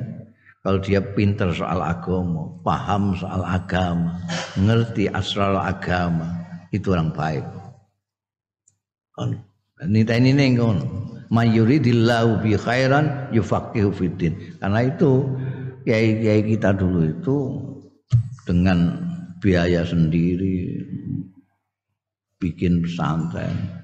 Kalau 0.62 0.78
dia 0.78 1.02
pinter 1.02 1.50
soal 1.50 1.82
agama, 1.82 2.46
paham 2.62 3.18
soal 3.18 3.42
agama, 3.42 4.22
ngerti 4.54 5.10
asral 5.10 5.58
agama, 5.58 6.38
itu 6.70 6.86
orang 6.94 7.10
baik. 7.10 7.42
Niteni 9.90 10.30
ning 10.30 10.54
ngono. 10.54 10.86
Mayuridillahu 11.32 12.44
bi 12.44 12.52
khairan 12.60 13.32
yufaqihu 13.32 13.88
fiddin. 13.88 14.36
Karena 14.60 14.84
itu 14.84 15.24
kiai-kiai 15.88 16.44
kita 16.44 16.76
dulu 16.76 17.08
itu 17.08 17.36
dengan 18.44 19.00
biaya 19.40 19.80
sendiri 19.82 20.76
bikin 22.36 22.84
pesantren 22.84 23.82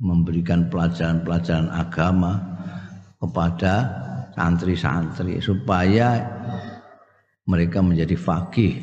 memberikan 0.00 0.66
pelajaran-pelajaran 0.72 1.68
agama 1.70 2.40
kepada 3.20 3.74
santri-santri 4.32 5.38
supaya 5.44 6.24
mereka 7.44 7.84
menjadi 7.84 8.16
fakih. 8.16 8.80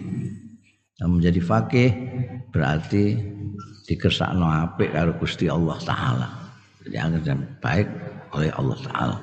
Dan 0.93 1.17
menjadi 1.17 1.41
fakih 1.41 1.89
berarti 2.53 3.17
dikersakno 3.89 4.45
apik 4.45 4.93
karo 4.93 5.17
Gusti 5.17 5.49
Allah 5.49 5.81
taala. 5.81 6.40
Dianggap 6.87 7.37
baik 7.61 7.87
oleh 8.33 8.49
Allah 8.57 8.77
taala. 8.89 9.17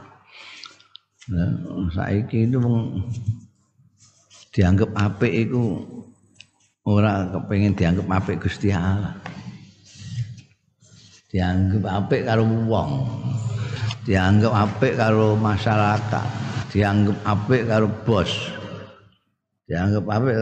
Nah, 1.29 1.53
saiki 1.93 2.49
itu 2.49 2.57
dianggap 4.59 4.91
apik 4.97 5.33
itu 5.49 5.85
ora 6.89 7.29
kepengen 7.29 7.77
dianggap 7.77 8.07
apik 8.09 8.49
Gusti 8.49 8.73
Allah 8.73 9.13
dianggap 11.29 11.85
apik 11.85 12.25
karo 12.25 12.49
wong 12.65 12.91
dianggap 14.09 14.53
apik 14.57 14.97
karo 14.97 15.37
masyarakat 15.37 16.27
dianggap 16.73 17.19
apik 17.29 17.63
karo 17.69 17.87
bos 18.09 18.33
dianggap 19.69 20.05
apik 20.09 20.37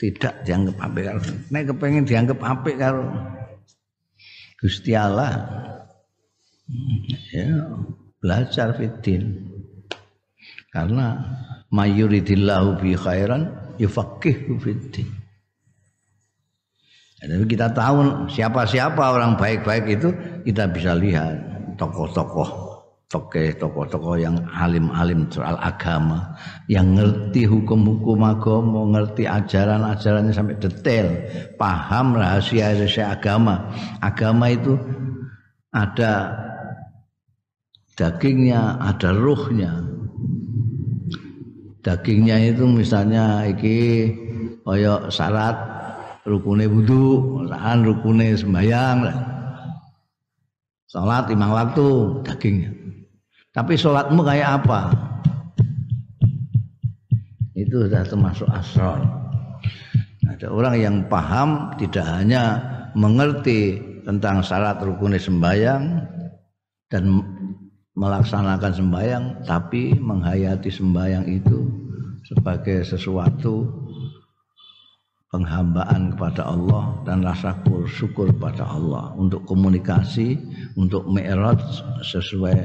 tidak 0.00 0.34
dianggap 0.48 0.76
apik 0.80 1.04
karo 1.04 1.20
nek 1.52 1.64
kepengin 1.68 2.08
dianggap 2.08 2.40
apik 2.40 2.80
karo 2.80 3.04
Gusti 4.56 4.96
Allah 4.96 5.44
ya 7.30 7.46
belajar 8.18 8.74
fitin 8.74 9.46
karena 10.74 11.22
mayuridillahu 11.70 12.82
bi 12.82 12.98
khairan 12.98 13.54
yufaqihu 13.78 14.58
fitin 14.58 15.08
tapi 17.16 17.44
kita 17.48 17.72
tahu 17.74 18.28
siapa-siapa 18.30 19.02
orang 19.02 19.34
baik-baik 19.34 19.98
itu 19.98 20.08
kita 20.46 20.70
bisa 20.70 20.94
lihat 20.94 21.38
tokoh-tokoh 21.74 22.66
tokoh-tokoh 23.08 24.18
yang 24.18 24.34
alim-alim 24.50 25.30
soal 25.30 25.54
agama 25.62 26.34
yang 26.66 26.98
ngerti 26.98 27.46
hukum-hukum 27.46 28.18
agama 28.26 28.98
ngerti 28.98 29.24
ajaran-ajarannya 29.30 30.34
sampai 30.34 30.58
detail 30.58 31.06
paham 31.54 32.18
rahasia-rahasia 32.18 33.14
agama. 33.14 33.70
Agama 34.02 34.50
itu 34.50 34.74
ada 35.70 36.34
dagingnya 37.96 38.76
ada 38.78 39.10
ruhnya 39.16 39.72
dagingnya 41.80 42.52
itu 42.54 42.68
misalnya 42.68 43.48
iki 43.48 44.10
koyo 44.66 45.06
syarat 45.08 45.76
rukune 46.26 46.66
wudu, 46.66 47.40
lan 47.46 47.86
rukune 47.86 48.34
sembayang. 48.34 48.98
Salat 50.90 51.30
lima 51.30 51.54
waktu 51.54 51.86
dagingnya. 52.26 52.70
Tapi 53.54 53.78
salatmu 53.78 54.20
kayak 54.26 54.62
apa? 54.62 54.80
Itu 57.56 57.88
sudah 57.88 58.04
termasuk 58.04 58.50
asrar. 58.52 59.00
Ada 60.28 60.52
orang 60.52 60.76
yang 60.76 60.96
paham 61.08 61.72
tidak 61.80 62.04
hanya 62.04 62.60
mengerti 62.92 63.80
tentang 64.04 64.44
syarat 64.44 64.82
rukun 64.84 65.16
sembayang 65.16 66.04
dan 66.92 67.24
melaksanakan 67.96 68.72
sembayang 68.76 69.24
tapi 69.48 69.96
menghayati 69.96 70.68
sembayang 70.68 71.24
itu 71.32 71.64
sebagai 72.28 72.84
sesuatu 72.84 73.64
penghambaan 75.32 76.12
kepada 76.14 76.44
Allah 76.44 77.00
dan 77.08 77.24
rasa 77.24 77.56
syukur 77.88 78.30
kepada 78.36 78.68
Allah 78.68 79.16
untuk 79.16 79.48
komunikasi 79.48 80.36
untuk 80.76 81.08
mi'raj 81.08 81.58
sesuai 82.04 82.56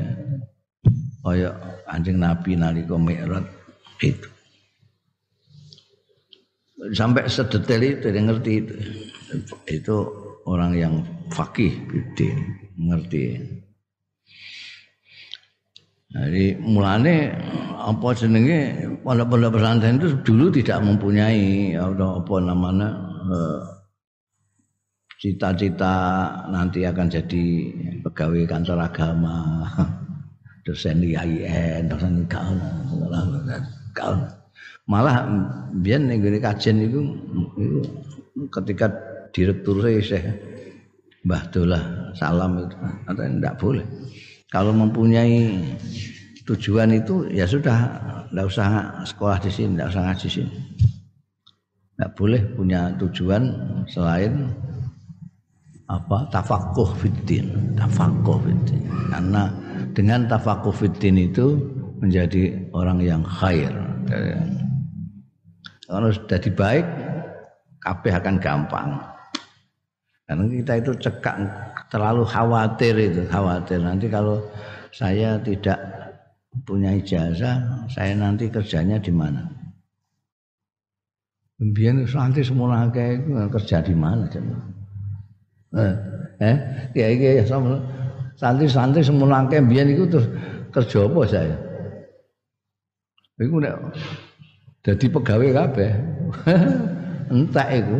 kaya 1.23 1.51
anjing 1.87 2.19
Nabi 2.19 2.59
nalika 2.59 2.99
mi'raj 2.99 3.45
itu. 4.03 4.29
Sampai 6.97 7.29
sedetail 7.29 8.01
itu 8.01 8.09
dia 8.09 8.23
ngerti 8.25 8.51
itu. 8.57 8.73
Itu 9.69 9.95
orang 10.49 10.73
yang 10.73 10.93
fakih 11.29 11.77
bidin 11.85 12.57
ngerti 12.75 13.37
jadi 16.11 16.59
mulane 16.59 17.31
apa 17.79 18.11
jenenge 18.11 18.83
pondok-pondok 18.99 19.55
pesantren 19.55 19.95
itu 19.95 20.11
dulu 20.27 20.51
tidak 20.51 20.83
mempunyai 20.83 21.71
apa, 21.79 22.35
namanya 22.43 22.89
eh, 23.31 23.61
cita-cita 25.23 25.95
nanti 26.51 26.83
akan 26.83 27.07
jadi 27.07 27.45
pegawai 28.03 28.43
kantor 28.43 28.91
agama, 28.91 29.63
dosen 30.67 30.99
IAIN, 30.99 31.87
dosen 31.87 32.27
kaum, 32.27 32.59
kaum. 33.95 34.19
Malah 34.91 35.23
biar 35.79 36.01
nih 36.03 36.43
kajian 36.43 36.83
itu, 36.83 36.99
itu 37.55 37.79
ketika 38.51 38.91
direktur 39.31 39.79
saya 39.79 40.35
Mbah 41.23 41.43
Dolah 41.53 41.83
Salam 42.17 42.67
itu 42.67 42.75
atau 43.07 43.23
tidak 43.23 43.55
boleh 43.61 43.85
kalau 44.51 44.75
mempunyai 44.75 45.63
tujuan 46.43 46.91
itu 46.91 47.25
ya 47.31 47.47
sudah 47.47 47.77
tidak 48.27 48.45
usah 48.51 48.67
sekolah 49.07 49.39
di 49.39 49.49
sini 49.49 49.79
tidak 49.79 49.89
usah 49.95 50.03
ngaji 50.03 50.27
sini 50.27 50.55
Tidak 51.95 52.11
boleh 52.17 52.41
punya 52.57 52.91
tujuan 52.97 53.43
selain 53.85 54.49
apa 55.91 56.23
tafakuh 56.31 56.87
fitin, 56.97 57.75
tafakuh 57.77 58.41
fitin. 58.41 58.81
Karena 59.11 59.53
dengan 59.91 60.25
tafakuh 60.25 60.73
fitin 60.73 61.19
itu 61.19 61.59
menjadi 62.01 62.57
orang 62.73 63.03
yang 63.05 63.21
khair. 63.21 63.69
Kalau 65.85 66.09
sudah 66.09 66.39
baik, 66.57 66.85
kabeh 67.83 68.13
akan 68.17 68.35
gampang. 68.41 68.89
Karena 70.25 70.47
kita 70.47 70.73
itu 70.79 70.91
cekak 70.95 71.37
terlalu 71.91 72.23
khawatir 72.23 72.95
itu, 72.95 73.27
khawatir 73.27 73.83
nanti 73.83 74.07
kalau 74.07 74.39
saya 74.95 75.35
tidak 75.43 75.77
punya 76.63 76.95
ijazah, 76.95 77.85
saya 77.91 78.15
nanti 78.15 78.47
kerjanya 78.47 78.95
di 78.97 79.11
mana? 79.11 79.43
Biar 81.61 82.07
santri 82.09 82.41
semua 82.41 82.89
kayak 82.89 83.27
kerja 83.53 83.83
di 83.85 83.93
mana? 83.93 84.25
Eh, 85.71 85.93
eh, 86.41 86.57
ya 86.97 87.07
ya 87.13 87.45
sama 87.45 87.77
santri-santri 88.33 89.05
semua 89.05 89.45
kayak 89.45 89.69
biar 89.69 89.85
itu 89.85 90.09
terus 90.09 90.27
kerja 90.73 91.05
apa 91.05 91.21
saya? 91.29 91.55
Iku 93.37 93.61
nek 93.61 93.77
jadi 94.81 95.05
pegawai 95.05 95.49
kabeh. 95.53 95.91
entek 97.33 97.67
iku. 97.77 97.99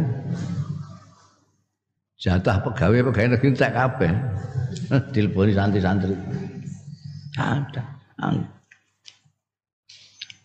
Jatah 2.22 2.61
pegawai 2.61 3.09
pegawai 3.09 3.34
negeri 3.34 3.49
entek 3.49 3.74
kabeh. 3.74 4.13
Dileboni 5.09 5.57
santri-santri. 5.57 6.13
Ada. 7.34 7.82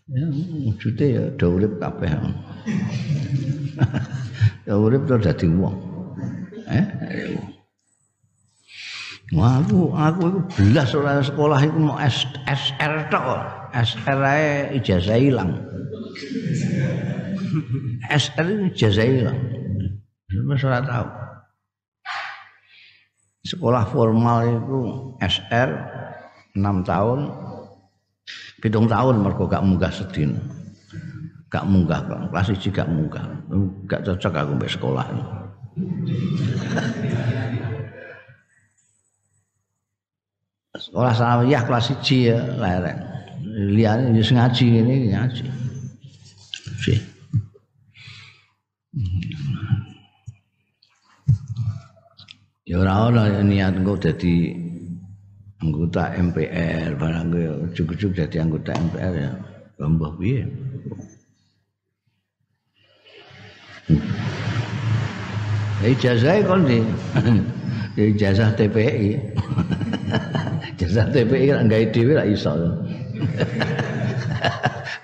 Ya, 0.09 0.25
wujudnya 0.65 1.07
ya 1.13 1.23
udah 1.37 1.49
urip 1.53 1.73
kabeh. 1.77 2.09
ya 4.65 4.73
urip 4.73 5.05
terus 5.05 5.21
dadi. 5.21 5.47
Eh? 6.73 6.85
Wah, 9.35 9.61
aku 9.61 9.91
aku 9.93 10.21
itu 10.31 10.41
belas 10.57 10.95
ora 10.97 11.21
sekolah 11.21 11.61
itu 11.61 11.77
mau 11.77 12.01
SR 12.01 13.11
tok. 13.13 13.43
SR 13.77 14.21
ae 14.25 14.81
ijazah 14.81 15.19
hilang. 15.21 15.61
SR 18.09 18.73
ijazah 18.73 19.05
hilang. 19.05 19.39
Wis 20.47 20.63
ora 20.65 20.81
tahu. 20.81 21.26
Sekolah 23.47 23.87
formal 23.87 24.43
itu 24.43 24.79
SR 25.23 25.71
6 26.59 26.83
tahun. 26.83 27.21
Pitung 28.59 28.91
tahun 28.91 29.23
mergo 29.23 29.47
gak 29.47 29.63
munggah 29.63 29.93
sedina 29.95 30.43
gak 31.47 31.65
munggah 31.67 32.01
kelas 32.05 32.47
siji 32.51 32.69
gak 32.75 32.91
munggah. 32.91 33.25
Gak 33.87 34.03
cocok 34.05 34.35
aku 34.35 34.53
mbek 34.59 34.73
sekolah 34.77 35.07
sekolah 40.77 41.13
sanawiyah 41.17 41.63
kelas 41.65 41.85
siji 41.89 42.35
ya 42.35 42.39
lereng. 42.61 43.01
Liyane 43.47 44.13
wis 44.13 44.29
ngaji 44.35 44.65
ngene 44.69 44.95
ngaji. 45.17 45.45
Sih 46.83 46.99
ya 52.67 52.83
ora 52.83 53.07
ana 53.07 53.47
niat 53.47 53.79
engko 53.79 53.95
dadi 53.95 54.51
anggota 55.63 56.11
MPR 56.19 56.99
barang 56.99 57.27
gue 57.31 57.47
cukup-cukup 57.79 58.27
jadi 58.27 58.43
anggota 58.43 58.75
MPR 58.75 59.15
ya 59.15 59.31
mbah 59.87 60.13
piye 60.19 60.43
Ya 65.77 65.93
ijazah 65.93 66.43
kon 66.43 66.67
di 66.67 66.83
ijazah 68.17 68.51
TPI. 68.59 69.15
ijazah 70.75 71.07
TPI 71.13 71.53
kan 71.53 71.69
gawe 71.69 71.85
dhewe 71.93 72.17
ra 72.17 72.25
iso. 72.25 72.49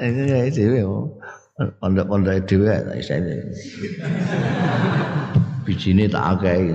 Ini 0.03 0.23
gawe 0.33 0.49
dhewe 0.49 0.81
pondok-pondok 1.79 2.49
dhewe 2.49 2.73
ra 2.73 2.95
iso. 2.97 3.15
Bijine 5.63 6.09
tak 6.09 6.41
akeh 6.41 6.73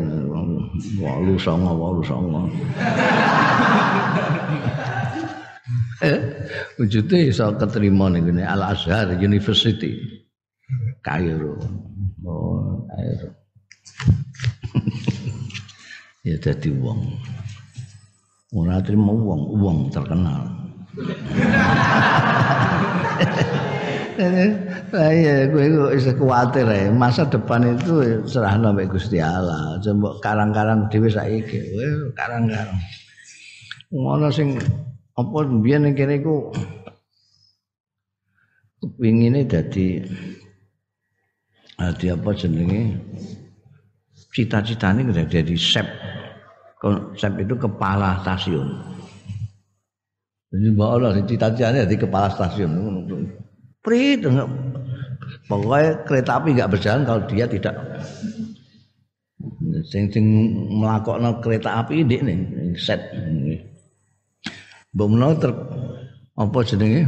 walu 1.01 1.35
songo 1.45 1.71
walu 1.77 2.01
songo. 2.05 2.41
Wujudnya 6.77 7.17
iso 7.25 7.49
keterima 7.57 8.05
nih 8.13 8.45
Al 8.45 8.61
Azhar 8.73 9.17
University 9.17 9.97
Kairo. 11.01 11.57
Oh, 12.27 12.85
Kairo. 12.91 13.29
ya 16.27 16.35
jadi 16.37 16.69
wong. 16.77 17.01
Ora 18.53 18.79
terima 18.83 19.11
wong, 19.11 19.41
wong 19.57 19.77
terkenal. 19.91 20.43
Lah 24.87 25.11
iya 25.11 25.51
kowe 25.51 25.65
kok 25.67 25.93
iso 25.99 26.11
kuwatir 26.15 26.67
ya. 26.67 26.87
Masa 26.91 27.27
depan 27.27 27.75
itu 27.75 28.23
serahno 28.23 28.71
mek 28.71 28.87
Gusti 28.87 29.19
Allah. 29.19 29.75
Coba 29.83 30.15
karang-karang 30.23 30.87
dhewe 30.87 31.11
saiki. 31.11 31.59
Karang-karang. 32.15 32.79
Ngono 33.91 34.31
sing 34.31 34.55
apa 35.17 35.37
mbiyen 35.49 35.97
kene 35.97 36.21
iku 36.21 36.53
kepingine 38.77 39.49
dadi 39.49 40.05
dadi 41.73 42.05
apa 42.13 42.29
jenenge 42.37 42.93
cita-citane 44.29 45.01
jadi 45.09 45.55
sep 45.57 45.87
sep 47.17 47.33
itu 47.41 47.57
kepala 47.57 48.21
stasiun 48.21 48.69
jadi 50.53 50.67
mbak 50.77 50.89
Allah 50.93 51.09
cita-citanya 51.25 51.89
jadi 51.89 52.05
kepala 52.05 52.29
stasiun 52.29 52.69
prit 53.81 54.21
pokoknya 55.47 56.03
kereta 56.07 56.31
api 56.39 56.49
nggak 56.55 56.71
berjalan 56.71 57.01
kalau 57.07 57.21
dia 57.27 57.45
tidak. 57.47 57.75
Sing 59.87 60.11
sing 60.11 60.25
melakokno 60.71 61.39
kereta 61.39 61.83
api 61.83 62.03
ini 62.03 62.17
nih 62.23 62.39
set. 62.77 62.99
Menawa 64.97 65.37
ter 65.37 65.51
apa 66.37 66.57
jenenge? 66.65 67.03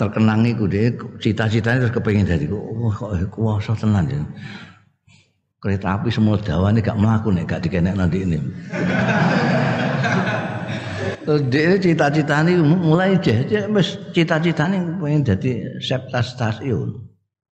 Terkenang 0.00 0.48
iku 0.48 0.64
dhewe 0.64 0.96
cita-citane 1.20 1.84
terus 1.84 1.92
kepengin 1.92 2.24
dadi 2.24 2.48
oh 2.48 2.88
kok 2.88 3.20
kuwasa 3.36 3.76
tenan 3.76 4.08
ya 4.08 4.24
kereta 5.60 6.00
api 6.00 6.08
semua 6.08 6.40
dawane 6.40 6.80
gak 6.80 6.96
mlaku 6.96 7.28
nek 7.36 7.44
gak 7.44 7.60
dikenek 7.68 7.92
nanti 7.92 8.24
ini 8.24 8.40
dia 11.38 11.78
cita-citane 11.78 12.56
mulai 12.58 13.14
jadi 13.20 13.68
wis 13.70 14.00
cita-citane 14.10 14.80
pengen 14.98 15.22
jadi 15.22 15.78
septa 15.78 16.24
stasiun 16.24 16.96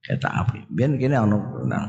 kereta 0.03 0.29
api. 0.43 0.67
Biar 0.73 0.97
kene 0.97 1.17
ono 1.21 1.39
nah. 1.69 1.87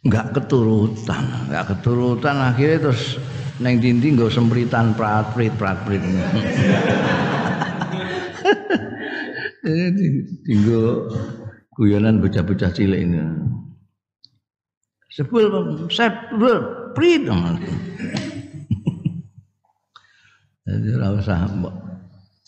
nggak 0.00 0.32
keturutan 0.32 1.52
nggak 1.52 1.64
keturutan 1.76 2.36
akhirnya 2.40 2.88
terus 2.88 3.20
neng 3.60 3.84
dinding 3.84 4.16
gak 4.16 4.32
sempritan 4.32 4.96
prat 4.96 5.28
prit 5.36 5.52
prat 5.60 5.76
prit 5.84 6.00
tinggal 10.48 11.04
guyonan 11.76 12.20
bocah-bocah 12.20 12.72
cilik 12.76 13.00
ini. 13.00 13.20
Sebel 15.10 15.48
sep 15.88 16.12
prit 16.92 17.24
jadi 20.70 20.88
ora 21.02 21.08
usah 21.18 21.50
mbok 21.50 21.74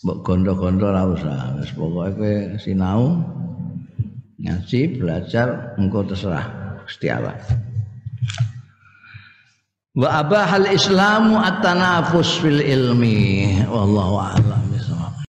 mbok 0.07 0.17
gondo-gondo 0.23 0.87
ora 0.87 1.03
usah. 1.11 1.59
Wis 1.59 1.75
pokoke 1.75 2.15
kowe 2.15 2.33
sinau 2.55 3.19
ngaji 4.39 4.95
belajar 4.95 5.75
engko 5.75 6.07
terserah 6.07 6.47
Gusti 6.87 7.11
Allah. 7.11 7.35
Wa 9.93 10.25
abahal 10.25 10.71
islamu 10.71 11.37
at-tanafus 11.37 12.39
fil 12.39 12.63
ilmi. 12.63 13.59
Wallahu 13.67 14.15
a'lam 14.17 14.72